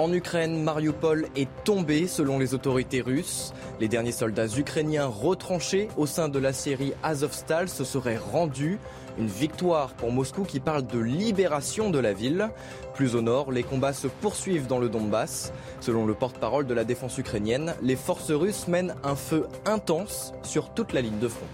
En 0.00 0.14
Ukraine, 0.14 0.62
Mariupol 0.62 1.26
est 1.36 1.48
tombé 1.64 2.06
selon 2.06 2.38
les 2.38 2.54
autorités 2.54 3.02
russes. 3.02 3.52
Les 3.80 3.88
derniers 3.88 4.12
soldats 4.12 4.46
ukrainiens 4.46 5.04
retranchés 5.04 5.88
au 5.98 6.06
sein 6.06 6.30
de 6.30 6.38
la 6.38 6.54
série 6.54 6.94
Azovstal 7.02 7.68
se 7.68 7.84
seraient 7.84 8.16
rendus. 8.16 8.78
Une 9.20 9.26
victoire 9.26 9.90
pour 9.90 10.12
Moscou 10.12 10.44
qui 10.44 10.60
parle 10.60 10.86
de 10.86 10.98
libération 10.98 11.90
de 11.90 11.98
la 11.98 12.14
ville. 12.14 12.48
Plus 12.94 13.16
au 13.16 13.20
nord, 13.20 13.52
les 13.52 13.62
combats 13.62 13.92
se 13.92 14.06
poursuivent 14.06 14.66
dans 14.66 14.78
le 14.78 14.88
Donbass. 14.88 15.52
Selon 15.80 16.06
le 16.06 16.14
porte-parole 16.14 16.66
de 16.66 16.72
la 16.72 16.84
défense 16.84 17.18
ukrainienne, 17.18 17.74
les 17.82 17.96
forces 17.96 18.30
russes 18.30 18.66
mènent 18.66 18.94
un 19.04 19.16
feu 19.16 19.46
intense 19.66 20.32
sur 20.42 20.70
toute 20.70 20.94
la 20.94 21.02
ligne 21.02 21.18
de 21.18 21.28
front. 21.28 21.46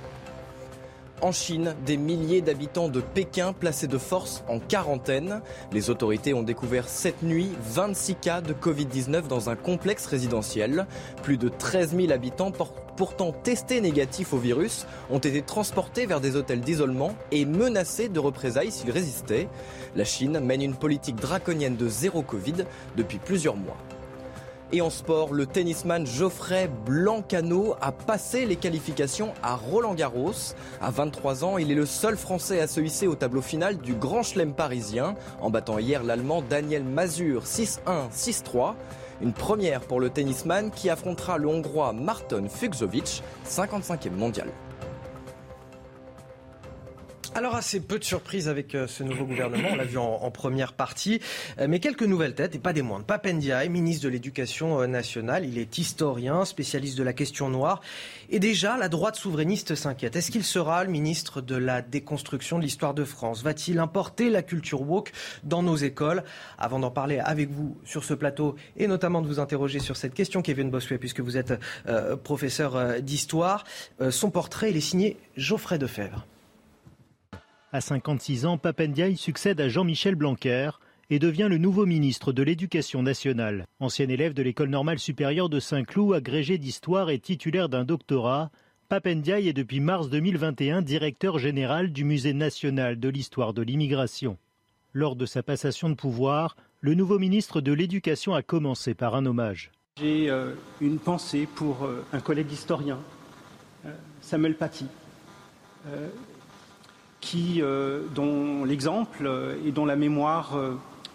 En 1.22 1.32
Chine, 1.32 1.74
des 1.86 1.96
milliers 1.96 2.42
d'habitants 2.42 2.90
de 2.90 3.00
Pékin 3.00 3.54
placés 3.54 3.86
de 3.86 3.96
force 3.96 4.44
en 4.48 4.58
quarantaine. 4.58 5.40
Les 5.72 5.88
autorités 5.88 6.34
ont 6.34 6.42
découvert 6.42 6.90
cette 6.90 7.22
nuit 7.22 7.48
26 7.62 8.16
cas 8.16 8.40
de 8.42 8.52
Covid-19 8.52 9.26
dans 9.26 9.48
un 9.48 9.56
complexe 9.56 10.04
résidentiel. 10.04 10.86
Plus 11.22 11.38
de 11.38 11.48
13 11.48 11.96
000 11.96 12.12
habitants 12.12 12.52
pourtant 12.96 13.32
testés 13.32 13.80
négatifs 13.80 14.34
au 14.34 14.38
virus 14.38 14.86
ont 15.10 15.18
été 15.18 15.40
transportés 15.40 16.04
vers 16.04 16.20
des 16.20 16.36
hôtels 16.36 16.60
d'isolement 16.60 17.14
et 17.30 17.46
menacés 17.46 18.10
de 18.10 18.20
représailles 18.20 18.70
s'ils 18.70 18.90
résistaient. 18.90 19.48
La 19.94 20.04
Chine 20.04 20.38
mène 20.40 20.60
une 20.60 20.76
politique 20.76 21.16
draconienne 21.16 21.76
de 21.76 21.88
zéro 21.88 22.20
Covid 22.20 22.66
depuis 22.94 23.18
plusieurs 23.18 23.56
mois. 23.56 23.78
Et 24.72 24.80
en 24.80 24.90
sport, 24.90 25.32
le 25.32 25.46
tennisman 25.46 26.04
Geoffrey 26.04 26.68
Blancano 26.84 27.76
a 27.80 27.92
passé 27.92 28.46
les 28.46 28.56
qualifications 28.56 29.32
à 29.40 29.54
Roland 29.54 29.94
Garros. 29.94 30.54
À 30.80 30.90
23 30.90 31.44
ans, 31.44 31.56
il 31.56 31.70
est 31.70 31.76
le 31.76 31.86
seul 31.86 32.16
Français 32.16 32.60
à 32.60 32.66
se 32.66 32.80
hisser 32.80 33.06
au 33.06 33.14
tableau 33.14 33.42
final 33.42 33.78
du 33.78 33.94
Grand 33.94 34.24
Chelem 34.24 34.54
parisien, 34.54 35.14
en 35.40 35.50
battant 35.50 35.78
hier 35.78 36.02
l'Allemand 36.02 36.42
Daniel 36.42 36.82
Mazur 36.82 37.44
6-1, 37.44 38.10
6-3. 38.12 38.74
Une 39.22 39.32
première 39.32 39.82
pour 39.82 40.00
le 40.00 40.10
tennisman 40.10 40.72
qui 40.72 40.90
affrontera 40.90 41.38
le 41.38 41.46
Hongrois 41.46 41.92
Marton 41.92 42.48
Fuxovic, 42.48 43.22
55e 43.48 44.10
mondial. 44.10 44.48
Alors 47.36 47.54
assez 47.54 47.80
peu 47.80 47.98
de 47.98 48.04
surprises 48.04 48.48
avec 48.48 48.74
euh, 48.74 48.86
ce 48.86 49.02
nouveau 49.02 49.26
gouvernement, 49.26 49.68
on 49.72 49.76
l'a 49.76 49.84
vu 49.84 49.98
en, 49.98 50.30
première 50.30 50.72
partie, 50.72 51.20
euh, 51.58 51.66
mais 51.68 51.80
quelques 51.80 52.02
nouvelles 52.02 52.34
têtes 52.34 52.54
et 52.54 52.58
pas 52.58 52.72
des 52.72 52.80
moindres. 52.80 53.04
Papendiaï, 53.04 53.68
ministre 53.68 54.04
de 54.04 54.08
l'Éducation 54.08 54.80
euh, 54.80 54.86
nationale, 54.86 55.44
il 55.44 55.58
est 55.58 55.76
historien, 55.76 56.46
spécialiste 56.46 56.96
de 56.96 57.02
la 57.02 57.12
question 57.12 57.50
noire, 57.50 57.82
et 58.30 58.38
déjà 58.38 58.78
la 58.78 58.88
droite 58.88 59.16
souverainiste 59.16 59.74
s'inquiète. 59.74 60.16
Est-ce 60.16 60.30
qu'il 60.30 60.44
sera 60.44 60.82
le 60.82 60.90
ministre 60.90 61.42
de 61.42 61.56
la 61.56 61.82
déconstruction 61.82 62.56
de 62.56 62.62
l'histoire 62.62 62.94
de 62.94 63.04
France? 63.04 63.42
Va-t-il 63.42 63.80
importer 63.80 64.30
la 64.30 64.40
culture 64.40 64.80
woke 64.80 65.12
dans 65.44 65.62
nos 65.62 65.76
écoles? 65.76 66.24
Avant 66.56 66.78
d'en 66.78 66.90
parler 66.90 67.18
avec 67.18 67.50
vous 67.50 67.76
sur 67.84 68.02
ce 68.02 68.14
plateau 68.14 68.56
et 68.78 68.86
notamment 68.86 69.20
de 69.20 69.26
vous 69.26 69.40
interroger 69.40 69.80
sur 69.80 69.98
cette 69.98 70.14
question, 70.14 70.40
Kevin 70.40 70.70
Bossuet, 70.70 70.96
puisque 70.96 71.20
vous 71.20 71.36
êtes 71.36 71.52
professeur 72.24 73.02
d'histoire, 73.02 73.64
son 74.08 74.30
portrait 74.30 74.70
il 74.70 74.78
est 74.78 74.80
signé 74.80 75.18
Geoffrey 75.36 75.76
Defebvre. 75.76 76.24
À 77.72 77.80
56 77.80 78.46
ans, 78.46 78.58
Papendiaï 78.58 79.16
succède 79.16 79.60
à 79.60 79.68
Jean-Michel 79.68 80.14
Blanquer 80.14 80.70
et 81.10 81.18
devient 81.18 81.48
le 81.50 81.58
nouveau 81.58 81.84
ministre 81.84 82.32
de 82.32 82.42
l'Éducation 82.42 83.02
nationale. 83.02 83.66
Ancien 83.80 84.08
élève 84.08 84.34
de 84.34 84.42
l'École 84.42 84.70
normale 84.70 85.00
supérieure 85.00 85.48
de 85.48 85.58
Saint-Cloud, 85.58 86.14
agrégé 86.14 86.58
d'histoire 86.58 87.10
et 87.10 87.18
titulaire 87.18 87.68
d'un 87.68 87.84
doctorat, 87.84 88.50
Papendiaï 88.88 89.48
est 89.48 89.52
depuis 89.52 89.80
mars 89.80 90.08
2021 90.10 90.80
directeur 90.80 91.38
général 91.40 91.92
du 91.92 92.04
Musée 92.04 92.34
national 92.34 93.00
de 93.00 93.08
l'histoire 93.08 93.52
de 93.52 93.62
l'immigration. 93.62 94.38
Lors 94.92 95.16
de 95.16 95.26
sa 95.26 95.42
passation 95.42 95.90
de 95.90 95.94
pouvoir, 95.94 96.56
le 96.80 96.94
nouveau 96.94 97.18
ministre 97.18 97.60
de 97.60 97.72
l'Éducation 97.72 98.32
a 98.32 98.42
commencé 98.42 98.94
par 98.94 99.16
un 99.16 99.26
hommage. 99.26 99.72
J'ai 99.98 100.30
euh, 100.30 100.52
une 100.80 101.00
pensée 101.00 101.48
pour 101.52 101.84
euh, 101.84 102.04
un 102.12 102.20
collègue 102.20 102.52
historien, 102.52 103.00
euh, 103.86 103.90
Samuel 104.20 104.54
Paty, 104.54 104.86
qui, 107.20 107.60
euh, 107.60 108.02
dont 108.14 108.64
l'exemple 108.64 109.28
et 109.64 109.72
dont 109.72 109.84
la 109.84 109.96
mémoire 109.96 110.56
euh, 110.56 110.74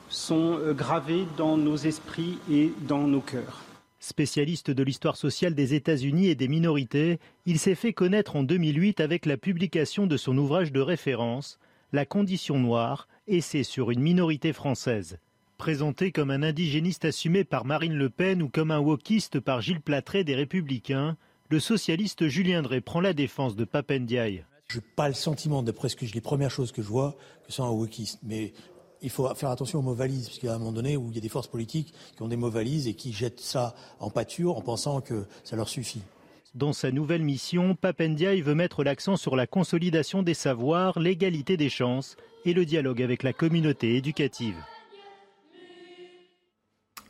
sont 0.09 0.57
euh, 0.59 0.73
gravés 0.73 1.25
dans 1.37 1.57
nos 1.57 1.77
esprits 1.77 2.37
et 2.51 2.71
dans 2.81 3.07
nos 3.07 3.21
cœurs. 3.21 3.63
Spécialiste 3.99 4.71
de 4.71 4.83
l'histoire 4.83 5.15
sociale 5.15 5.53
des 5.53 5.73
États-Unis 5.73 6.27
et 6.27 6.35
des 6.35 6.47
minorités, 6.47 7.19
il 7.45 7.59
s'est 7.59 7.75
fait 7.75 7.93
connaître 7.93 8.35
en 8.35 8.43
2008 8.43 8.99
avec 8.99 9.25
la 9.25 9.37
publication 9.37 10.07
de 10.07 10.17
son 10.17 10.37
ouvrage 10.37 10.71
de 10.71 10.81
référence, 10.81 11.59
La 11.93 12.05
condition 12.05 12.57
noire, 12.57 13.07
essai 13.27 13.63
sur 13.63 13.91
une 13.91 13.99
minorité 13.99 14.53
française. 14.53 15.19
Présenté 15.57 16.11
comme 16.11 16.31
un 16.31 16.41
indigéniste 16.41 17.05
assumé 17.05 17.43
par 17.43 17.65
Marine 17.65 17.95
Le 17.95 18.09
Pen 18.09 18.41
ou 18.41 18.49
comme 18.49 18.71
un 18.71 18.79
wokiste 18.79 19.39
par 19.39 19.61
Gilles 19.61 19.81
Platré 19.81 20.23
des 20.23 20.33
Républicains, 20.33 21.15
le 21.49 21.59
socialiste 21.59 22.27
Julien 22.27 22.61
Drey 22.61 22.81
prend 22.81 23.01
la 23.01 23.13
défense 23.13 23.55
de 23.55 23.65
Papendiaï. 23.65 24.45
Je 24.71 24.77
n'ai 24.77 24.85
pas 24.95 25.09
le 25.09 25.13
sentiment, 25.13 25.63
d'après 25.63 25.89
ce 25.89 25.97
que 25.97 26.05
les 26.05 26.21
premières 26.21 26.49
choses 26.49 26.71
que 26.71 26.81
je 26.81 26.87
vois, 26.87 27.17
que 27.45 27.51
c'est 27.51 27.61
un 27.61 27.69
wokiste. 27.69 28.19
Mais 28.23 28.53
il 29.01 29.09
faut 29.09 29.27
faire 29.35 29.49
attention 29.49 29.79
aux 29.79 29.81
mots 29.81 29.93
valises, 29.93 30.27
parce 30.27 30.39
qu'il 30.39 30.47
y 30.47 30.51
a 30.51 30.55
un 30.55 30.59
moment 30.59 30.71
donné 30.71 30.95
où 30.95 31.09
il 31.09 31.15
y 31.15 31.17
a 31.17 31.21
des 31.21 31.27
forces 31.27 31.47
politiques 31.47 31.93
qui 32.15 32.21
ont 32.21 32.29
des 32.29 32.37
mots 32.37 32.49
valises 32.49 32.87
et 32.87 32.93
qui 32.93 33.11
jettent 33.11 33.41
ça 33.41 33.75
en 33.99 34.09
pâture 34.09 34.57
en 34.57 34.61
pensant 34.61 35.01
que 35.01 35.25
ça 35.43 35.57
leur 35.57 35.67
suffit. 35.67 36.03
Dans 36.55 36.71
sa 36.71 36.89
nouvelle 36.89 37.21
mission, 37.21 37.75
Papendiaï 37.75 38.39
veut 38.41 38.55
mettre 38.55 38.85
l'accent 38.85 39.17
sur 39.17 39.35
la 39.35 39.45
consolidation 39.45 40.23
des 40.23 40.33
savoirs, 40.33 40.99
l'égalité 40.99 41.57
des 41.57 41.69
chances 41.69 42.15
et 42.45 42.53
le 42.53 42.63
dialogue 42.63 43.01
avec 43.01 43.23
la 43.23 43.33
communauté 43.33 43.97
éducative. 43.97 44.55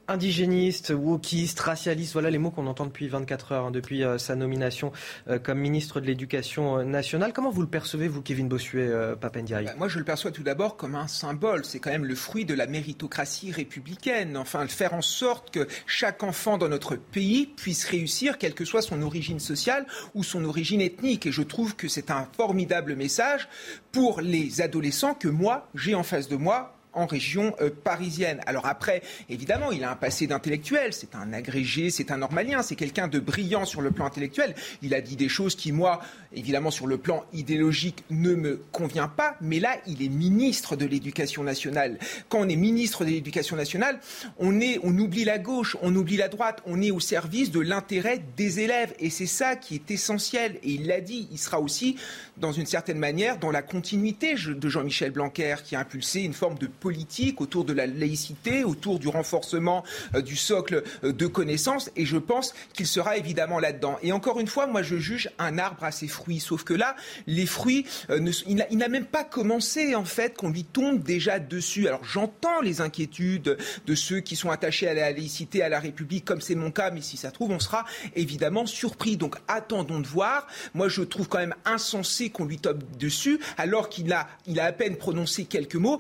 Indigéniste, 0.08 0.90
wokiste, 0.90 1.60
racialiste, 1.60 2.14
voilà 2.14 2.30
les 2.30 2.38
mots 2.38 2.52
qu'on 2.52 2.68
entend 2.68 2.86
depuis 2.86 3.08
24 3.08 3.52
heures, 3.52 3.66
hein, 3.66 3.72
depuis 3.72 4.04
euh, 4.04 4.18
sa 4.18 4.36
nomination 4.36 4.92
euh, 5.30 5.40
comme 5.40 5.60
ministre 5.60 6.02
de 6.02 6.08
l'Éducation 6.08 6.80
euh, 6.80 6.84
nationale. 6.84 7.34
Comment 7.34 7.52
vous 7.52 7.62
le 7.62 7.68
percevez, 7.68 8.08
vous, 8.08 8.22
Kevin 8.22 8.48
Bossuet, 8.50 8.90
Papendiaï? 9.22 9.66
Bah, 9.66 9.74
Moi, 9.78 9.88
je 9.88 10.00
le 10.00 10.04
perçois 10.04 10.32
tout 10.32 10.44
d'abord 10.44 10.76
comme 10.76 10.96
un 10.96 11.08
symbole. 11.08 11.64
C'est 11.66 11.80
quand 11.80 11.92
même 11.92 12.06
le 12.06 12.16
fruit 12.16 12.46
de 12.46 12.54
la 12.54 12.68
méritocratie 12.68 13.52
républicaine. 13.52 14.38
Enfin, 14.38 14.68
faire 14.68 14.94
en 14.94 15.02
sorte 15.02 15.52
que 15.52 15.68
chaque 15.86 16.24
enfant 16.24 16.58
dans 16.58 16.70
notre 16.70 16.96
pays 16.96 17.46
puisse 17.46 17.86
réussir, 17.86 18.38
quelle 18.38 18.54
que 18.54 18.66
soit 18.66 18.82
son 18.82 19.02
origine 19.02 19.40
sociale 19.40 19.86
ou 20.14 20.24
son 20.24 20.44
origine 20.46 20.82
ethnique. 20.82 21.28
Et 21.28 21.32
je 21.32 21.42
trouve 21.42 21.76
que 21.76 21.88
c'est 21.88 22.12
un 22.12 22.28
formidable 22.36 22.96
message 22.96 23.48
pour 23.92 24.22
les 24.22 24.62
adolescents 24.62 25.14
que 25.14 25.28
moi, 25.28 25.70
j'ai 25.76 25.96
en 25.96 26.04
face 26.04 26.28
de 26.28 26.36
moi 26.36 26.76
en 26.94 27.06
région 27.06 27.56
euh, 27.62 27.70
parisienne. 27.70 28.42
Alors 28.46 28.66
après, 28.66 29.02
évidemment, 29.30 29.72
il 29.72 29.84
a 29.84 29.92
un 29.92 29.96
passé 29.96 30.28
d'intellectuel, 30.28 30.94
c'est 30.94 31.16
un 31.16 31.34
agrégé, 31.34 31.90
c'est 31.90 32.12
un 32.12 32.18
normalien, 32.18 32.62
c'est 32.62 32.76
quelqu'un 32.76 33.08
de 33.08 33.20
brillant 33.20 33.66
sur 33.66 33.82
le 33.82 33.92
plan 33.92 34.06
intellectuel. 34.06 34.56
Il 34.82 34.94
a 34.94 35.02
dit 35.02 35.16
des 35.16 35.30
choses 35.30 35.56
qui, 35.56 35.72
moi, 35.72 36.02
évidemment, 36.34 36.72
sur 36.72 36.88
le 36.88 36.98
plan 36.98 37.24
idéologique, 37.34 38.04
ne 38.10 38.34
me 38.34 38.62
convient 38.72 39.08
pas, 39.08 39.36
mais 39.42 39.60
là, 39.60 39.78
il 39.88 40.04
est 40.04 40.10
ministre 40.10 40.76
de 40.76 40.86
l'Éducation 40.86 41.44
nationale. 41.44 41.98
Quand 42.30 42.40
on 42.40 42.50
est 42.50 42.56
ministre 42.56 43.06
de 43.06 43.10
l'Éducation 43.10 43.56
nationale, 43.56 44.00
on, 44.38 44.60
est, 44.60 44.80
on 44.84 44.98
oublie 44.98 45.24
la 45.24 45.40
gauche, 45.40 45.78
on 45.82 45.96
oublie 45.96 46.18
la 46.18 46.28
droite, 46.28 46.62
on 46.66 46.82
est 46.82 46.92
au 46.92 47.00
service 47.00 47.52
de 47.52 47.60
l'intérêt 47.60 48.22
des 48.38 48.60
élèves, 48.60 48.94
et 49.00 49.10
c'est 49.10 49.26
ça 49.26 49.56
qui 49.56 49.76
est 49.76 49.92
essentiel. 49.92 50.56
Et 50.64 50.72
il 50.72 50.88
l'a 50.88 51.02
dit, 51.02 51.28
il 51.32 51.38
sera 51.38 51.60
aussi, 51.60 51.96
dans 52.38 52.52
une 52.52 52.66
certaine 52.66 52.98
manière, 52.98 53.38
dans 53.38 53.52
la 53.52 53.62
continuité 53.62 54.36
de 54.36 54.70
Jean-Michel 54.70 55.12
Blanquer, 55.12 55.56
qui 55.64 55.76
a 55.76 55.80
impulsé 55.80 56.22
une 56.22 56.34
forme 56.34 56.58
de 56.58 56.68
politique, 56.82 57.40
autour 57.40 57.64
de 57.64 57.72
la 57.72 57.88
laïcité, 57.88 58.66
autour 58.66 59.00
du 59.00 59.08
renforcement 59.08 59.86
euh, 60.16 60.22
du 60.22 60.36
socle 60.36 60.84
euh, 61.04 61.14
de 61.14 61.28
connaissances. 61.28 61.90
Et 61.96 62.06
je 62.06 62.18
pense 62.18 62.54
qu'il 62.74 62.88
sera 62.88 63.16
évidemment 63.16 63.60
là-dedans. 63.60 63.98
Et 64.02 64.12
encore 64.12 64.40
une 64.40 64.48
fois, 64.48 64.68
moi, 64.68 64.82
je 64.82 64.98
juge 64.98 65.30
un 65.40 65.58
arbre 65.58 65.84
à 65.86 65.92
ses 65.92 66.08
fruits. 66.08 66.40
Sauf 66.42 66.64
que 66.64 66.74
là, 66.74 66.96
les 67.28 67.46
fruits, 67.46 67.86
euh, 68.10 68.32
il 68.48 68.78
n'a 68.78 68.88
même 68.90 69.06
pas 69.06 69.24
commencé, 69.24 69.96
en 69.96 70.04
fait, 70.06 70.36
qu'on 70.36 70.50
lui 70.50 70.66
tombe 70.66 71.04
déjà 71.04 71.40
dessus. 71.40 71.88
Alors 71.88 72.04
j'entends 72.04 72.62
les 72.62 72.82
inquiétudes 72.82 73.58
de 73.86 73.96
ceux 73.96 74.20
qui 74.20 74.36
sont 74.36 74.50
attachés 74.50 74.88
à 74.88 74.94
la 74.94 75.12
laïcité, 75.12 75.62
à 75.62 75.70
la 75.70 75.80
République, 75.80 76.26
comme 76.26 76.42
c'est 76.42 76.56
mon 76.56 76.72
cas, 76.72 76.90
mais 76.92 77.02
si 77.02 77.16
ça 77.16 77.32
trouve, 77.32 77.52
on 77.52 77.60
sera 77.60 77.86
évidemment 78.16 78.66
surpris. 78.66 79.18
Donc 79.18 79.36
attendons 79.48 80.00
de 80.00 80.08
voir. 80.08 80.48
Moi, 80.74 80.90
je 80.90 81.04
trouve 81.04 81.28
quand 81.28 81.38
même 81.38 81.56
insensé 81.66 82.32
qu'on 82.32 82.46
lui 82.46 82.58
tombe 82.58 82.82
dessus, 82.98 83.40
alors 83.58 83.90
qu'il 83.90 84.12
a, 84.12 84.28
il 84.48 84.60
a 84.60 84.66
à 84.66 84.72
peine 84.72 84.96
prononcé 84.96 85.46
quelques 85.46 85.76
mots. 85.76 86.00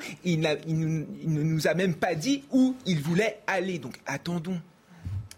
Il, 0.71 1.33
ne 1.33 1.43
nous 1.43 1.67
a 1.67 1.73
même 1.73 1.93
pas 1.93 2.15
dit 2.15 2.43
où 2.51 2.75
il 2.85 3.01
voulait 3.01 3.39
aller. 3.47 3.79
Donc 3.79 3.95
attendons. 4.05 4.59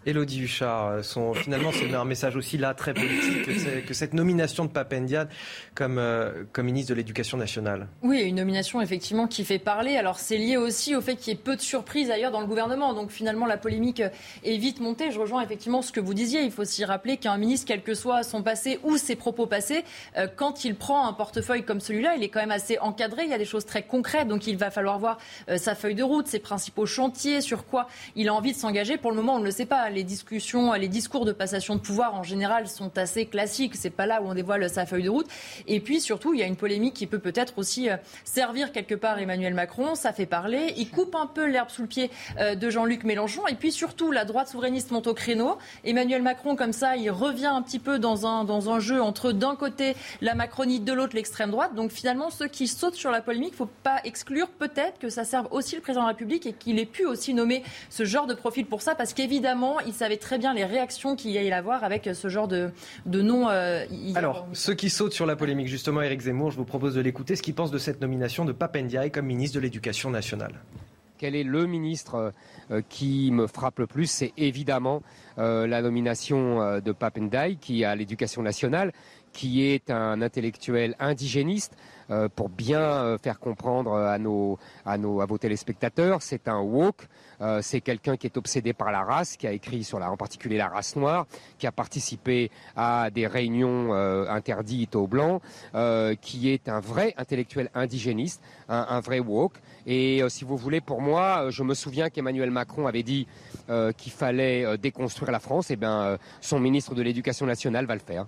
Elodie 0.06 0.42
Huchard, 0.42 0.88
euh, 0.88 1.34
finalement, 1.34 1.70
c'est 1.72 1.92
un 1.94 2.04
message 2.04 2.36
aussi 2.36 2.58
là 2.58 2.74
très 2.74 2.92
politique 2.92 3.86
que, 3.86 3.94
cette 3.94 4.12
nomination 4.12 4.64
de 4.64 4.70
Papendiad 4.70 5.28
comme, 5.74 5.98
euh, 5.98 6.44
comme 6.52 6.66
ministre 6.66 6.90
de 6.90 6.96
l'Éducation 6.96 7.38
nationale. 7.38 7.88
Oui, 8.02 8.22
une 8.22 8.36
nomination 8.36 8.80
effectivement 8.80 9.26
qui 9.26 9.44
fait 9.44 9.58
parler. 9.58 9.96
Alors 9.96 10.18
c'est 10.18 10.36
lié 10.36 10.56
aussi 10.56 10.94
au 10.94 11.00
fait 11.00 11.16
qu'il 11.16 11.32
y 11.32 11.36
ait 11.36 11.40
peu 11.40 11.56
de 11.56 11.60
surprises 11.60 12.10
ailleurs 12.10 12.30
dans 12.30 12.40
le 12.40 12.46
gouvernement. 12.46 12.92
Donc 12.92 13.10
finalement, 13.10 13.46
la 13.46 13.56
polémique 13.56 14.02
est 14.44 14.56
vite 14.56 14.80
montée. 14.80 15.10
Je 15.10 15.18
rejoins 15.18 15.42
effectivement 15.42 15.80
ce 15.80 15.92
que 15.92 16.00
vous 16.00 16.14
disiez. 16.14 16.42
Il 16.42 16.50
faut 16.50 16.64
s'y 16.64 16.84
rappeler 16.84 17.16
qu'un 17.16 17.38
ministre, 17.38 17.66
quel 17.66 17.82
que 17.82 17.94
soit 17.94 18.22
son 18.22 18.42
passé 18.42 18.80
ou 18.82 18.96
ses 18.96 19.16
propos 19.16 19.46
passés, 19.46 19.84
euh, 20.18 20.26
quand 20.34 20.64
il 20.64 20.74
prend 20.74 21.06
un 21.06 21.12
portefeuille 21.12 21.64
comme 21.64 21.80
celui-là, 21.80 22.16
il 22.16 22.22
est 22.22 22.28
quand 22.28 22.40
même 22.40 22.50
assez 22.50 22.78
encadré. 22.78 23.24
Il 23.24 23.30
y 23.30 23.34
a 23.34 23.38
des 23.38 23.44
choses 23.44 23.64
très 23.64 23.82
concrètes. 23.82 24.28
Donc 24.28 24.46
il 24.46 24.56
va 24.56 24.70
falloir 24.70 24.98
voir 24.98 25.18
sa 25.56 25.74
feuille 25.74 25.94
de 25.94 26.02
route, 26.02 26.26
ses 26.26 26.38
principaux 26.38 26.86
chantiers, 26.86 27.40
sur 27.40 27.66
quoi 27.66 27.88
il 28.16 28.28
a 28.28 28.34
envie 28.34 28.52
de 28.52 28.58
s'engager. 28.58 28.96
Pour 28.96 29.10
le 29.10 29.16
moment, 29.16 29.36
on 29.36 29.40
ne 29.40 29.44
le 29.44 29.50
sait 29.50 29.66
pas 29.66 29.80
les 29.94 30.04
discussions, 30.04 30.72
les 30.74 30.88
discours 30.88 31.24
de 31.24 31.32
passation 31.32 31.76
de 31.76 31.80
pouvoir 31.80 32.14
en 32.14 32.22
général 32.22 32.68
sont 32.68 32.98
assez 32.98 33.26
classiques. 33.26 33.76
C'est 33.76 33.90
pas 33.90 34.06
là 34.06 34.20
où 34.20 34.26
on 34.26 34.34
dévoile 34.34 34.68
sa 34.68 34.84
feuille 34.84 35.04
de 35.04 35.10
route. 35.10 35.26
Et 35.66 35.80
puis 35.80 36.00
surtout, 36.00 36.34
il 36.34 36.40
y 36.40 36.42
a 36.42 36.46
une 36.46 36.56
polémique 36.56 36.94
qui 36.94 37.06
peut 37.06 37.18
peut-être 37.18 37.54
aussi 37.56 37.88
euh, 37.88 37.96
servir 38.24 38.72
quelque 38.72 38.94
part 38.94 39.18
Emmanuel 39.18 39.54
Macron. 39.54 39.94
Ça 39.94 40.12
fait 40.12 40.26
parler. 40.26 40.74
Il 40.76 40.90
coupe 40.90 41.14
un 41.14 41.26
peu 41.26 41.46
l'herbe 41.46 41.70
sous 41.70 41.82
le 41.82 41.88
pied 41.88 42.10
euh, 42.38 42.54
de 42.54 42.70
Jean-Luc 42.70 43.04
Mélenchon. 43.04 43.46
Et 43.46 43.54
puis 43.54 43.72
surtout, 43.72 44.10
la 44.10 44.24
droite 44.24 44.48
souverainiste 44.48 44.90
monte 44.90 45.06
au 45.06 45.14
créneau. 45.14 45.56
Emmanuel 45.84 46.22
Macron, 46.22 46.56
comme 46.56 46.72
ça, 46.72 46.96
il 46.96 47.10
revient 47.10 47.46
un 47.46 47.62
petit 47.62 47.78
peu 47.78 47.98
dans 47.98 48.26
un, 48.26 48.44
dans 48.44 48.70
un 48.70 48.80
jeu 48.80 49.00
entre 49.00 49.32
d'un 49.32 49.56
côté 49.56 49.94
la 50.20 50.34
Macronie, 50.34 50.80
de 50.80 50.92
l'autre 50.92 51.14
l'extrême 51.14 51.50
droite. 51.50 51.74
Donc 51.74 51.90
finalement, 51.90 52.30
ceux 52.30 52.48
qui 52.48 52.66
sautent 52.66 52.94
sur 52.94 53.10
la 53.10 53.22
polémique, 53.22 53.54
faut 53.54 53.70
pas 53.82 54.00
exclure 54.04 54.48
peut-être 54.48 54.98
que 54.98 55.08
ça 55.08 55.24
serve 55.24 55.48
aussi 55.50 55.76
le 55.76 55.80
président 55.80 56.02
de 56.02 56.06
la 56.06 56.12
République 56.12 56.46
et 56.46 56.52
qu'il 56.52 56.78
ait 56.78 56.86
pu 56.86 57.06
aussi 57.06 57.34
nommer 57.34 57.62
ce 57.90 58.04
genre 58.04 58.26
de 58.26 58.34
profil 58.34 58.66
pour 58.66 58.82
ça, 58.82 58.94
parce 58.94 59.14
qu'évidemment, 59.14 59.80
il 59.86 59.92
savait 59.92 60.16
très 60.16 60.38
bien 60.38 60.54
les 60.54 60.64
réactions 60.64 61.16
qu'il 61.16 61.30
y 61.30 61.38
a 61.38 61.54
à 61.54 61.58
avoir 61.58 61.84
avec 61.84 62.08
ce 62.12 62.28
genre 62.28 62.48
de, 62.48 62.70
de 63.06 63.22
nom. 63.22 63.48
Euh, 63.48 63.84
Alors, 64.14 64.46
ceux 64.52 64.74
qui 64.74 64.90
sautent 64.90 65.12
sur 65.12 65.26
la 65.26 65.36
polémique, 65.36 65.68
justement, 65.68 66.02
Éric 66.02 66.22
Zemmour, 66.22 66.50
je 66.50 66.56
vous 66.56 66.64
propose 66.64 66.94
de 66.94 67.00
l'écouter, 67.00 67.36
ce 67.36 67.42
qu'il 67.42 67.54
pense 67.54 67.70
de 67.70 67.78
cette 67.78 68.00
nomination 68.00 68.44
de 68.44 68.52
Papendiaï 68.52 69.10
comme 69.10 69.26
ministre 69.26 69.56
de 69.56 69.60
l'Éducation 69.60 70.10
nationale. 70.10 70.52
Quel 71.18 71.36
est 71.36 71.44
le 71.44 71.66
ministre 71.66 72.32
euh, 72.70 72.82
qui 72.88 73.30
me 73.30 73.46
frappe 73.46 73.78
le 73.78 73.86
plus? 73.86 74.06
C'est 74.06 74.32
évidemment 74.36 75.02
la 75.36 75.82
nomination 75.82 76.80
de 76.80 76.92
Papendai, 76.92 77.56
qui 77.60 77.84
a 77.84 77.96
l'éducation 77.96 78.40
nationale, 78.40 78.92
qui 79.34 79.66
est 79.66 79.90
un 79.90 80.22
intellectuel 80.22 80.96
indigéniste, 80.98 81.76
euh, 82.10 82.28
pour 82.28 82.48
bien 82.48 82.80
euh, 82.80 83.18
faire 83.18 83.38
comprendre 83.38 83.94
à 83.94 84.18
nos, 84.18 84.58
à 84.84 84.98
nos, 84.98 85.20
à 85.20 85.26
vos 85.26 85.38
téléspectateurs, 85.38 86.22
c'est 86.22 86.48
un 86.48 86.60
woke. 86.60 87.08
Euh, 87.40 87.60
c'est 87.62 87.80
quelqu'un 87.80 88.16
qui 88.16 88.26
est 88.26 88.36
obsédé 88.36 88.72
par 88.72 88.92
la 88.92 89.02
race, 89.02 89.36
qui 89.36 89.46
a 89.46 89.52
écrit 89.52 89.84
sur 89.84 89.98
la, 89.98 90.10
en 90.10 90.16
particulier 90.16 90.56
la 90.56 90.68
race 90.68 90.96
noire, 90.96 91.26
qui 91.58 91.66
a 91.66 91.72
participé 91.72 92.50
à 92.76 93.10
des 93.10 93.26
réunions 93.26 93.92
interdites 93.92 94.94
aux 94.94 95.06
blancs, 95.06 95.42
qui 96.20 96.50
est 96.50 96.68
un 96.68 96.80
vrai 96.80 97.12
intellectuel 97.16 97.70
indigéniste, 97.74 98.40
un, 98.68 99.00
vrai 99.00 99.18
woke. 99.18 99.54
Et 99.86 100.22
si 100.28 100.44
vous 100.44 100.56
voulez, 100.56 100.80
pour 100.80 101.00
moi, 101.00 101.50
je 101.50 101.62
me 101.64 101.74
souviens 101.74 102.08
qu'Emmanuel 102.08 102.50
Macron 102.50 102.86
avait 102.86 103.02
dit 103.02 103.26
qu'il 103.96 104.12
fallait 104.12 104.78
déconstruire 104.78 105.32
la 105.32 105.40
France. 105.40 105.70
Et 105.70 105.74
eh 105.74 105.76
bien, 105.76 106.18
son 106.40 106.60
ministre 106.60 106.94
de 106.94 107.02
l'Éducation 107.02 107.46
nationale 107.46 107.86
va 107.86 107.94
le 107.94 108.00
faire. 108.00 108.26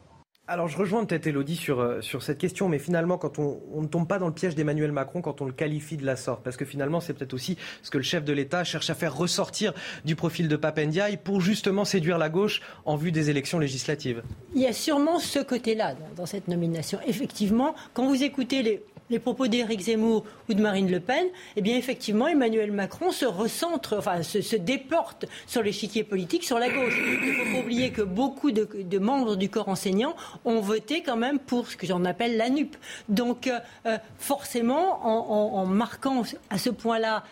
Alors 0.48 0.68
je 0.68 0.78
rejoins 0.78 1.04
peut-être 1.04 1.26
Elodie 1.26 1.56
sur, 1.56 1.80
euh, 1.80 2.00
cette 2.20 2.38
question, 2.38 2.68
mais 2.68 2.78
finalement 2.78 3.18
quand 3.18 3.40
on, 3.40 3.82
ne 3.82 3.88
tombe 3.88 4.06
pas 4.06 4.20
dans 4.20 4.28
le 4.28 4.32
piège 4.32 4.54
d'Emmanuel 4.54 4.92
Macron 4.92 5.20
quand 5.20 5.40
on 5.40 5.44
le 5.44 5.52
qualifie 5.52 5.96
de 5.96 6.06
la 6.06 6.14
sorte, 6.14 6.44
parce 6.44 6.56
que 6.56 6.64
finalement 6.64 7.00
c'est 7.00 7.14
peut-être 7.14 7.34
aussi 7.34 7.56
ce 7.82 7.90
que 7.90 7.98
le 7.98 8.04
chef 8.04 8.24
de 8.24 8.32
l'État 8.32 8.62
cherche 8.62 8.88
à 8.88 8.94
faire 8.94 9.16
ressortir 9.16 9.72
du 10.04 10.14
profil 10.14 10.46
de 10.46 10.54
Papendiaï 10.54 11.16
pour 11.16 11.40
justement 11.40 11.84
séduire 11.84 12.16
la 12.16 12.28
gauche 12.28 12.62
en 12.84 12.94
vue 12.94 13.10
des 13.10 13.28
élections 13.28 13.58
législatives. 13.58 14.22
Il 14.54 14.62
y 14.62 14.68
a 14.68 14.72
sûrement 14.72 15.18
ce 15.18 15.40
côté-là 15.40 15.96
dans 16.16 16.26
cette 16.26 16.46
nomination. 16.46 17.00
Effectivement, 17.08 17.74
quand 17.92 18.06
vous 18.06 18.22
écoutez 18.22 18.62
les, 18.62 18.84
les 19.10 19.18
propos 19.18 19.46
d'Éric 19.46 19.80
Zemmour 19.80 20.24
ou 20.48 20.54
de 20.54 20.60
Marine 20.60 20.90
Le 20.90 21.00
Pen, 21.00 21.26
eh 21.56 21.60
bien 21.60 21.76
effectivement, 21.76 22.26
Emmanuel 22.26 22.72
Macron 22.72 23.12
se 23.12 23.24
recentre, 23.24 23.96
enfin 23.98 24.22
se, 24.22 24.56
déporte 24.56 25.26
sur 25.46 25.62
l'échiquier 25.62 26.04
politique, 26.04 26.44
sur 26.44 26.58
la 26.58 26.68
gauche. 26.68 26.98
Il 26.98 27.28
ne 27.28 27.44
faut 27.44 27.52
pas 27.52 27.60
oublier 27.60 27.90
que 27.90 28.02
beaucoup 28.02 28.50
de, 28.50 28.98
membres 28.98 29.36
du 29.36 29.48
corps 29.48 29.68
enseignant 29.68 30.16
ont 30.44 30.60
voté 30.60 31.02
quand 31.02 31.16
même 31.16 31.38
pour 31.38 31.68
ce 31.68 31.76
que 31.76 31.86
j'en 31.86 32.04
appelle 32.04 32.36
la 32.36 32.50
NUP. 32.50 32.76
Donc 33.08 33.46
euh, 33.46 33.58
euh, 33.86 33.98
forcément, 34.18 35.06
en, 35.06 35.66
marquant 35.66 36.22
à 36.50 36.58
ce 36.58 36.70
point-là 36.70 37.24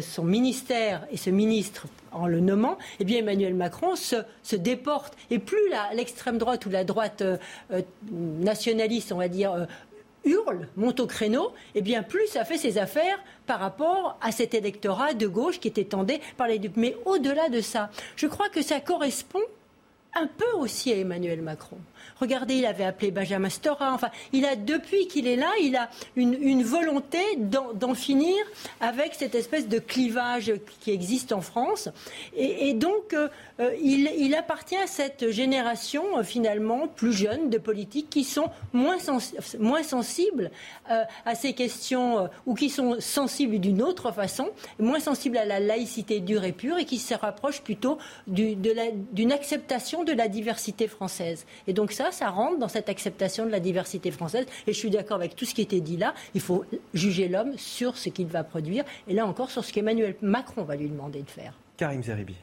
son 0.00 0.24
ministère 0.24 1.06
et 1.12 1.16
ce 1.16 1.30
ministre 1.30 1.86
en 2.12 2.26
le 2.26 2.40
nommant, 2.40 2.78
eh 2.98 3.04
bien 3.04 3.18
Emmanuel 3.18 3.54
Macron 3.54 3.94
se, 3.94 4.16
déporte. 4.56 5.14
Et 5.30 5.38
plus 5.38 5.60
l'extrême 5.94 6.38
droite 6.38 6.66
ou 6.66 6.70
la 6.70 6.82
droite 6.82 7.22
euh, 7.22 7.36
nationaliste, 8.10 9.12
on 9.12 9.18
va 9.18 9.28
dire, 9.28 9.66
hurle, 10.26 10.68
monte 10.76 11.00
au 11.00 11.06
créneau, 11.06 11.52
et 11.74 11.78
eh 11.78 11.82
bien 11.82 12.02
plus 12.02 12.26
ça 12.26 12.44
fait 12.44 12.58
ses 12.58 12.76
affaires 12.76 13.18
par 13.46 13.60
rapport 13.60 14.18
à 14.20 14.32
cet 14.32 14.52
électorat 14.52 15.14
de 15.14 15.26
gauche 15.26 15.60
qui 15.60 15.68
était 15.68 15.84
tendé 15.84 16.20
par 16.36 16.48
les 16.48 16.58
dupes. 16.58 16.76
Mais 16.76 16.96
au-delà 17.06 17.48
de 17.48 17.60
ça, 17.60 17.90
je 18.16 18.26
crois 18.26 18.48
que 18.48 18.62
ça 18.62 18.80
correspond 18.80 19.40
un 20.16 20.26
peu 20.26 20.50
aussi 20.58 20.92
à 20.92 20.96
Emmanuel 20.96 21.42
Macron. 21.42 21.78
Regardez, 22.20 22.54
il 22.54 22.66
avait 22.66 22.84
appelé 22.84 23.10
Benjamin 23.10 23.50
Stora. 23.50 23.92
Enfin, 23.92 24.10
il 24.32 24.46
a 24.46 24.56
depuis 24.56 25.06
qu'il 25.06 25.26
est 25.26 25.36
là, 25.36 25.50
il 25.60 25.76
a 25.76 25.90
une, 26.16 26.62
volonté 26.62 27.18
d'en 27.36 27.94
finir 27.94 28.34
avec 28.80 29.14
cette 29.14 29.34
espèce 29.34 29.68
de 29.68 29.78
clivage 29.78 30.52
qui 30.80 30.90
existe 30.90 31.32
en 31.32 31.42
France. 31.42 31.90
Et, 32.34 32.72
donc, 32.72 33.12
euh, 33.12 33.28
euh, 33.60 33.70
il, 33.82 34.34
appartient 34.34 34.76
à 34.76 34.86
cette 34.86 35.30
génération 35.30 36.18
euh, 36.18 36.22
finalement 36.22 36.88
plus 36.88 37.12
jeune 37.12 37.50
de 37.50 37.58
politiques 37.58 38.08
qui 38.10 38.24
sont 38.24 38.50
moins, 38.72 38.96
moins 39.58 39.82
sensibles 39.82 40.50
à 40.88 41.34
ces 41.34 41.52
questions 41.52 42.28
ou 42.46 42.54
qui 42.54 42.70
sont 42.70 42.96
sensibles 43.00 43.58
d'une 43.58 43.82
autre 43.82 44.12
façon, 44.12 44.50
moins 44.78 45.00
sensibles 45.00 45.36
à 45.36 45.44
la 45.44 45.60
laïcité 45.60 46.20
dure 46.20 46.44
et 46.44 46.52
pure 46.52 46.78
et 46.78 46.84
qui 46.84 46.98
se 46.98 47.14
rapprochent 47.14 47.62
plutôt 47.62 47.98
d'une 48.26 49.32
acceptation 49.32 50.04
de 50.06 50.12
la 50.12 50.28
diversité 50.28 50.88
française. 50.88 51.44
Et 51.66 51.72
donc 51.72 51.92
ça, 51.92 52.10
ça, 52.12 52.30
rentre 52.30 52.58
dans 52.58 52.68
cette 52.68 52.88
acceptation 52.88 53.44
de 53.44 53.50
la 53.50 53.60
diversité 53.60 54.10
française. 54.10 54.46
Et 54.66 54.72
je 54.72 54.78
suis 54.78 54.90
d'accord 54.90 55.16
avec 55.16 55.36
tout 55.36 55.44
ce 55.44 55.54
qui 55.54 55.62
était 55.62 55.80
dit 55.80 55.96
là. 55.96 56.14
Il 56.34 56.40
faut 56.40 56.64
juger 56.94 57.28
l'homme 57.28 57.52
sur 57.58 57.96
ce 57.96 58.08
qu'il 58.08 58.26
va 58.26 58.44
produire. 58.44 58.84
Et 59.08 59.14
là 59.14 59.26
encore, 59.26 59.50
sur 59.50 59.64
ce 59.64 59.72
qu'Emmanuel 59.72 60.16
Macron 60.22 60.62
va 60.64 60.76
lui 60.76 60.88
demander 60.88 61.22
de 61.22 61.30
faire. 61.30 61.52
Karim 61.76 62.02
Zeribi. 62.02 62.36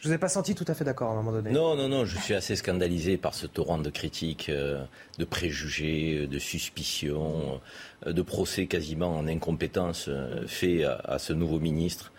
Je 0.00 0.08
ne 0.08 0.12
vous 0.12 0.14
ai 0.14 0.18
pas 0.18 0.28
senti 0.28 0.54
tout 0.54 0.64
à 0.66 0.72
fait 0.72 0.84
d'accord 0.84 1.10
à 1.10 1.12
un 1.12 1.16
moment 1.16 1.32
donné. 1.32 1.50
Non, 1.50 1.76
non, 1.76 1.86
non, 1.86 2.06
je 2.06 2.16
suis 2.16 2.32
assez 2.32 2.56
scandalisé 2.56 3.18
par 3.18 3.34
ce 3.34 3.46
torrent 3.46 3.76
de 3.76 3.90
critiques, 3.90 4.48
euh, 4.48 4.82
de 5.18 5.26
préjugés, 5.26 6.26
de 6.26 6.38
suspicions, 6.38 7.60
euh, 8.06 8.12
de 8.14 8.22
procès 8.22 8.66
quasiment 8.66 9.14
en 9.14 9.26
incompétence 9.26 10.06
euh, 10.08 10.46
fait 10.46 10.84
à, 10.84 11.18
ce 11.18 11.34
nouveau 11.34 11.60
ministre. 11.60 12.12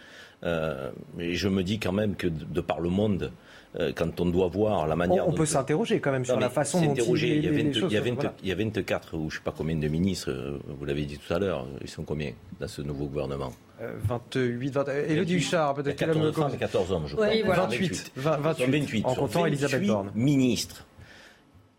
et 0.44 1.34
je 1.34 1.48
me 1.48 1.64
dis 1.64 1.80
quand 1.80 1.92
même 1.92 2.16
que 2.16 2.28
de 2.28 2.62
par 2.62 2.82
le 2.82 2.90
monde, 2.90 3.32
euh, 3.80 3.94
quand 3.96 4.20
on 4.20 4.26
doit 4.26 4.48
voir 4.48 4.86
la 4.86 4.96
manière. 4.96 5.28
On, 5.28 5.32
peut 5.32 5.46
s'interroger 5.46 6.02
quand 6.02 6.12
même 6.12 6.26
sur 6.26 6.40
la 6.40 6.50
façon 6.50 6.82
dont 6.82 6.94
il, 6.94 7.44
y 7.44 7.48
a 7.48 7.52
20, 7.52 7.58
il, 7.58 7.92
y 7.92 7.98
a 7.98 8.02
20, 8.02 8.34
il 8.44 8.50
y 8.50 8.52
a 8.52 8.56
24 8.56 9.16
ou 9.16 9.30
je 9.30 9.36
ne 9.36 9.40
sais 9.40 9.44
pas 9.44 9.54
combien 9.56 9.78
de 9.78 9.88
ministres, 9.88 10.30
euh, 10.30 10.60
vous 10.68 10.86
l'avez 10.86 11.06
dit 11.06 11.18
tout 11.18 11.34
à 11.34 11.40
l'heure, 11.40 11.66
ils 11.82 11.90
sont 11.90 12.04
combien 12.04 12.34
dans 12.60 12.68
ce 12.68 12.82
nouveau 12.82 13.06
gouvernement 13.06 13.54
28, 13.80 14.70
20, 14.70 14.88
Elodie 15.10 15.36
Huchard, 15.36 15.74
peut-être 15.74 15.96
14 15.96 16.36
femmes 16.36 16.52
et 16.54 16.58
14 16.58 16.92
hommes, 16.92 17.08
je 17.08 17.16
crois. 17.16 17.30
Oui, 17.30 17.42
voilà. 17.44 17.64
28, 17.64 18.12
28, 18.16 18.66
28, 18.66 19.06
en 19.06 19.16
comptant 19.16 19.46
Elisabeth 19.46 19.88
Borne. 19.88 20.12
ministres. 20.14 20.86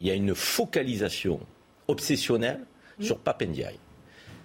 Il 0.01 0.09
y 0.09 0.11
a 0.11 0.15
une 0.15 0.35
focalisation 0.35 1.39
obsessionnelle 1.87 2.61
mm. 2.99 3.05
sur 3.05 3.19
Papendiaï. 3.19 3.79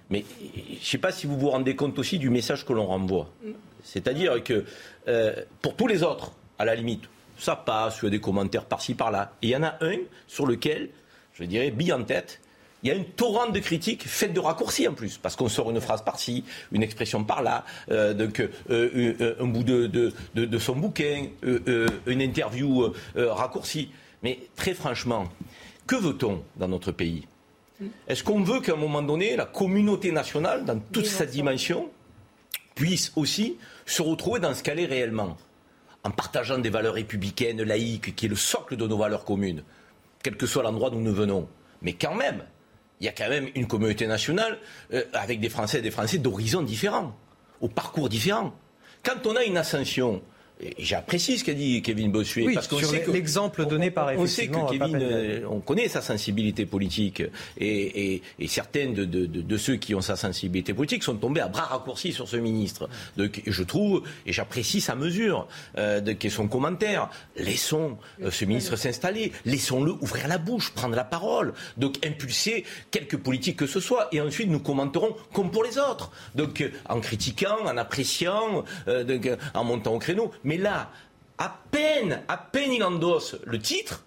Mais 0.10 0.24
je 0.40 0.74
ne 0.74 0.80
sais 0.80 0.98
pas 1.00 1.12
si 1.12 1.26
vous 1.26 1.38
vous 1.38 1.50
rendez 1.50 1.76
compte 1.76 1.98
aussi 1.98 2.20
du 2.20 2.30
message 2.30 2.64
que 2.66 2.74
l'on 2.74 2.86
renvoie. 2.86 3.30
Mm. 3.44 3.52
C'est-à-dire 3.84 4.44
que 4.44 4.66
euh, 5.08 5.34
pour 5.62 5.76
tous 5.76 5.88
les 5.88 6.04
autres, 6.04 6.34
à 6.60 6.66
la 6.66 6.76
limite, 6.76 7.06
ça 7.38 7.56
passe, 7.56 8.00
il 8.02 8.06
y 8.06 8.08
a 8.08 8.12
des 8.12 8.20
commentaires 8.20 8.66
par-ci, 8.66 8.94
par-là. 8.94 9.34
Et 9.42 9.48
il 9.48 9.50
y 9.52 9.56
en 9.56 9.64
a 9.64 9.76
un 9.82 9.98
sur 10.28 10.46
lequel, 10.46 10.90
je 11.34 11.44
dirais, 11.44 11.72
bille 11.72 11.94
en 11.94 12.04
tête, 12.04 12.40
il 12.84 12.90
y 12.90 12.92
a 12.92 12.96
une 12.96 13.06
torrent 13.06 13.50
de 13.50 13.60
critiques 13.60 14.08
faites 14.08 14.34
de 14.34 14.40
raccourcis 14.40 14.88
en 14.88 14.94
plus, 14.94 15.18
parce 15.18 15.36
qu'on 15.36 15.50
sort 15.50 15.72
une 15.72 15.82
phrase 15.82 16.04
par-ci, 16.04 16.44
une 16.72 16.84
expression 16.84 17.24
par-là, 17.24 17.66
euh, 17.92 18.14
donc 18.14 18.40
euh, 18.40 18.50
euh, 18.70 19.36
un 19.40 19.48
bout 19.48 19.64
de, 19.64 19.88
de, 20.36 20.58
son 20.60 20.76
bouquin, 20.76 21.26
une 21.44 22.22
interview 22.22 22.94
raccourcie. 23.16 23.90
Mais 24.24 24.40
très 24.56 24.74
franchement, 24.74 25.28
que 25.86 25.96
veut-on 25.96 26.44
dans 26.56 26.68
notre 26.68 26.92
pays? 26.92 27.28
Est-ce 28.08 28.24
qu'on 28.24 28.42
veut 28.42 28.60
qu'à 28.60 28.74
un 28.74 28.78
moment 28.78 29.02
donné, 29.02 29.36
la 29.36 29.46
communauté 29.46 30.12
nationale, 30.12 30.66
dans 30.66 30.80
toute 30.80 31.06
sa 31.06 31.26
dimension, 31.26 31.90
puisse 32.76 33.12
aussi 33.16 33.58
se 33.86 34.02
retrouver 34.02 34.40
dans 34.40 34.54
ce 34.54 34.64
qu'elle 34.64 34.80
est 34.80 34.86
réellement? 34.86 35.38
En 36.08 36.12
partageant 36.12 36.58
des 36.58 36.70
valeurs 36.70 36.94
républicaines, 36.94 37.62
laïques, 37.62 38.16
qui 38.16 38.28
est 38.28 38.30
le 38.30 38.38
socle 38.38 38.78
de 38.78 38.88
nos 38.88 38.98
valeurs 38.98 39.26
communes, 39.26 39.64
quel 40.24 40.38
que 40.38 40.48
soit 40.48 40.64
l'endroit 40.64 40.90
d'où 40.90 41.02
nous 41.02 41.14
venons. 41.14 41.50
Mais 41.82 41.94
quand 41.94 42.16
même, 42.16 42.46
il 43.02 43.06
y 43.06 43.10
a 43.10 43.12
quand 43.12 43.28
même 43.28 43.50
une 43.56 43.68
communauté 43.68 44.08
nationale 44.08 44.58
euh, 44.94 45.04
avec 45.12 45.42
des 45.42 45.50
Français 45.50 45.80
et 45.80 45.82
des 45.82 45.92
Français 45.92 46.18
d'horizons 46.18 46.62
différents, 46.62 47.14
au 47.60 47.68
parcours 47.68 48.08
différents. 48.08 48.54
Quand 49.04 49.28
on 49.28 49.36
a 49.36 49.44
une 49.44 49.58
ascension 49.58 50.22
J'apprécie 50.80 51.38
ce 51.38 51.44
qu'a 51.44 51.54
dit 51.54 51.82
Kevin 51.84 52.12
Bossuet. 52.12 52.46
Oui, 52.48 52.54
parce 52.56 52.68
qu'on 52.68 52.80
sait 52.80 53.06
l'exemple 53.14 53.66
donné 53.68 53.92
par 53.92 54.12
On 54.18 54.26
sait 54.26 54.48
que 54.48 54.70
Kevin, 54.72 54.98
euh, 55.00 55.42
on 55.50 55.60
connaît 55.60 55.88
sa 55.88 56.02
sensibilité 56.02 56.66
politique 56.66 57.22
et, 57.58 58.14
et, 58.14 58.22
et 58.40 58.48
certains 58.48 58.88
de, 58.88 59.06
de, 59.06 59.26
de, 59.26 59.58
ceux 59.58 59.76
qui 59.76 59.94
ont 59.94 60.02
sa 60.02 60.16
sensibilité 60.16 60.74
politique 60.74 61.04
sont 61.04 61.16
tombés 61.16 61.42
à 61.42 61.48
bras 61.48 61.66
raccourcis 61.66 62.12
sur 62.12 62.28
ce 62.28 62.38
ministre. 62.38 62.90
Donc, 63.18 63.44
je 63.46 63.64
trouve 63.64 64.02
et 64.26 64.34
j'apprécie 64.34 64.82
sa 64.82 64.96
mesure, 64.96 65.48
euh, 65.78 66.02
de, 66.02 66.16
son 66.30 66.48
commentaire. 66.48 67.10
Laissons 67.36 67.98
euh, 68.24 68.32
ce 68.32 68.46
ministre 68.46 68.76
s'installer, 68.76 69.34
laissons-le 69.46 69.92
ouvrir 70.02 70.28
la 70.28 70.40
bouche, 70.40 70.72
prendre 70.72 70.96
la 70.96 71.04
parole, 71.04 71.54
donc 71.78 72.04
impulser 72.04 72.66
quelque 72.90 73.16
politique 73.16 73.58
que 73.58 73.68
ce 73.68 73.80
soit, 73.80 74.08
et 74.12 74.22
ensuite 74.22 74.50
nous 74.50 74.60
commenterons 74.60 75.16
comme 75.34 75.52
pour 75.52 75.64
les 75.64 75.78
autres. 75.78 76.12
Donc, 76.34 76.68
en 76.90 77.00
critiquant, 77.00 77.58
en 77.64 77.78
appréciant, 77.78 78.64
donc, 78.88 79.30
en 79.54 79.64
montant 79.64 79.94
au 79.94 80.00
créneau. 80.00 80.32
Mais 80.48 80.56
là, 80.56 80.90
à 81.38 81.60
peine, 81.72 82.24
à 82.30 82.38
peine 82.38 82.72
il 82.72 82.82
endosse 82.82 83.36
le 83.44 83.60
titre, 83.60 84.06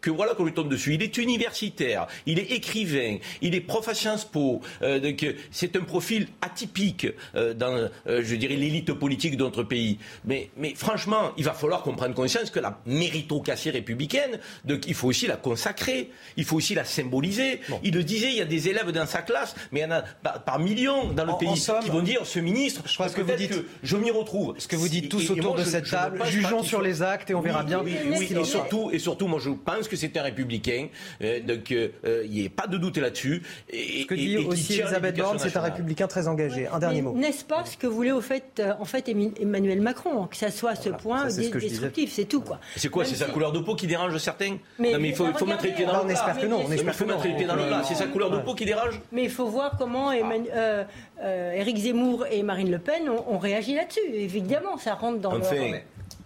que 0.00 0.10
voilà 0.10 0.34
qu'on 0.34 0.44
lui 0.44 0.52
tombe 0.52 0.68
dessus. 0.68 0.94
Il 0.94 1.02
est 1.02 1.16
universitaire, 1.18 2.06
il 2.26 2.38
est 2.38 2.52
écrivain, 2.52 3.18
il 3.42 3.54
est 3.54 3.60
prof 3.60 3.86
à 3.88 3.94
Sciences 3.94 4.24
Po. 4.24 4.60
Euh, 4.82 5.00
euh, 5.22 5.32
c'est 5.50 5.76
un 5.76 5.80
profil 5.80 6.28
atypique 6.40 7.06
euh, 7.34 7.54
dans, 7.54 7.88
je 8.06 8.34
dirais, 8.34 8.56
l'élite 8.56 8.92
politique 8.92 9.36
de 9.36 9.44
notre 9.44 9.62
pays. 9.62 9.98
Mais, 10.24 10.50
mais 10.56 10.74
franchement, 10.74 11.32
il 11.36 11.44
va 11.44 11.52
falloir 11.52 11.82
qu'on 11.82 11.94
prenne 11.94 12.14
conscience 12.14 12.50
que 12.50 12.60
la 12.60 12.80
méritocratie 12.86 13.70
républicaine, 13.70 14.38
donc, 14.64 14.86
il 14.86 14.94
faut 14.94 15.08
aussi 15.08 15.26
la 15.26 15.36
consacrer, 15.36 16.10
il 16.36 16.44
faut 16.44 16.56
aussi 16.56 16.74
la 16.74 16.84
symboliser. 16.84 17.60
Il 17.82 17.94
le 17.94 18.04
disait, 18.04 18.30
il 18.30 18.36
y 18.36 18.40
a 18.40 18.44
des 18.44 18.68
élèves 18.68 18.90
dans 18.92 19.06
sa 19.06 19.22
classe, 19.22 19.54
mais 19.72 19.80
il 19.80 19.82
y 19.84 19.86
en 19.86 19.92
a 19.92 20.02
par, 20.02 20.58
millions 20.58 21.12
dans 21.12 21.24
le 21.24 21.38
pays 21.38 21.60
qui 21.82 21.90
vont 21.90 22.02
dire, 22.02 22.24
ce 22.24 22.38
ministre, 22.38 22.82
je 22.86 22.94
crois 22.94 23.08
que 23.08 23.20
vous 23.20 23.36
dites, 23.36 23.50
que 23.50 23.64
je 23.82 23.96
m'y 23.96 24.10
retrouve. 24.10 24.54
Ce 24.58 24.68
que 24.68 24.76
vous 24.76 24.88
dites 24.88 25.08
tous 25.08 25.30
autour 25.30 25.54
de 25.54 25.64
cette 25.64 25.90
table, 25.90 26.22
jugeons 26.26 26.62
sur 26.62 26.82
les 26.82 27.02
actes 27.02 27.30
et 27.30 27.34
on 27.34 27.40
verra 27.40 27.62
bien. 27.62 27.82
Oui, 27.82 27.96
et 28.30 28.44
surtout, 28.44 28.90
et 28.92 28.98
surtout, 28.98 29.26
moi 29.26 29.40
je 29.42 29.50
pense 29.50 29.87
pense 29.88 30.00
que 30.00 30.06
c'est 30.06 30.16
un 30.16 30.22
républicain. 30.22 30.88
Euh, 31.22 31.40
donc, 31.40 31.72
euh, 31.72 31.88
il 32.24 32.30
n'y 32.30 32.46
a 32.46 32.50
pas 32.50 32.66
de 32.66 32.76
doute 32.76 32.98
là-dessus. 32.98 33.42
Ce 33.72 34.06
que 34.06 34.14
dit 34.14 34.36
aussi 34.36 34.80
Elisabeth 34.80 35.16
Borne, 35.16 35.38
c'est 35.38 35.56
un 35.56 35.60
républicain 35.60 36.06
très 36.06 36.28
engagé. 36.28 36.66
Un 36.66 36.78
dernier 36.78 37.02
mot. 37.02 37.14
N'est-ce 37.14 37.44
pas 37.44 37.64
ce 37.64 37.76
que 37.76 37.86
voulait 37.86 38.12
au 38.12 38.20
fait, 38.20 38.62
en 38.78 38.84
fait 38.84 39.08
Emmanuel 39.08 39.80
Macron 39.80 40.26
Que 40.26 40.36
ça 40.36 40.50
soit 40.50 40.70
à 40.70 40.76
ce 40.76 40.90
point 40.90 41.26
destructif, 41.26 42.12
c'est 42.12 42.26
tout. 42.26 42.40
quoi. 42.40 42.60
C'est 42.76 42.88
quoi 42.88 43.04
C'est 43.04 43.16
sa 43.16 43.26
couleur 43.26 43.52
de 43.52 43.60
peau 43.60 43.74
qui 43.74 43.86
dérange 43.86 44.16
certains? 44.18 44.58
Mais, 44.78 44.92
Non, 44.92 44.98
mais 44.98 45.08
il 45.08 45.14
faut, 45.14 45.26
faut 45.34 45.46
mettre 45.46 45.64
les 45.64 45.72
pieds 45.72 45.86
dans 45.86 46.02
le 46.02 46.06
plat. 46.06 46.06
On 46.06 46.10
espère 46.10 46.38
que 46.38 46.46
non. 46.46 46.64
Il 46.70 46.92
faut 46.92 47.06
mettre 47.06 47.26
les 47.26 47.34
pieds 47.34 47.46
dans 47.46 47.56
le 47.56 47.66
plat. 47.66 47.82
C'est 47.84 47.94
sa 47.94 48.06
couleur 48.06 48.30
de 48.30 48.38
peau 48.38 48.54
qui 48.54 48.64
dérange 48.64 49.00
Mais 49.12 49.24
il 49.24 49.30
faut 49.30 49.46
voir 49.46 49.76
comment 49.78 50.12
Éric 50.12 51.76
Zemmour 51.78 52.26
et 52.30 52.42
Marine 52.42 52.70
Le 52.70 52.78
Pen 52.78 53.08
ont, 53.08 53.38
réagi 53.38 53.74
là-dessus. 53.74 54.00
Évidemment, 54.12 54.76
ça 54.78 54.94
rentre 54.94 55.20
dans 55.20 55.38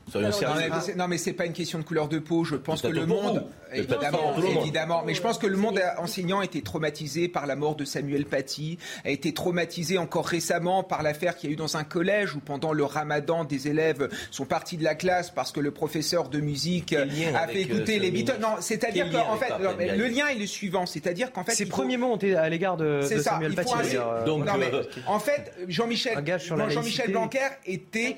enfin, 0.08 0.92
non, 0.96 1.08
mais 1.08 1.18
c'est 1.18 1.32
pas 1.32 1.46
une 1.46 1.52
question 1.52 1.78
de 1.78 1.84
couleur 1.84 2.08
de 2.08 2.18
peau. 2.18 2.44
Je 2.44 2.56
pense 2.56 2.82
que 2.82 2.88
le 2.88 3.06
monde, 3.06 3.44
évidemment, 3.72 4.34
évidemment, 4.60 5.02
mais 5.04 5.14
je 5.14 5.22
pense 5.22 5.38
que 5.38 5.46
le 5.46 5.56
monde 5.56 5.80
enseignant 5.98 6.40
a 6.40 6.44
été 6.44 6.62
traumatisé 6.62 7.28
par 7.28 7.46
la 7.46 7.56
mort 7.56 7.76
de 7.76 7.84
Samuel 7.84 8.26
Paty, 8.26 8.78
a 9.04 9.10
été 9.10 9.32
traumatisé 9.32 9.98
encore 9.98 10.26
récemment 10.26 10.82
par 10.82 11.02
l'affaire 11.02 11.36
qu'il 11.36 11.50
y 11.50 11.52
a 11.52 11.54
eu 11.54 11.56
dans 11.56 11.76
un 11.76 11.84
collège 11.84 12.34
où 12.34 12.40
pendant 12.40 12.72
le 12.72 12.84
Ramadan, 12.84 13.44
des 13.44 13.68
élèves 13.68 14.08
sont 14.30 14.44
partis 14.44 14.76
de 14.76 14.84
la 14.84 14.94
classe 14.94 15.30
parce 15.30 15.52
que 15.52 15.60
le 15.60 15.70
professeur 15.70 16.28
de 16.28 16.40
musique 16.40 16.94
a 16.94 17.46
fait 17.48 17.62
écouter 17.62 17.98
les 17.98 18.10
Beatles. 18.10 18.38
Non, 18.40 18.56
c'est-à-dire 18.60 19.10
qu'en 19.10 19.36
fait, 19.36 19.52
le 19.96 20.06
lien 20.06 20.28
est 20.28 20.38
le 20.38 20.46
suivant, 20.46 20.86
c'est-à-dire 20.86 21.32
qu'en 21.32 21.44
fait, 21.44 21.52
ses 21.52 21.66
premiers 21.66 21.96
mots 21.96 22.12
ont 22.12 22.16
été 22.16 22.36
à 22.36 22.48
l'égard 22.48 22.76
de, 22.76 23.00
Samuel 23.02 23.54
Paty. 23.54 23.72
Euh, 23.94 24.24
Donc, 24.24 24.46
euh, 24.46 24.82
en 25.06 25.18
fait, 25.18 25.52
Jean-Michel 25.68 26.22
Jean-Michel 26.38 27.12
Blanquer 27.12 27.48
était 27.66 28.16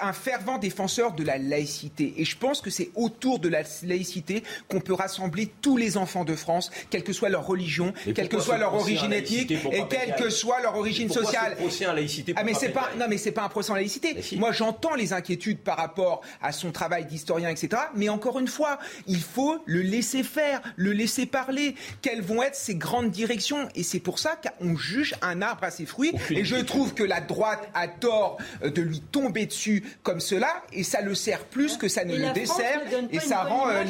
un 0.00 0.12
fervent 0.12 0.58
défenseur 0.58 1.01
de 1.10 1.24
la 1.24 1.38
laïcité. 1.38 2.14
Et 2.16 2.24
je 2.24 2.36
pense 2.36 2.60
que 2.60 2.70
c'est 2.70 2.90
autour 2.94 3.38
de 3.38 3.48
la 3.48 3.62
laïcité 3.82 4.42
qu'on 4.68 4.80
peut 4.80 4.94
rassembler 4.94 5.50
tous 5.60 5.76
les 5.76 5.96
enfants 5.96 6.24
de 6.24 6.36
France, 6.36 6.70
quelle 6.90 7.02
que 7.02 7.12
soit 7.12 7.28
leur 7.28 7.46
religion, 7.46 7.92
quelle 8.14 8.28
que 8.28 8.40
soit 8.40 8.58
leur 8.58 8.74
origine 8.74 9.12
ethnique 9.12 9.50
et 9.50 9.84
quelle 9.90 10.14
que 10.14 10.30
soit 10.30 10.60
leur 10.60 10.76
origine 10.76 11.10
sociale. 11.10 11.56
laïcité 11.94 12.34
ah 12.36 12.44
mais 12.44 12.54
c'est 12.54 12.68
pas 12.68 12.90
non 12.98 13.06
mais 13.08 13.18
c'est 13.18 13.32
pas 13.32 13.42
un 13.42 13.48
procès 13.48 13.72
en 13.72 13.74
laïcité. 13.74 14.16
Moi 14.36 14.52
j'entends 14.52 14.94
les 14.94 15.12
inquiétudes 15.12 15.58
par 15.58 15.76
rapport 15.76 16.22
à 16.40 16.52
son 16.52 16.70
travail 16.70 17.06
d'historien 17.06 17.48
etc. 17.48 17.82
Mais 17.94 18.08
encore 18.08 18.38
une 18.38 18.48
fois, 18.48 18.78
il 19.06 19.20
faut 19.20 19.58
le 19.66 19.80
laisser 19.80 20.22
faire, 20.22 20.60
le 20.76 20.92
laisser 20.92 21.26
parler. 21.26 21.74
Quelles 22.00 22.22
vont 22.22 22.42
être 22.42 22.54
ses 22.54 22.74
grandes 22.74 23.10
directions? 23.10 23.68
Et 23.74 23.82
c'est 23.82 24.00
pour 24.00 24.18
ça 24.18 24.36
qu'on 24.36 24.76
juge 24.76 25.14
un 25.22 25.42
arbre 25.42 25.64
à 25.64 25.70
ses 25.70 25.86
fruits. 25.86 26.12
et 26.30 26.44
je 26.44 26.56
trouve 26.56 26.94
que 26.94 27.02
la 27.02 27.20
droite 27.20 27.68
a 27.74 27.88
tort 27.88 28.38
de 28.62 28.82
lui 28.82 29.00
tomber 29.00 29.46
dessus 29.46 29.84
comme 30.02 30.20
cela 30.20 30.62
et 30.72 30.84
ça 30.92 31.00
le 31.00 31.14
sert 31.14 31.44
plus 31.44 31.78
que 31.78 31.88
ça 31.88 32.04
ne 32.04 32.16
le 32.16 32.32
dessert 32.32 32.82
et 33.10 33.18
ça 33.18 33.44
rend 33.44 33.68
euh, 33.70 33.82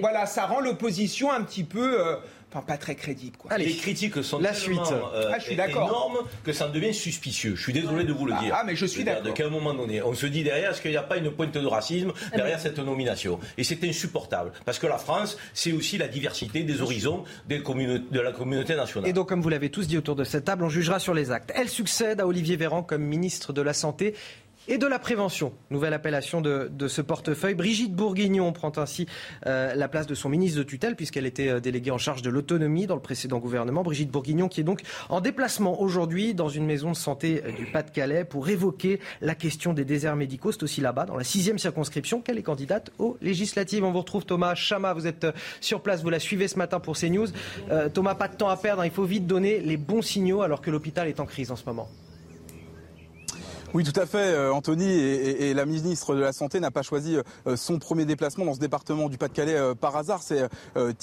voilà, 0.00 0.26
ça 0.26 0.46
rend 0.46 0.60
l'opposition 0.60 1.30
un 1.30 1.42
petit 1.42 1.62
peu 1.62 2.00
euh, 2.00 2.16
Enfin, 2.54 2.66
pas 2.66 2.76
très 2.76 2.94
crédible. 2.94 3.38
Quoi. 3.38 3.56
les 3.56 3.74
critiques 3.74 4.22
sont 4.22 4.38
la 4.38 4.52
suite. 4.52 4.78
Euh, 4.92 5.30
ah, 5.32 5.38
je 5.38 5.44
suis 5.44 5.54
énormes 5.54 6.18
que 6.44 6.52
ça 6.52 6.66
en 6.66 6.70
devient 6.70 6.92
suspicieux. 6.92 7.56
Je 7.56 7.62
suis 7.62 7.72
désolé 7.72 8.04
de 8.04 8.12
vous 8.12 8.26
le 8.26 8.34
ah, 8.36 8.42
dire. 8.42 8.54
Ah, 8.58 8.62
mais 8.66 8.76
je 8.76 8.84
suis 8.84 9.04
d'accord. 9.04 9.22
De 9.22 9.30
qu'à 9.30 9.46
un 9.46 9.48
moment 9.48 9.72
donné, 9.72 10.02
on 10.02 10.12
se 10.12 10.26
dit 10.26 10.44
derrière, 10.44 10.70
est-ce 10.70 10.82
qu'il 10.82 10.90
n'y 10.90 10.98
a 10.98 11.02
pas 11.02 11.16
une 11.16 11.30
pointe 11.30 11.56
de 11.56 11.66
racisme 11.66 12.12
ah, 12.30 12.36
derrière 12.36 12.60
cette 12.60 12.78
nomination? 12.78 13.40
Et 13.56 13.64
c'est 13.64 13.82
insupportable. 13.84 14.52
Parce 14.66 14.78
que 14.78 14.86
la 14.86 14.98
France, 14.98 15.38
c'est 15.54 15.72
aussi 15.72 15.96
la 15.96 16.08
diversité 16.08 16.62
des 16.62 16.82
horizons 16.82 17.24
des 17.48 17.60
de 17.60 18.20
la 18.20 18.32
communauté 18.32 18.76
nationale. 18.76 19.08
Et 19.08 19.14
donc, 19.14 19.30
comme 19.30 19.40
vous 19.40 19.48
l'avez 19.48 19.70
tous 19.70 19.86
dit 19.86 19.96
autour 19.96 20.16
de 20.16 20.24
cette 20.24 20.44
table, 20.44 20.62
on 20.64 20.68
jugera 20.68 20.98
sur 20.98 21.14
les 21.14 21.30
actes. 21.30 21.52
Elle 21.54 21.70
succède 21.70 22.20
à 22.20 22.26
Olivier 22.26 22.56
Véran 22.56 22.82
comme 22.82 23.02
ministre 23.02 23.54
de 23.54 23.62
la 23.62 23.72
Santé 23.72 24.14
et 24.68 24.78
de 24.78 24.86
la 24.86 24.98
prévention. 24.98 25.52
Nouvelle 25.70 25.94
appellation 25.94 26.40
de, 26.40 26.70
ce 26.88 27.00
portefeuille. 27.00 27.54
Brigitte 27.54 27.94
Bourguignon 27.94 28.52
prend 28.52 28.72
ainsi 28.76 29.06
euh, 29.46 29.74
la 29.74 29.88
place 29.88 30.06
de 30.06 30.14
son 30.14 30.28
ministre 30.28 30.58
de 30.58 30.62
tutelle 30.62 30.96
puisqu'elle 30.96 31.26
était 31.26 31.48
euh, 31.48 31.60
déléguée 31.60 31.90
en 31.90 31.98
charge 31.98 32.22
de 32.22 32.30
l'autonomie 32.30 32.86
dans 32.86 32.94
le 32.94 33.00
précédent 33.00 33.38
gouvernement. 33.38 33.82
Brigitte 33.82 34.10
Bourguignon 34.10 34.48
qui 34.48 34.60
est 34.60 34.64
donc 34.64 34.82
en 35.08 35.20
déplacement 35.20 35.80
aujourd'hui 35.80 36.34
dans 36.34 36.48
une 36.48 36.66
maison 36.66 36.90
de 36.90 36.96
santé 36.96 37.42
euh, 37.44 37.52
du 37.52 37.66
Pas-de-Calais 37.66 38.24
pour 38.24 38.48
évoquer 38.48 39.00
la 39.20 39.34
question 39.34 39.72
des 39.72 39.84
déserts 39.84 40.16
médicaux. 40.16 40.52
C'est 40.52 40.62
aussi 40.62 40.80
là-bas, 40.80 41.06
dans 41.06 41.16
la 41.16 41.24
sixième 41.24 41.58
circonscription, 41.58 42.20
qu'elle 42.20 42.38
est 42.38 42.42
candidate 42.42 42.90
aux 42.98 43.16
législatives. 43.20 43.84
On 43.84 43.92
vous 43.92 44.00
retrouve 44.00 44.24
Thomas 44.24 44.54
Chama, 44.54 44.92
vous 44.92 45.06
êtes 45.06 45.26
sur 45.60 45.80
place, 45.80 46.02
vous 46.02 46.10
la 46.10 46.20
suivez 46.20 46.48
ce 46.48 46.58
matin 46.58 46.80
pour 46.80 46.96
CNews. 46.96 47.28
Thomas, 47.94 48.14
pas 48.14 48.28
de 48.28 48.36
temps 48.36 48.48
à 48.48 48.56
perdre, 48.56 48.82
hein. 48.82 48.86
il 48.86 48.90
faut 48.90 49.04
vite 49.04 49.26
donner 49.26 49.60
les 49.60 49.76
bons 49.76 50.02
signaux 50.02 50.42
alors 50.42 50.60
que 50.60 50.70
l'hôpital 50.70 51.08
est 51.08 51.20
en 51.20 51.26
crise 51.26 51.50
en 51.50 51.56
ce 51.56 51.64
moment. 51.66 51.88
Oui, 53.74 53.84
tout 53.84 53.98
à 53.98 54.04
fait, 54.04 54.18
euh, 54.18 54.52
Anthony. 54.52 54.84
Et, 54.84 55.54
la 55.54 55.64
ministre 55.64 56.14
de 56.14 56.20
la 56.20 56.34
Santé 56.34 56.60
n'a 56.60 56.70
pas 56.70 56.82
choisi 56.82 57.16
euh, 57.16 57.56
son 57.56 57.78
premier 57.78 58.04
déplacement 58.04 58.44
dans 58.44 58.52
ce 58.52 58.58
département 58.58 59.08
du 59.08 59.16
Pas-de-Calais 59.16 59.56
euh, 59.56 59.74
par 59.74 59.96
hasard. 59.96 60.20
C'est 60.22 60.46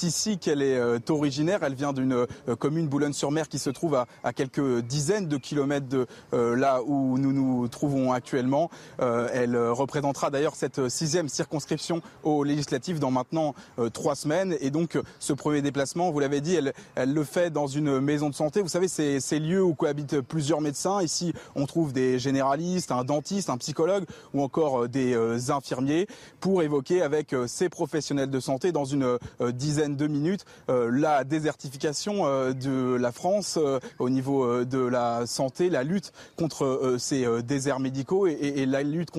ici 0.04 0.38
qu'elle 0.38 0.62
est 0.62 1.10
originaire. 1.10 1.64
Elle 1.64 1.74
vient 1.74 1.94
d'une 1.94 2.26
commune 2.58 2.88
Boulogne-sur-Mer 2.88 3.48
qui 3.48 3.58
se 3.58 3.70
trouve 3.70 3.96
à, 3.96 4.34
quelques 4.34 4.82
dizaines 4.82 5.28
de 5.28 5.38
kilomètres 5.38 5.88
de 5.88 6.08
là 6.32 6.82
où 6.86 7.18
nous 7.18 7.34
nous 7.34 7.68
trouvons 7.68 8.12
actuellement. 8.12 8.70
Elle 9.00 9.58
représentera 9.58 10.30
d'ailleurs 10.30 10.56
cette 10.56 10.90
sixième 10.90 11.30
circonscription 11.30 12.02
aux 12.24 12.44
législatives 12.44 13.00
dans 13.00 13.12
maintenant 13.12 13.54
trois 13.94 14.16
semaines. 14.16 14.56
Et 14.62 14.72
donc, 14.72 14.98
ce 15.20 15.34
premier 15.34 15.62
déplacement, 15.62 16.12
vous 16.12 16.20
l'avez 16.20 16.42
dit, 16.42 16.56
elle, 16.56 16.74
elle, 16.96 17.14
le 17.14 17.24
fait 17.24 17.52
dans 17.52 17.68
une 17.68 18.00
maison 18.00 18.30
de 18.30 18.36
santé. 18.36 18.62
Vous 18.62 18.70
savez, 18.70 18.88
c'est 18.88 19.20
ces 19.20 19.40
lieux 19.40 19.64
où 19.64 19.76
cohabitent 19.76 20.22
plusieurs 20.22 20.62
médecins. 20.62 21.02
Ici, 21.02 21.34
on 21.56 21.66
trouve 21.66 21.94
des 21.94 22.20
généralistes 22.20 22.59
un 22.92 23.04
dentiste, 23.04 23.50
un 23.50 23.58
psychologue 23.58 24.06
ou 24.34 24.42
encore 24.42 24.84
euh, 24.84 24.88
des 24.88 25.14
euh, 25.14 25.38
infirmiers 25.50 26.08
pour 26.40 26.62
évoquer 26.62 27.02
avec 27.02 27.34
euh, 27.34 27.48
ces 27.48 27.70
professionnels 27.70 28.30
de 28.30 28.40
santé 28.40 28.72
dans 28.72 28.86
une 28.86 29.18
dizaine 29.54 29.96
de 29.96 30.08
minutes 30.08 30.46
la 30.68 31.24
désertification 31.24 32.24
de 32.54 32.96
la 32.96 33.12
France 33.12 33.58
au 34.00 34.10
niveau 34.10 34.66
de 34.66 34.80
la 34.80 35.26
santé, 35.26 35.70
la 35.70 35.84
lutte 35.84 36.12
contre 36.38 36.96
ces 37.00 37.26
déserts 37.44 37.80
médicaux 37.80 38.28
et 38.28 38.66
la 38.66 38.84
lutte 38.84 39.10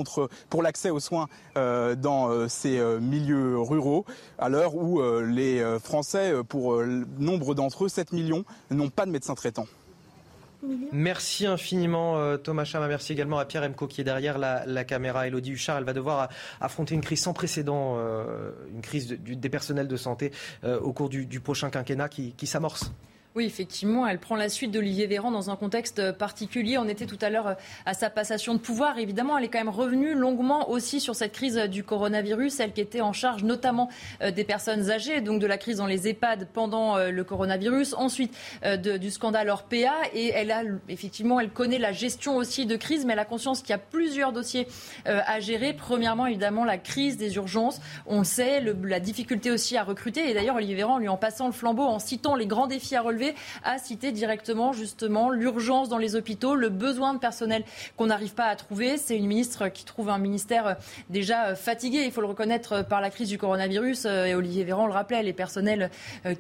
pour 0.49 0.62
l'accès 0.62 0.91
aux 0.91 1.01
soins 1.01 1.28
dans 1.55 2.49
ces 2.49 2.80
milieux 3.01 3.59
ruraux 3.59 4.05
à 4.38 4.49
l'heure 4.49 4.74
où 4.74 5.01
les 5.22 5.64
Français, 5.82 6.34
pour 6.49 6.82
nombre 7.18 7.55
d'entre 7.55 7.84
eux, 7.84 7.88
7 7.88 8.12
millions, 8.12 8.45
n'ont 8.70 8.91
pas 8.91 9.07
de 9.07 9.11
médecin 9.11 9.34
traitant. 9.34 9.66
Merci 10.92 11.46
infiniment 11.46 12.18
euh, 12.18 12.36
Thomas 12.36 12.64
Chama. 12.64 12.88
Merci 12.88 13.12
également 13.12 13.38
à 13.38 13.44
Pierre 13.44 13.62
Emco 13.62 13.86
qui 13.86 14.00
est 14.00 14.04
derrière 14.04 14.38
la, 14.38 14.84
caméra. 14.84 15.26
Elodie 15.26 15.52
Huchard, 15.52 15.78
elle 15.78 15.84
va 15.84 15.92
devoir 15.92 16.28
affronter 16.61 16.94
une 16.94 17.00
crise 17.00 17.20
sans 17.20 17.32
précédent, 17.32 17.96
euh, 17.98 18.50
une 18.72 18.82
crise 18.82 19.08
des 19.08 19.48
personnels 19.48 19.88
de 19.88 19.96
santé 19.96 20.32
euh, 20.64 20.78
au 20.80 20.92
cours 20.92 21.08
du, 21.08 21.40
prochain 21.40 21.70
quinquennat 21.70 22.08
qui 22.08 22.46
s'amorce. 22.46 22.92
Oui, 23.37 23.45
effectivement, 23.45 24.09
elle 24.09 24.18
prend 24.18 24.35
la 24.35 24.49
suite 24.49 24.72
d'Olivier 24.72 25.07
Véran 25.07 25.31
dans 25.31 25.51
un 25.51 25.57
contexte 25.57 26.11
particulier. 26.11 26.78
On 26.78 26.89
était 26.89 27.07
tout 27.07 27.18
à 27.20 27.31
l'heure 27.31 27.55
à 27.87 27.95
sa 27.95 28.11
passation 28.11 28.55
de 28.55 28.59
pouvoir. 28.59 28.99
Évidemment, 28.99 29.39
elle 29.39 29.45
est 29.45 29.49
quand 29.49 29.61
même 29.61 29.68
revenue 29.68 30.14
longuement 30.14 30.68
aussi 30.68 30.99
sur 30.99 31.14
cette 31.14 31.31
crise 31.31 31.55
du 31.70 31.85
coronavirus, 31.85 32.59
elle 32.59 32.72
qui 32.72 32.81
était 32.81 33.01
en 33.01 33.12
charge 33.12 33.45
notamment 33.45 33.89
euh, 34.20 34.33
des 34.33 34.43
personnes 34.43 34.91
âgées, 34.91 35.20
donc 35.20 35.41
de 35.41 35.47
la 35.47 35.59
crise 35.59 35.76
dans 35.76 35.87
les 35.87 36.09
EHPAD 36.09 36.49
pendant 36.53 36.97
euh, 36.97 37.12
le 37.12 37.22
coronavirus, 37.22 37.95
ensuite 37.95 38.37
euh, 38.64 38.76
du 38.76 39.12
scandale 39.12 39.49
Orpea. 39.49 39.93
Et 40.12 40.31
elle 40.31 40.51
a 40.51 40.62
effectivement, 40.89 41.39
elle 41.39 41.51
connaît 41.51 41.78
la 41.78 41.93
gestion 41.93 42.37
aussi 42.37 42.66
de 42.66 42.74
crise, 42.74 43.05
mais 43.05 43.12
elle 43.12 43.20
a 43.20 43.24
conscience 43.24 43.61
qu'il 43.61 43.70
y 43.70 43.74
a 43.74 43.78
plusieurs 43.78 44.33
dossiers 44.33 44.66
à 45.05 45.39
gérer. 45.39 45.72
Premièrement, 45.72 46.26
évidemment, 46.26 46.64
la 46.64 46.78
crise 46.78 47.16
des 47.16 47.37
urgences. 47.37 47.81
On 48.07 48.18
le 48.18 48.24
sait, 48.24 48.61
la 48.83 48.99
difficulté 48.99 49.53
aussi 49.53 49.76
à 49.76 49.85
recruter. 49.85 50.28
Et 50.28 50.35
d'ailleurs, 50.35 50.57
Olivier 50.57 50.74
Véran, 50.74 50.99
lui 50.99 51.09
en 51.09 51.16
passant 51.16 51.47
le 51.47 51.53
flambeau, 51.53 51.85
en 51.85 52.01
citant 52.01 52.35
les 52.35 52.47
grands 52.47 52.66
défis 52.66 52.97
à 52.97 53.03
relever, 53.03 53.19
à 53.64 53.78
citer 53.78 54.12
directement 54.12 54.72
justement 54.72 55.30
l'urgence 55.30 55.88
dans 55.88 55.98
les 55.98 56.16
hôpitaux, 56.16 56.54
le 56.54 56.68
besoin 56.68 57.14
de 57.14 57.18
personnel 57.18 57.64
qu'on 57.96 58.06
n'arrive 58.06 58.34
pas 58.34 58.46
à 58.46 58.56
trouver. 58.56 58.96
C'est 58.96 59.16
une 59.16 59.26
ministre 59.26 59.68
qui 59.68 59.84
trouve 59.84 60.08
un 60.08 60.18
ministère 60.18 60.66
euh, 60.66 60.74
déjà 61.08 61.46
euh, 61.46 61.54
fatigué, 61.54 62.02
il 62.04 62.12
faut 62.12 62.20
le 62.20 62.26
reconnaître, 62.26 62.72
euh, 62.72 62.82
par 62.82 63.00
la 63.00 63.10
crise 63.10 63.28
du 63.28 63.38
coronavirus. 63.38 64.04
Et 64.04 64.34
Olivier 64.34 64.64
Véran 64.64 64.86
le 64.86 64.92
rappelait, 64.92 65.22
les 65.22 65.32
personnels 65.32 65.90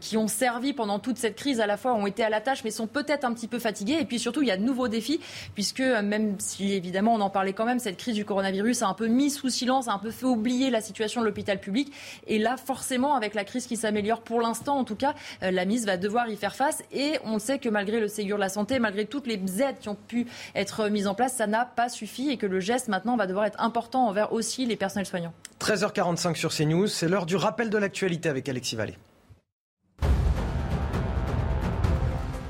qui 0.00 0.16
ont 0.16 0.28
servi 0.28 0.72
pendant 0.72 0.98
toute 0.98 1.18
cette 1.18 1.36
crise 1.36 1.60
à 1.60 1.66
la 1.66 1.76
fois 1.76 1.94
ont 1.94 2.06
été 2.06 2.22
à 2.22 2.30
la 2.30 2.40
tâche, 2.40 2.64
mais 2.64 2.70
sont 2.70 2.86
peut-être 2.86 3.24
un 3.24 3.32
petit 3.32 3.48
peu 3.48 3.58
fatigués. 3.58 3.98
Et 4.00 4.04
puis 4.04 4.18
surtout, 4.18 4.42
il 4.42 4.48
y 4.48 4.50
a 4.50 4.56
de 4.56 4.62
nouveaux 4.62 4.88
défis, 4.88 5.20
puisque 5.54 5.80
même 5.80 6.36
si 6.38 6.72
évidemment 6.72 7.14
on 7.14 7.20
en 7.20 7.30
parlait 7.30 7.52
quand 7.52 7.64
même, 7.64 7.78
cette 7.78 7.96
crise 7.96 8.14
du 8.14 8.24
coronavirus 8.24 8.82
a 8.82 8.88
un 8.88 8.94
peu 8.94 9.06
mis 9.06 9.30
sous 9.30 9.48
silence, 9.48 9.88
a 9.88 9.92
un 9.92 9.98
peu 9.98 10.10
fait 10.10 10.26
oublier 10.26 10.70
la 10.70 10.80
situation 10.80 11.20
de 11.20 11.26
l'hôpital 11.26 11.60
public. 11.60 11.92
Et 12.26 12.38
là, 12.38 12.56
forcément, 12.56 13.14
avec 13.14 13.34
la 13.34 13.44
crise 13.44 13.66
qui 13.66 13.76
s'améliore 13.76 14.22
pour 14.22 14.40
l'instant, 14.40 14.78
en 14.78 14.84
tout 14.84 14.96
cas, 14.96 15.14
la 15.40 15.64
mise 15.64 15.86
va 15.86 15.96
devoir 15.96 16.28
y 16.28 16.36
faire 16.36 16.56
face. 16.56 16.69
Et 16.92 17.18
on 17.24 17.38
sait 17.38 17.58
que 17.58 17.68
malgré 17.68 18.00
le 18.00 18.08
Ségur 18.08 18.36
de 18.36 18.40
la 18.40 18.48
santé, 18.48 18.78
malgré 18.78 19.06
toutes 19.06 19.26
les 19.26 19.40
aides 19.62 19.78
qui 19.80 19.88
ont 19.88 19.96
pu 19.96 20.26
être 20.54 20.88
mises 20.88 21.06
en 21.06 21.14
place, 21.14 21.34
ça 21.34 21.46
n'a 21.46 21.64
pas 21.64 21.88
suffi 21.88 22.30
et 22.30 22.36
que 22.36 22.46
le 22.46 22.60
geste 22.60 22.88
maintenant 22.88 23.16
va 23.16 23.26
devoir 23.26 23.44
être 23.44 23.60
important 23.60 24.06
envers 24.06 24.32
aussi 24.32 24.66
les 24.66 24.76
personnels 24.76 25.06
soignants. 25.06 25.32
13h45 25.60 26.36
sur 26.36 26.54
CNews, 26.54 26.86
c'est 26.86 27.08
l'heure 27.08 27.26
du 27.26 27.36
rappel 27.36 27.70
de 27.70 27.78
l'actualité 27.78 28.28
avec 28.28 28.48
Alexis 28.48 28.76
Vallée. 28.76 28.96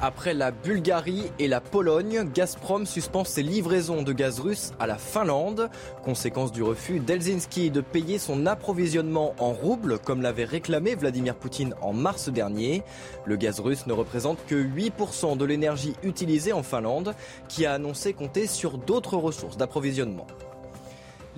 Après 0.03 0.32
la 0.32 0.51
Bulgarie 0.51 1.30
et 1.38 1.46
la 1.46 1.61
Pologne, 1.61 2.24
Gazprom 2.32 2.86
suspend 2.86 3.24
ses 3.24 3.42
livraisons 3.42 4.03
de 4.03 4.14
gaz 4.14 4.40
russe 4.40 4.72
à 4.80 4.86
la 4.86 4.96
Finlande. 4.96 5.68
Conséquence 6.03 6.53
du 6.53 6.62
refus 6.62 7.01
d'Helsinki 7.01 7.70
de 7.70 7.82
payer 7.82 8.18
son 8.18 8.46
approvisionnement 8.46 9.34
en 9.38 9.53
roubles, 9.53 9.98
comme 9.98 10.22
l'avait 10.22 10.46
réclamé 10.46 10.94
Vladimir 10.94 11.34
Poutine 11.34 11.74
en 11.82 11.92
mars 11.92 12.30
dernier. 12.30 12.82
Le 13.26 13.36
gaz 13.36 13.61
russe 13.61 13.86
ne 13.86 13.92
représente 13.92 14.38
que 14.46 14.55
8% 14.55 15.36
de 15.36 15.44
l'énergie 15.44 15.92
utilisée 16.03 16.55
en 16.55 16.62
Finlande, 16.62 17.14
qui 17.48 17.66
a 17.66 17.74
annoncé 17.74 18.14
compter 18.14 18.46
sur 18.46 18.78
d'autres 18.78 19.18
ressources 19.18 19.59
d'approvisionnement. 19.59 20.26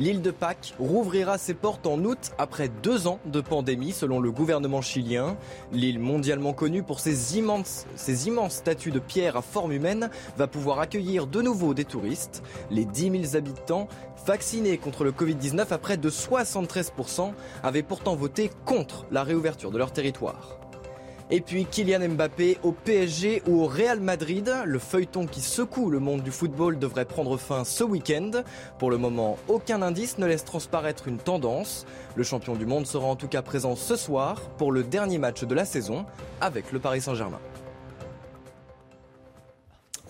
L'île 0.02 0.20
de 0.20 0.32
Pâques 0.32 0.74
rouvrira 0.80 1.38
ses 1.38 1.54
portes 1.54 1.86
en 1.86 2.02
août 2.02 2.32
après 2.36 2.68
deux 2.82 3.06
ans 3.06 3.20
de 3.24 3.40
pandémie 3.40 3.92
selon 3.92 4.18
le 4.18 4.32
gouvernement 4.32 4.82
chilien. 4.82 5.36
L'île 5.70 6.00
mondialement 6.00 6.52
connue 6.52 6.82
pour 6.82 6.98
ses 6.98 7.38
immenses, 7.38 7.86
ses 7.94 8.28
statues 8.48 8.90
de 8.90 8.98
pierre 8.98 9.36
à 9.36 9.42
forme 9.42 9.70
humaine 9.70 10.10
va 10.36 10.48
pouvoir 10.48 10.80
accueillir 10.80 11.28
de 11.28 11.40
nouveau 11.40 11.72
des 11.72 11.84
touristes. 11.84 12.42
Les 12.72 12.84
10 12.84 13.28
000 13.30 13.36
habitants 13.36 13.86
vaccinés 14.26 14.76
contre 14.76 15.04
le 15.04 15.12
Covid-19 15.12 15.72
à 15.72 15.78
près 15.78 15.96
de 15.96 16.10
73% 16.10 17.32
avaient 17.62 17.84
pourtant 17.84 18.16
voté 18.16 18.50
contre 18.64 19.06
la 19.12 19.22
réouverture 19.22 19.70
de 19.70 19.78
leur 19.78 19.92
territoire. 19.92 20.61
Et 21.34 21.40
puis 21.40 21.64
Kylian 21.64 22.10
Mbappé 22.10 22.58
au 22.62 22.72
PSG 22.72 23.42
ou 23.46 23.62
au 23.62 23.66
Real 23.66 24.00
Madrid. 24.00 24.54
Le 24.66 24.78
feuilleton 24.78 25.26
qui 25.26 25.40
secoue 25.40 25.88
le 25.88 25.98
monde 25.98 26.22
du 26.22 26.30
football 26.30 26.78
devrait 26.78 27.06
prendre 27.06 27.38
fin 27.38 27.64
ce 27.64 27.82
week-end. 27.82 28.42
Pour 28.78 28.90
le 28.90 28.98
moment, 28.98 29.38
aucun 29.48 29.80
indice 29.80 30.18
ne 30.18 30.26
laisse 30.26 30.44
transparaître 30.44 31.08
une 31.08 31.16
tendance. 31.16 31.86
Le 32.16 32.22
champion 32.22 32.54
du 32.54 32.66
monde 32.66 32.86
sera 32.86 33.06
en 33.06 33.16
tout 33.16 33.28
cas 33.28 33.40
présent 33.40 33.76
ce 33.76 33.96
soir 33.96 34.42
pour 34.58 34.72
le 34.72 34.82
dernier 34.82 35.16
match 35.16 35.42
de 35.42 35.54
la 35.54 35.64
saison 35.64 36.04
avec 36.42 36.70
le 36.70 36.80
Paris 36.80 37.00
Saint-Germain. 37.00 37.40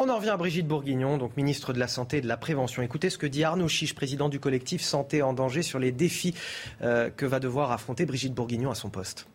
On 0.01 0.09
en 0.09 0.17
revient 0.17 0.31
à 0.31 0.37
Brigitte 0.37 0.67
Bourguignon, 0.67 1.19
donc 1.19 1.37
ministre 1.37 1.73
de 1.73 1.79
la 1.79 1.87
Santé 1.87 2.17
et 2.17 2.21
de 2.21 2.27
la 2.27 2.37
Prévention. 2.37 2.83
Écoutez 2.83 3.11
ce 3.11 3.19
que 3.19 3.29
dit 3.29 3.45
Arnaud 3.45 3.69
Chiche, 3.69 3.95
président 3.95 4.29
du 4.29 4.41
collectif 4.41 4.83
Santé 4.83 5.23
en 5.23 5.35
danger, 5.35 5.63
sur 5.63 5.79
les 5.79 5.93
défis 5.93 6.35
euh, 6.83 7.11
que 7.11 7.27
va 7.27 7.39
devoir 7.39 7.71
affronter 7.71 8.07
Brigitte 8.07 8.35
Bourguignon 8.35 8.73
à 8.73 8.75
son 8.75 8.91
poste. 8.91 9.29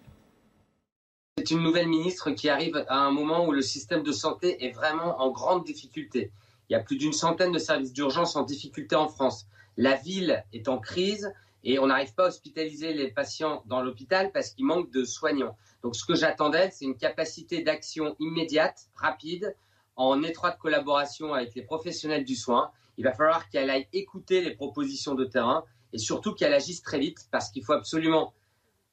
C'est 1.47 1.53
une 1.53 1.63
nouvelle 1.63 1.87
ministre 1.87 2.31
qui 2.31 2.49
arrive 2.49 2.83
à 2.89 2.97
un 2.97 3.11
moment 3.11 3.47
où 3.47 3.53
le 3.53 3.61
système 3.61 4.03
de 4.03 4.11
santé 4.11 4.65
est 4.65 4.71
vraiment 4.71 5.21
en 5.21 5.31
grande 5.31 5.63
difficulté. 5.63 6.29
Il 6.69 6.73
y 6.73 6.75
a 6.75 6.81
plus 6.81 6.97
d'une 6.97 7.13
centaine 7.13 7.53
de 7.53 7.57
services 7.57 7.93
d'urgence 7.93 8.35
en 8.35 8.43
difficulté 8.43 8.97
en 8.97 9.07
France. 9.07 9.47
La 9.77 9.95
ville 9.95 10.43
est 10.51 10.67
en 10.67 10.77
crise 10.77 11.33
et 11.63 11.79
on 11.79 11.87
n'arrive 11.87 12.13
pas 12.15 12.25
à 12.25 12.27
hospitaliser 12.27 12.91
les 12.91 13.07
patients 13.11 13.63
dans 13.65 13.81
l'hôpital 13.81 14.33
parce 14.33 14.49
qu'il 14.49 14.65
manque 14.65 14.91
de 14.91 15.05
soignants. 15.05 15.55
Donc 15.83 15.95
ce 15.95 16.03
que 16.03 16.15
j'attendais, 16.15 16.69
c'est 16.71 16.83
une 16.83 16.97
capacité 16.97 17.63
d'action 17.63 18.17
immédiate, 18.19 18.89
rapide, 18.95 19.55
en 19.95 20.23
étroite 20.23 20.57
collaboration 20.59 21.33
avec 21.33 21.55
les 21.55 21.61
professionnels 21.61 22.25
du 22.25 22.35
soin. 22.35 22.71
Il 22.97 23.05
va 23.05 23.13
falloir 23.13 23.49
qu'elle 23.49 23.69
aille 23.69 23.87
écouter 23.93 24.41
les 24.41 24.51
propositions 24.51 25.15
de 25.15 25.23
terrain 25.23 25.63
et 25.93 25.97
surtout 25.97 26.33
qu'elle 26.33 26.53
agisse 26.53 26.81
très 26.81 26.99
vite 26.99 27.29
parce 27.31 27.51
qu'il 27.51 27.63
faut 27.63 27.71
absolument 27.71 28.33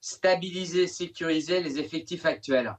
stabiliser, 0.05 0.87
sécuriser 0.87 1.63
les 1.63 1.79
effectifs 1.79 2.27
actuels. 2.27 2.77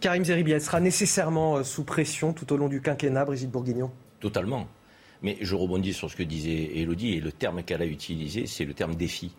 Karim 0.00 0.24
Zeribi, 0.24 0.50
elle 0.50 0.60
sera 0.60 0.80
nécessairement 0.80 1.58
euh, 1.58 1.62
sous 1.62 1.84
pression 1.84 2.32
tout 2.32 2.52
au 2.52 2.56
long 2.56 2.68
du 2.68 2.80
quinquennat, 2.80 3.24
Brigitte 3.24 3.52
Bourguignon? 3.52 3.92
Totalement. 4.18 4.66
Mais 5.22 5.38
je 5.40 5.54
rebondis 5.54 5.94
sur 5.94 6.10
ce 6.10 6.16
que 6.16 6.24
disait 6.24 6.76
Elodie, 6.76 7.12
et 7.12 7.20
le 7.20 7.30
terme 7.30 7.62
qu'elle 7.62 7.82
a 7.82 7.86
utilisé, 7.86 8.46
c'est 8.46 8.64
le 8.64 8.74
terme 8.74 8.96
défi. 8.96 9.30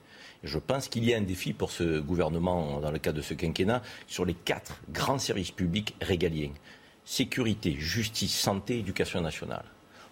Je 0.45 0.57
pense 0.57 0.87
qu'il 0.87 1.03
y 1.03 1.13
a 1.13 1.17
un 1.17 1.21
défi 1.21 1.51
pour 1.51 1.69
ce 1.69 1.99
gouvernement, 1.99 2.79
dans 2.79 2.91
le 2.91 2.99
cadre 2.99 3.17
de 3.17 3.23
ce 3.23 3.33
quinquennat, 3.33 3.81
sur 4.07 4.23
les 4.23 4.33
quatre 4.33 4.79
grands 4.89 5.19
services 5.19 5.51
publics 5.51 5.97
régaliens. 5.99 6.51
Sécurité, 7.03 7.75
justice, 7.77 8.33
santé, 8.33 8.79
éducation 8.79 9.19
nationale. 9.19 9.65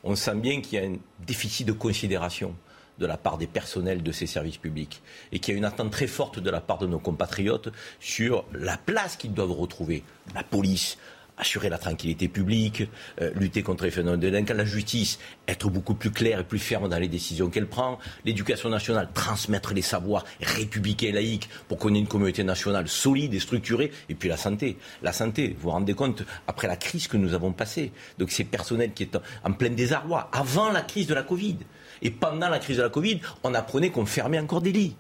On 0.04 0.16
sent 0.16 0.36
bien 0.36 0.60
qu'il 0.60 0.80
y 0.80 0.84
a 0.84 0.86
un 0.86 0.98
déficit 1.26 1.66
de 1.66 1.72
considération 1.72 2.56
de 3.00 3.06
la 3.06 3.18
part 3.18 3.38
des 3.38 3.48
personnels 3.48 4.04
de 4.04 4.12
ces 4.12 4.28
services 4.28 4.58
publics 4.58 5.02
et 5.32 5.40
qu'il 5.40 5.54
y 5.54 5.56
a 5.56 5.58
une 5.58 5.66
attente 5.66 5.92
très 5.92 6.08
forte 6.08 6.40
de 6.40 6.50
la 6.50 6.62
part 6.62 6.78
de 6.78 6.88
nos 6.88 7.00
compatriotes 7.00 7.70
sur 8.00 8.46
la 8.54 8.78
place 8.78 9.16
qu'ils 9.16 9.34
doivent 9.34 9.52
retrouver. 9.52 10.04
La 10.34 10.44
police, 10.44 10.98
assurer 11.38 11.70
la 11.70 11.78
tranquillité 11.78 12.28
publique, 12.28 12.84
euh, 13.22 13.32
lutter 13.36 13.62
contre 13.62 13.86
les 13.86 13.92
phénomènes 13.92 14.20
de 14.20 14.30
délinquance, 14.30 14.58
la 14.58 14.66
justice, 14.66 15.20
être 15.48 15.70
beaucoup 15.70 15.94
plus 15.94 16.12
claire 16.12 16.40
et 16.40 16.44
plus 16.44 16.60
ferme 16.60 16.90
dans 16.90 16.98
les 16.98 17.08
décisions 17.08 17.50
qu'elle 17.50 17.68
prend, 17.68 18.00
l'éducation 18.26 18.70
nationale, 18.70 19.10
transmettre 19.14 19.74
les 19.74 19.82
savoirs 19.84 20.26
républicains 20.42 21.08
et 21.08 21.12
laïques 21.12 21.50
pour 21.68 21.78
qu'on 21.78 21.94
ait 21.94 22.00
une 22.00 22.08
communauté 22.08 22.44
nationale 22.44 22.88
solide 22.88 23.34
et 23.34 23.40
structurée, 23.40 23.92
et 24.10 24.16
puis 24.16 24.30
la 24.30 24.38
santé. 24.38 24.78
La 25.04 25.14
santé, 25.14 25.50
vous 25.50 25.64
vous 25.64 25.70
rendez 25.70 25.94
compte, 25.94 26.24
après 26.48 26.68
la 26.68 26.76
crise 26.76 27.08
que 27.08 27.18
nous 27.18 27.34
avons 27.34 27.54
passée, 27.54 27.92
donc 28.18 28.32
ces 28.32 28.44
personnels 28.44 28.94
qui 28.94 29.04
étaient 29.04 29.20
en 29.44 29.54
plein 29.54 29.70
désarroi, 29.70 30.30
avant 30.32 30.72
la 30.72 30.82
crise 30.82 31.08
de 31.08 31.14
la 31.14 31.24
Covid, 31.24 31.58
et 32.02 32.12
pendant 32.12 32.50
la 32.50 32.60
crise 32.60 32.78
de 32.78 32.84
la 32.84 32.90
Covid, 32.90 33.20
on 33.44 33.54
apprenait 33.54 33.90
qu'on 33.90 34.06
fermait 34.06 34.40
encore 34.40 34.62
des 34.62 34.72
lits 34.72 34.96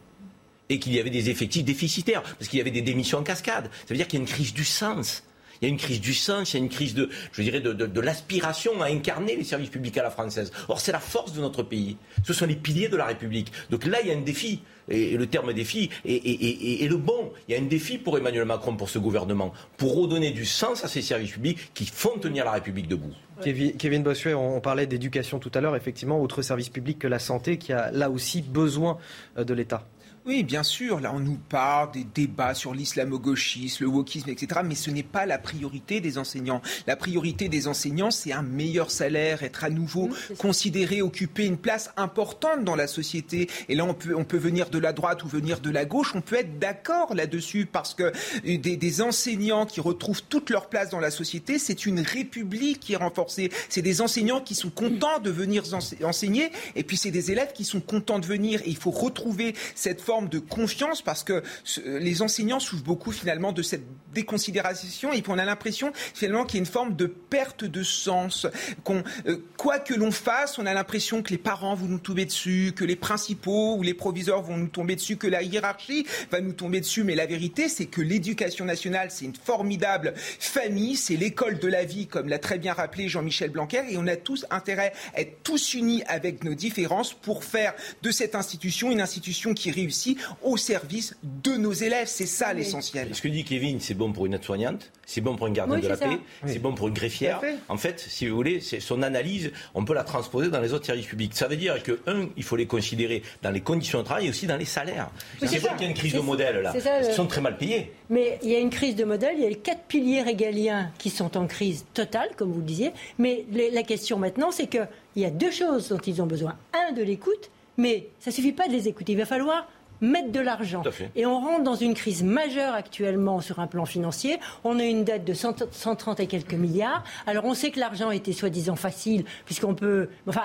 et 0.70 0.80
qu'il 0.80 0.93
y 0.93 1.00
avait 1.00 1.10
des 1.10 1.30
effectifs 1.30 1.64
déficitaires, 1.64 2.22
parce 2.22 2.48
qu'il 2.50 2.58
y 2.58 2.62
avait 2.62 2.72
des 2.72 2.82
démissions 2.82 3.20
en 3.20 3.24
cascade. 3.24 3.70
Ça 3.72 3.86
veut 3.89 3.95
dire 3.95 4.08
qu'il 4.08 4.20
y 4.20 4.22
a 4.22 4.26
une 4.26 4.30
crise 4.30 4.54
du 4.54 4.66
sens. 4.66 5.24
Il 5.62 5.68
y 5.68 5.72
a 5.72 5.72
une 5.72 5.78
crise 5.78 6.01
du 6.01 6.14
sens, 6.14 6.53
il 6.53 6.58
y 6.58 6.60
a 6.60 6.64
une 6.64 6.70
crise 6.70 6.93
de, 6.93 7.10
je 7.32 7.41
dirais, 7.41 7.60
de, 7.60 8.01
l'aspiration 8.01 8.82
à 8.82 8.88
incarner 8.88 9.36
les 9.36 9.43
services 9.43 9.70
publics 9.70 9.97
à 9.97 10.03
la 10.03 10.10
française. 10.10 10.51
Or, 10.68 10.80
c'est 10.80 10.91
la 10.91 10.99
force 10.99 11.34
de 11.34 11.41
notre 11.41 11.64
pays. 11.64 11.97
Ce 12.24 12.34
sont 12.34 12.45
les 12.45 12.55
piliers 12.55 12.89
de 12.89 12.97
la 12.97 13.05
République. 13.05 13.51
Donc 13.70 13.86
là, 13.86 13.99
il 14.01 14.08
y 14.08 14.12
a 14.12 14.16
un 14.16 14.22
défi. 14.22 14.62
Et, 14.89 15.18
le 15.18 15.28
terme 15.28 15.53
défi 15.53 15.89
est, 16.05 16.89
le 16.89 16.97
bon. 16.97 17.32
Il 17.47 17.55
y 17.55 17.58
a 17.58 17.62
un 17.62 17.66
défi 17.66 17.97
pour 17.97 18.18
Emmanuel 18.18 18.45
Macron, 18.45 18.76
pour 18.76 18.89
ce 18.89 18.99
gouvernement, 18.99 19.53
pour 19.78 19.95
redonner 19.95 20.32
du 20.32 20.45
sens 20.45 20.84
à 20.84 20.88
ces 20.88 21.01
services 21.01 21.32
publics 21.32 21.72
qui 21.74 21.86
font 21.86 22.18
tenir 22.18 22.45
la 22.45 22.51
République 22.51 22.88
debout. 22.88 23.14
Kevin 23.43 24.01
Bossuet, 24.03 24.34
on 24.34 24.60
parlait 24.62 24.88
d'éducation 24.88 25.39
tout 25.39 25.51
à 25.53 25.62
l'heure, 25.62 25.76
effectivement, 25.76 26.22
autre 26.22 26.41
service 26.41 26.70
public 26.70 26.99
que 26.99 27.08
la 27.08 27.20
santé 27.20 27.58
qui 27.58 27.72
a 27.72 27.91
là 27.91 28.10
aussi 28.10 28.41
besoin 28.41 28.97
euh, 29.38 29.43
de 29.43 29.53
l'État. 29.53 29.88
Oui, 30.28 30.44
bien 30.44 30.64
sûr. 30.64 31.00
Là, 31.00 31.14
on 31.16 31.22
nous 31.22 31.38
parle 31.48 31.94
des 31.94 32.04
débats 32.04 32.54
sur 32.54 32.74
l'islamo-gauchisme, 32.74 33.86
le 33.86 33.90
wokisme, 33.90 34.30
etc. 34.30 34.60
Mais 34.66 34.76
ce 34.76 34.92
n'est 34.92 35.02
pas 35.02 35.26
la 35.26 35.38
priorité 35.38 36.02
des 36.02 36.18
enseignants. 36.18 36.62
La 36.86 36.98
priorité 36.98 37.48
des 37.48 37.70
enseignants, 37.70 38.12
c'est 38.12 38.34
un 38.34 38.42
meilleur 38.42 38.92
salaire, 38.92 39.44
être 39.44 39.64
à 39.64 39.70
nouveau 39.70 40.10
considéré, 40.38 41.02
occuper 41.02 41.46
une 41.46 41.56
place 41.56 41.92
importante 41.96 42.66
dans 42.66 42.76
la 42.76 42.88
société. 42.88 43.50
Et 43.70 43.76
là, 43.76 43.86
on 43.86 43.94
peut, 43.94 44.16
on 44.18 44.26
peut 44.26 44.38
venir 44.38 44.70
de 44.70 44.80
la 44.80 44.92
droite 44.92 45.24
ou 45.24 45.30
venir 45.30 45.62
de 45.62 45.70
la 45.70 45.86
gauche. 45.86 46.12
On 46.14 46.20
peut 46.20 46.36
être 46.36 46.60
d'accord 46.60 47.16
là-dessus 47.16 47.66
parce 47.66 47.94
que 47.94 48.12
des, 48.44 48.58
des 48.58 49.02
enseignants 49.02 49.66
qui 49.66 49.80
retrouvent 49.80 50.24
toute 50.24 50.50
leur 50.50 50.68
place 50.68 50.90
dans 50.90 51.00
la 51.00 51.12
société, 51.12 51.58
c'est 51.58 51.86
une 51.86 52.02
république 52.02 52.82
qui 52.82 52.92
est 52.92 52.98
renforcée. 52.98 53.50
C'est 53.70 53.82
des 53.82 54.02
enseignants 54.02 54.42
qui 54.42 54.56
sont 54.56 54.72
contents 54.72 55.20
de 55.20 55.32
venir 55.32 55.64
enseigner. 56.04 56.52
Et 56.76 56.84
puis, 56.84 56.98
c'est 56.98 57.12
des 57.12 57.32
élèves 57.32 57.54
qui 57.54 57.64
sont 57.64 57.80
contents 57.80 58.20
de 58.20 58.26
venir. 58.26 58.60
Et 58.66 58.70
il 58.72 58.78
faut 58.78 58.92
retrouver 58.92 59.56
cette 59.74 60.02
forme 60.02 60.16
de 60.22 60.39
confiance 60.39 61.01
parce 61.01 61.24
que 61.24 61.43
les 61.86 62.22
enseignants 62.22 62.59
souffrent 62.59 62.84
beaucoup 62.84 63.11
finalement 63.11 63.51
de 63.51 63.61
cette 63.61 63.84
déconsidération 64.13 65.13
et 65.13 65.22
puis 65.22 65.32
on 65.32 65.38
a 65.38 65.45
l'impression 65.45 65.91
finalement 66.13 66.45
qu'il 66.45 66.55
y 66.55 66.59
a 66.59 66.61
une 66.61 66.72
forme 66.72 66.95
de 66.95 67.05
perte 67.05 67.63
de 67.63 67.84
sens. 67.84 68.47
Qu'on, 68.84 69.03
euh, 69.28 69.38
quoi 69.57 69.80
que 69.80 69.93
l'on 69.93 70.11
fasse, 70.11 70.57
on 70.57 70.65
a 70.65 70.74
l'impression 70.74 71.22
que 71.22 71.30
les 71.30 71.38
parents 71.38 71.76
vont 71.76 71.88
nous 71.88 71.99
tomber 71.99 72.26
dessus, 72.26 72.74
que 72.76 72.86
les 72.86 72.95
principaux 72.95 73.76
ou 73.76 73.84
les 73.84 73.93
proviseurs 73.93 74.41
vont 74.41 74.57
nous 74.57 74.68
tomber 74.68 74.95
dessus, 74.95 75.18
que 75.18 75.28
la 75.28 75.43
hiérarchie 75.43 76.05
va 76.32 76.41
nous 76.41 76.53
tomber 76.53 76.80
dessus. 76.80 77.03
Mais 77.03 77.15
la 77.15 77.26
vérité, 77.26 77.70
c'est 77.70 77.86
que 77.86 78.01
l'éducation 78.01 78.65
nationale, 78.65 79.09
c'est 79.11 79.26
une 79.26 79.36
formidable 79.36 80.13
famille, 80.15 80.95
c'est 80.95 81.15
l'école 81.15 81.59
de 81.59 81.68
la 81.68 81.84
vie, 81.84 82.07
comme 82.07 82.28
l'a 82.28 82.39
très 82.39 82.57
bien 82.57 82.74
rappelé 82.74 83.09
Jean-Michel 83.09 83.51
Blanquer, 83.51 83.84
et 83.89 83.97
on 83.97 84.07
a 84.07 84.15
tous 84.15 84.45
intérêt 84.49 84.93
à 85.15 85.22
être 85.22 85.43
tous 85.43 85.74
unis 85.74 86.03
avec 86.07 86.43
nos 86.43 86.53
différences 86.53 87.13
pour 87.13 87.43
faire 87.43 87.74
de 88.01 88.11
cette 88.11 88.36
institution 88.36 88.91
une 88.91 89.01
institution 89.01 89.53
qui 89.53 89.72
réussit 89.72 90.07
au 90.43 90.55
service 90.55 91.16
de 91.24 91.58
nos 91.58 91.74
élèves. 91.74 92.08
C'est 92.08 92.26
ça 92.26 92.53
l'essentiel. 92.53 93.10
Ce 93.14 93.22
que 93.22 93.28
dit 93.28 93.43
Kevin, 93.43 93.80
c'est 93.80 93.95
bon 93.95 94.14
pour 94.14 94.26
une 94.26 94.36
aide-soignante, 94.36 94.91
c'est 95.05 95.22
bon 95.22 95.36
pour 95.36 95.47
une 95.47 95.53
gardienne 95.53 95.82
de 95.82 95.88
la 95.88 95.97
paix, 95.97 96.20
c'est 96.45 96.60
bon 96.60 96.74
pour 96.74 96.88
une 96.88 96.93
greffière. 96.93 97.41
En 97.68 97.78
fait, 97.78 97.99
si 97.99 98.28
vous 98.28 98.36
voulez, 98.36 98.60
son 98.62 99.01
analyse, 99.01 99.51
on 99.74 99.84
peut 99.84 99.93
la 99.93 100.03
transposer 100.03 100.49
dans 100.49 100.62
les 100.62 100.74
autres 100.74 100.86
services 100.86 101.08
publics. 101.08 101.34
Ça 101.34 101.47
veut 101.47 101.58
dire 101.58 101.82
que, 101.84 101.99
un, 102.08 102.28
il 102.38 102.43
faut 102.43 102.55
les 102.55 102.68
considérer 102.68 103.24
dans 103.41 103.51
les 103.51 103.62
conditions 103.62 103.99
de 103.99 104.03
travail 104.05 104.28
et 104.28 104.30
aussi 104.30 104.47
dans 104.47 104.58
les 104.58 104.66
salaires. 104.66 105.10
c'est 105.39 105.58
vrai 105.58 105.72
qu'il 105.72 105.84
y 105.84 105.88
a 105.88 105.89
une 105.89 105.97
crise 105.97 106.14
de 106.14 106.20
modèle 106.20 106.62
là. 106.62 106.74
Ils 107.08 107.14
sont 107.14 107.26
très 107.26 107.41
mal 107.41 107.58
payés. 107.58 107.91
Mais 108.10 108.39
il 108.43 108.49
y 108.49 108.55
a 108.55 108.60
une 108.60 108.70
crise 108.70 108.95
de 108.95 109.03
modèle, 109.03 109.34
il 109.38 109.43
y 109.43 109.45
a 109.45 109.49
les 109.49 109.55
quatre 109.55 109.84
piliers 109.84 110.22
régaliens 110.22 110.91
qui 110.97 111.10
sont 111.10 111.38
en 111.38 111.47
crise 111.47 111.86
totale, 111.93 112.30
comme 112.38 112.51
vous 112.51 112.60
le 112.60 112.66
disiez. 112.66 112.91
Mais 113.18 113.45
la 113.51 113.84
question 113.84 114.18
maintenant, 114.18 114.51
c'est 114.51 114.68
qu'il 114.68 114.88
y 115.16 115.26
a 115.26 115.30
deux 115.30 115.51
choses 115.51 115.89
dont 115.89 115.97
ils 115.97 116.22
ont 116.22 116.26
besoin. 116.26 116.55
Un, 116.74 116.93
de 116.93 117.03
l'écoute, 117.03 117.49
mais 117.78 118.08
ça 118.20 118.32
ne 118.32 118.36
suffit 118.36 118.51
pas 118.53 118.68
de 118.68 118.74
les 118.74 118.88
écouter. 118.88 119.14
Il 119.14 119.18
va 119.18 119.26
falloir 119.26 119.68
mettre 120.02 120.32
de 120.32 120.39
l'argent. 120.39 120.84
Et 121.16 121.26
on 121.26 121.39
rentre 121.39 121.64
dans 121.64 121.76
une 121.76 121.93
crise 121.93 122.24
majeure 122.24 122.74
actuellement 122.74 123.41
sur 123.41 123.60
un 123.60 123.68
plan 123.68 123.86
financier. 123.86 124.39
On 124.64 124.80
a 124.80 124.84
une 124.84 125.04
dette 125.04 125.26
de 125.26 125.34
130 125.34 126.20
et 126.20 126.28
quelques 126.28 126.54
milliards. 126.54 127.04
Alors 127.26 127.45
on 127.45 127.54
sait 127.54 127.72
que 127.72 127.80
l'argent 127.80 128.12
était 128.12 128.34
soi-disant 128.34 128.76
facile, 128.76 129.26
puisqu'on 129.45 129.76
peut, 129.76 130.10
enfin, 130.28 130.41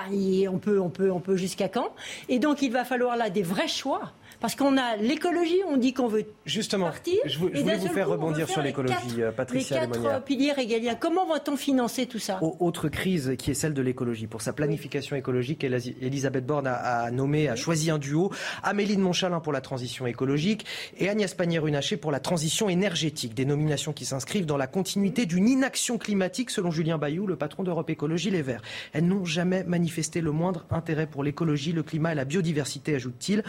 on 0.51 0.57
peut, 0.57 0.79
on 0.79 0.89
peut, 0.89 1.11
on 1.11 1.19
peut 1.19 1.37
jusqu'à 1.37 1.69
quand. 1.69 1.89
Et 2.29 2.39
donc 2.39 2.61
il 2.61 2.71
va 2.71 2.85
falloir 2.85 3.17
là 3.17 3.29
des 3.29 3.43
vrais 3.43 3.67
choix 3.67 4.11
Parce 4.43 4.55
qu'on 4.55 4.75
a 4.75 4.97
l'écologie, 4.97 5.61
on 5.69 5.77
dit 5.77 5.93
qu'on 5.93 6.09
veut 6.09 6.25
Justement, 6.45 6.87
partir. 6.87 7.15
je, 7.25 7.39
voulais 7.39 7.77
vous 7.77 7.87
faire 7.87 8.09
rebondir 8.09 8.49
sur 8.49 8.61
l'écologie, 8.61 9.21
euh, 9.21 9.31
Patricia 9.31 9.85
Les 9.85 10.01
quatre 10.01 10.25
piliers 10.25 10.51
régaliens, 10.51 10.95
comment 10.95 11.25
va-t-on 11.25 11.55
financer 11.55 12.07
tout 12.07 12.19
ça? 12.19 12.39
Autre 12.41 12.89
crise 12.89 13.35
qui 13.39 13.51
est 13.51 13.53
celle 13.53 13.73
de 13.73 13.81
l'écologie. 13.81 14.27
Pour 14.27 14.41
sa 14.41 14.51
planification 14.51 15.15
écologique, 15.15 15.63
Elisabeth 15.63 16.45
Borne 16.45 16.67
a, 16.67 17.09
nommé, 17.09 17.47
a 17.47 17.55
choisi 17.55 17.89
un 17.89 17.97
duo, 17.97 18.33
Amélie 18.63 18.97
de 18.97 19.01
Montchalin 19.01 19.39
pour 19.39 19.53
la 19.53 19.61
transition 19.61 20.07
écologique 20.07 20.65
et 20.97 21.07
Agnès 21.07 21.33
Pannier-Runacher 21.33 21.95
pour 21.95 22.11
la 22.11 22.19
transition 22.19 22.67
énergétique. 22.67 23.35
Des 23.35 23.45
nominations 23.45 23.93
qui 23.93 24.03
s'inscrivent 24.03 24.45
dans 24.45 24.57
la 24.57 24.67
continuité 24.67 25.25
d'une 25.25 25.47
inaction 25.47 25.97
climatique, 25.97 26.49
selon 26.49 26.69
Julien 26.69 26.97
Bayou, 26.97 27.27
le 27.27 27.37
patron 27.37 27.63
d'Europe 27.63 27.89
Écologie 27.89 28.29
Les 28.29 28.41
Verts. 28.41 28.61
Elles 28.91 29.05
n'ont 29.07 29.23
jamais 29.23 29.63
manifesté 29.63 30.19
le 30.19 30.31
moindre 30.31 30.65
intérêt 30.69 31.07
pour 31.07 31.23
l'écologie, 31.23 31.71
le 31.71 31.83
climat 31.83 32.11
et 32.11 32.15
la 32.15 32.25
biodiversité, 32.25 32.95
ajoute-t-il. 32.95 33.41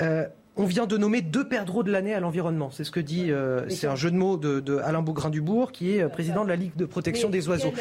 Euh, 0.00 0.26
on 0.56 0.64
vient 0.64 0.86
de 0.86 0.96
nommer 0.98 1.22
deux 1.22 1.48
perdreaux 1.48 1.82
de 1.82 1.90
l'année 1.90 2.14
à 2.14 2.20
l'environnement. 2.20 2.70
C'est 2.70 2.84
ce 2.84 2.90
que 2.90 3.00
dit, 3.00 3.30
euh, 3.30 3.68
c'est 3.68 3.86
un 3.86 3.96
jeu 3.96 4.10
de 4.10 4.16
mots 4.16 4.36
de, 4.36 4.78
Alain 4.78 5.02
Bougrain-Dubourg, 5.02 5.72
qui 5.72 5.96
est 5.96 6.02
euh, 6.02 6.08
président 6.08 6.44
de 6.44 6.48
la 6.48 6.56
Ligue 6.56 6.76
de 6.76 6.84
protection 6.84 7.30
des 7.30 7.48
oiseaux. 7.48 7.72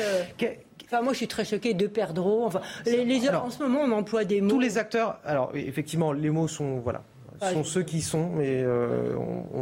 Enfin, 0.86 1.02
moi, 1.04 1.14
je 1.14 1.18
suis 1.18 1.28
très 1.28 1.46
choquée 1.46 1.74
de 1.74 1.88
perdreaux. 1.88 2.46
Enfin, 2.46 2.62
les, 2.86 3.30
en 3.30 3.50
ce 3.50 3.64
moment, 3.64 3.80
on 3.82 3.92
emploie 3.92 4.26
des 4.26 4.42
mots. 4.42 4.50
Tous 4.50 4.60
les 4.60 4.78
acteurs. 4.78 5.20
Alors, 5.24 5.52
effectivement, 5.56 6.12
les 6.12 6.30
mots 6.30 6.50
sont 6.50 6.80
voilà 6.80 7.04
sont 7.50 7.64
ceux 7.64 7.84
qui 7.84 8.02
sont, 8.02 8.30
mais 8.30 8.62
euh, 8.64 9.16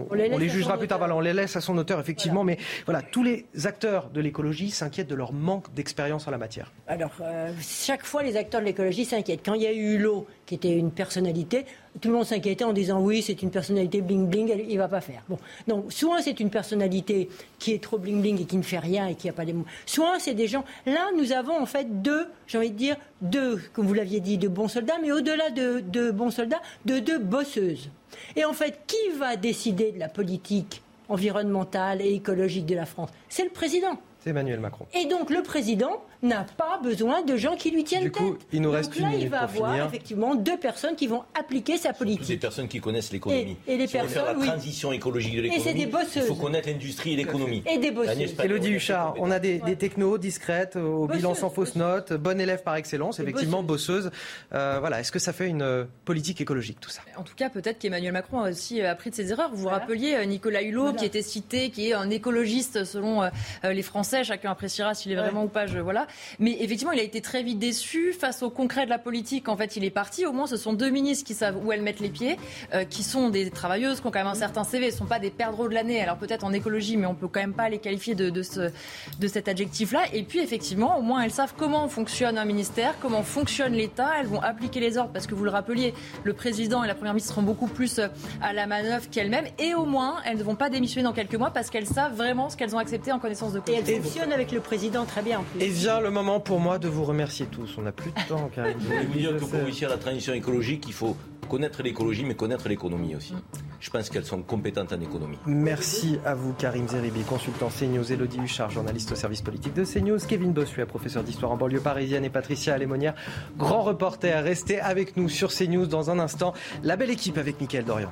on, 0.10 0.14
les, 0.14 0.50
jugera 0.50 0.78
plus 0.78 0.88
tard. 0.88 0.98
Voilà, 0.98 1.16
on 1.16 1.20
les 1.20 1.34
laisse 1.34 1.56
à 1.56 1.62
son 1.62 1.78
auteur, 1.78 2.00
effectivement. 2.00 2.44
Mais 2.44 2.58
voilà, 2.86 3.02
tous 3.02 3.24
les 3.24 3.46
acteurs 3.64 4.10
de 4.10 4.20
l'écologie 4.20 4.70
s'inquiètent 4.70 5.08
de 5.08 5.16
leur 5.16 5.34
manque 5.34 5.74
d'expérience 5.74 6.28
en 6.28 6.32
la 6.32 6.38
matière. 6.38 6.72
Alors, 6.88 7.12
euh, 7.22 7.52
chaque 7.62 8.04
fois, 8.04 8.24
les 8.24 8.36
acteurs 8.36 8.62
de 8.62 8.66
l'écologie 8.66 9.06
s'inquiètent. 9.06 9.42
Quand 9.44 9.54
il 9.54 9.62
y 9.62 9.68
a 9.68 9.74
eu 9.74 9.98
l'eau, 9.98 10.28
qui 10.46 10.56
était 10.56 10.74
une 10.74 10.92
personnalité, 10.92 11.66
tout 12.00 12.10
le 12.10 12.14
monde 12.16 12.26
s'inquiétait 12.26 12.64
en 12.64 12.74
disant 12.74 13.02
oui, 13.02 13.22
c'est 13.22 13.42
une 13.42 13.52
personnalité 13.52 14.02
bling 14.02 14.28
bling, 14.28 14.66
il 14.68 14.78
va 14.78 14.88
pas 14.88 15.02
faire. 15.02 15.24
Bon, 15.28 15.38
donc 15.68 15.92
soit 15.92 16.22
c'est 16.22 16.40
une 16.40 16.50
personnalité 16.50 17.30
qui 17.58 17.74
est 17.74 17.84
trop 17.84 17.98
bling 17.98 18.22
bling 18.22 18.42
et 18.42 18.46
qui 18.46 18.58
ne 18.58 18.64
fait 18.64 18.80
rien 18.80 19.08
et 19.08 19.16
qui 19.16 19.28
n'a 19.28 19.34
pas 19.34 19.44
les 19.44 19.54
mots. 19.54 19.66
Soit 19.86 20.20
c'est 20.20 20.34
des 20.34 20.48
gens. 20.48 20.64
Là, 20.86 21.10
nous 21.18 21.32
avons 21.32 21.60
en 21.60 21.66
fait 21.66 22.02
deux, 22.02 22.28
j'ai 22.48 22.58
envie 22.58 22.72
de 22.72 22.78
dire 22.78 22.96
deux, 23.22 23.62
comme 23.74 23.88
vous 23.88 23.94
l'aviez 23.94 24.20
dit, 24.20 24.38
de 24.38 24.48
bons 24.48 24.68
soldats, 24.68 24.98
mais 25.02 25.12
au-delà 25.12 25.50
de, 25.50 25.80
de 25.80 26.12
bons 26.12 26.32
soldats, 26.32 26.62
de 26.86 27.00
deux 27.00 27.20
bosseuses. 27.20 27.90
Et 28.36 28.46
en 28.46 28.54
fait, 28.54 28.80
qui 28.88 29.18
va 29.18 29.36
décider 29.36 29.92
de 29.92 30.00
la 30.00 30.10
politique 30.10 30.82
environnementale 31.10 32.02
et 32.02 32.14
écologique 32.14 32.66
de 32.66 32.76
la 32.76 32.86
France? 32.86 33.10
C'est 33.30 33.44
le 33.44 33.50
président. 33.50 34.00
Emmanuel 34.30 34.59
Macron. 34.59 34.86
Et 34.93 35.05
donc 35.05 35.30
le 35.30 35.43
président 35.43 36.03
n'a 36.21 36.45
pas 36.57 36.80
besoin 36.84 37.21
de 37.21 37.38
gens 37.38 37.55
qui 37.55 37.71
lui 37.71 37.84
tiennent 37.84 38.03
du 38.03 38.11
coup, 38.11 38.38
Il 38.51 38.61
nous 38.61 38.71
reste 38.71 38.91
donc 38.93 39.01
là, 39.01 39.17
il 39.17 39.30
va 39.30 39.41
avoir 39.41 39.75
effectivement 39.86 40.36
deux 40.36 40.57
personnes 40.57 40.95
qui 40.95 41.07
vont 41.07 41.23
appliquer 41.39 41.77
sa 41.77 41.93
politique. 41.93 42.27
Des 42.27 42.38
personnes 42.38 42.67
qui 42.67 42.80
connaissent 42.80 43.11
l'économie. 43.11 43.57
Et, 43.67 43.77
les 43.77 43.88
personnes, 43.88 44.09
faire 44.09 44.25
la 44.25 44.34
transition 44.34 44.91
écologique 44.91 45.36
de 45.36 45.41
l'économie. 45.41 45.88
Il 46.15 46.21
faut 46.23 46.36
connaître 46.36 46.67
l'industrie 46.67 47.13
et 47.13 47.15
l'économie. 47.15 47.63
Et 47.65 47.77
des 47.77 47.91
bosseuses. 47.91 48.36
Elodie 48.43 48.71
Huchard, 48.71 49.15
on 49.17 49.32
a 49.32 49.39
des, 49.39 49.59
technos 49.77 50.17
discrètes, 50.17 50.75
au 50.75 51.07
bilan 51.07 51.36
sans 51.36 51.49
fausse 51.49 51.75
note, 51.75 52.13
bonne 52.13 52.41
élève 52.41 52.63
par 52.63 52.75
excellence, 52.75 53.19
effectivement 53.19 53.63
bosseuse. 53.63 54.11
Euh, 54.53 54.77
voilà, 54.80 54.99
est-ce 54.99 55.11
que 55.11 55.19
ça 55.19 55.34
fait 55.34 55.47
une 55.47 55.61
euh, 55.61 55.86
politique 56.05 56.41
écologique 56.41 56.80
tout 56.80 56.89
ça? 56.89 57.01
En 57.17 57.23
tout 57.23 57.36
cas, 57.36 57.49
peut-être 57.49 57.80
qu'Emmanuel 57.80 58.13
Macron 58.13 58.39
a 58.39 58.49
aussi 58.49 58.82
euh, 58.82 58.91
appris 58.91 59.09
de 59.09 59.15
ses 59.15 59.32
erreurs. 59.32 59.49
Vous 59.51 59.57
vous 59.63 59.67
rappeliez 59.67 60.25
Nicolas 60.25 60.61
Hulot, 60.61 60.93
qui 60.93 61.05
était 61.05 61.21
cité, 61.21 61.69
qui 61.69 61.89
est 61.89 61.93
un 61.93 62.09
écologiste 62.09 62.84
selon 62.84 63.30
les 63.63 63.82
Français. 63.82 64.18
Chacun 64.24 64.51
appréciera 64.51 64.93
s'il 64.93 65.11
est 65.11 65.15
vraiment 65.15 65.43
ou 65.43 65.47
pas. 65.47 65.65
Je, 65.65 65.80
voilà. 65.80 66.07
Mais 66.39 66.57
effectivement, 66.61 66.91
il 66.93 66.99
a 66.99 67.03
été 67.03 67.22
très 67.22 67.43
vite 67.43 67.59
déçu 67.59 68.13
face 68.13 68.43
au 68.43 68.49
concret 68.49 68.86
de 68.86 68.89
la 68.89 68.99
politique. 68.99 69.49
En 69.49 69.57
fait, 69.57 69.76
il 69.76 69.84
est 69.84 69.89
parti. 69.89 70.26
Au 70.26 70.32
moins, 70.32 70.47
ce 70.47 70.57
sont 70.57 70.74
deux 70.74 70.89
ministres 70.89 71.26
qui 71.26 71.34
savent 71.34 71.57
où 71.63 71.72
elles 71.72 71.82
mettent 71.82 71.99
les 71.99 72.09
pieds, 72.09 72.38
euh, 72.74 72.84
qui 72.84 73.03
sont 73.03 73.30
des 73.30 73.49
travailleuses, 73.49 74.01
qui 74.01 74.07
ont 74.07 74.11
quand 74.11 74.20
même 74.20 74.28
un 74.28 74.36
certain 74.36 74.63
CV. 74.63 74.88
Ne 74.88 74.91
sont 74.91 75.05
pas 75.05 75.20
des 75.20 75.32
perdreaux 75.32 75.67
de 75.67 75.74
l'année. 75.74 76.01
Alors 76.01 76.17
peut-être 76.17 76.43
en 76.43 76.53
écologie, 76.53 76.97
mais 76.97 77.05
on 77.05 77.15
peut 77.15 77.28
quand 77.28 77.39
même 77.39 77.53
pas 77.53 77.70
les 77.70 77.80
qualifier 77.80 78.15
de, 78.15 78.30
de, 78.30 78.43
ce, 78.43 78.72
de 79.20 79.28
cet 79.28 79.47
adjectif-là. 79.47 80.01
Et 80.13 80.24
puis 80.24 80.39
effectivement, 80.39 80.97
au 80.97 81.01
moins, 81.01 81.22
elles 81.22 81.32
savent 81.32 81.53
comment 81.57 81.88
fonctionne 81.88 82.38
un 82.38 82.45
ministère, 82.45 82.95
comment 83.01 83.24
fonctionne 83.24 83.74
l'État. 83.74 84.11
Elles 84.20 84.28
vont 84.28 84.41
appliquer 84.41 84.80
les 84.80 84.97
ordres 84.97 85.11
parce 85.11 85.28
que 85.28 85.36
vous 85.36 85.43
le 85.43 85.51
rappeliez, 85.51 85.93
le 86.24 86.34
président 86.34 86.84
et 86.84 86.88
la 86.88 86.95
première 86.95 87.13
ministre 87.13 87.34
seront 87.34 87.45
beaucoup 87.45 87.67
plus 87.67 87.99
euh, 87.99 88.07
à 88.41 88.53
la 88.53 88.67
manœuvre 88.67 89.09
qu'elles-mêmes. 89.09 89.47
Et 89.57 89.74
au 89.74 89.86
moins, 89.86 90.17
elles 90.26 90.38
ne 90.38 90.43
vont 90.43 90.55
pas 90.55 90.70
démissionner 90.70 91.03
dans 91.03 91.13
quelques 91.13 91.36
mois 91.36 91.51
parce 91.51 91.70
qu'elles 91.70 91.88
savent 91.88 92.15
vraiment 92.15 92.49
ce 92.49 92.57
qu'elles 92.57 92.76
ont 92.76 92.80
accepté 92.80 93.11
en 93.11 93.20
connaissance 93.20 93.53
de 93.53 93.59
cause. 93.59 93.89
Et 93.89 93.99
elles 94.00 94.04
fonctionnent 94.06 94.34
avec 94.34 94.52
le 94.52 94.60
président 94.60 95.06
très 95.06 95.22
bien. 95.22 95.39
En 95.39 95.43
plus. 95.43 95.62
Et 95.62 95.68
vient 95.68 96.00
le 96.00 96.12
moment 96.12 96.39
pour 96.39 96.60
moi 96.60 96.80
de 96.80 96.88
vous 96.88 97.04
remercier 97.04 97.45
tous. 97.45 97.76
On 97.78 97.82
n'a 97.82 97.91
plus 97.91 98.12
de 98.12 98.28
temps, 98.28 98.50
Karim. 98.54 98.78
Je 98.80 98.86
voulais 98.86 99.06
vous 99.06 99.18
dire 99.18 99.36
que 99.38 99.45
pour 99.45 99.52
réussir 99.52 99.89
la 99.89 99.97
transition 99.97 100.34
écologique, 100.34 100.86
il 100.88 100.93
faut 100.93 101.16
connaître 101.50 101.82
l'écologie, 101.82 102.24
mais 102.24 102.36
connaître 102.36 102.70
l'économie 102.70 103.16
aussi. 103.16 103.34
Je 103.80 103.89
pense 103.89 104.10
qu'elles 104.10 104.26
sont 104.26 104.41
compétentes 104.43 104.93
en 104.93 105.02
économie. 105.02 105.38
Merci 105.47 106.20
à 106.24 106.36
vous, 106.36 106.54
Karim 106.54 106.88
Zeribi, 106.88 107.22
consultant 107.22 107.70
CNews, 107.70 108.12
Elodie 108.12 108.39
Huchard, 108.39 108.70
journaliste 108.70 109.12
au 109.14 109.16
service 109.16 109.41
politique 109.41 109.74
de 109.74 109.84
CNews, 109.84 110.20
Kevin 110.28 110.52
Bossuet, 110.52 110.86
professeur 110.86 111.24
d'histoire 111.24 111.52
en 111.52 111.58
banlieue 111.58 111.80
parisienne, 111.80 112.24
et 112.24 112.30
Patricia 112.30 112.74
Alémonière, 112.76 113.16
grand 113.58 113.82
reporter. 113.82 114.43
Restez 114.43 114.80
avec 114.80 115.18
nous 115.18 115.30
sur 115.30 115.52
CNews 115.52 115.88
dans 115.88 116.12
un 116.12 116.20
instant. 116.20 116.54
La 116.84 116.97
belle 116.97 117.10
équipe 117.10 117.38
avec 117.38 117.60
Mickaël 117.60 117.86
Dorian. 117.86 118.12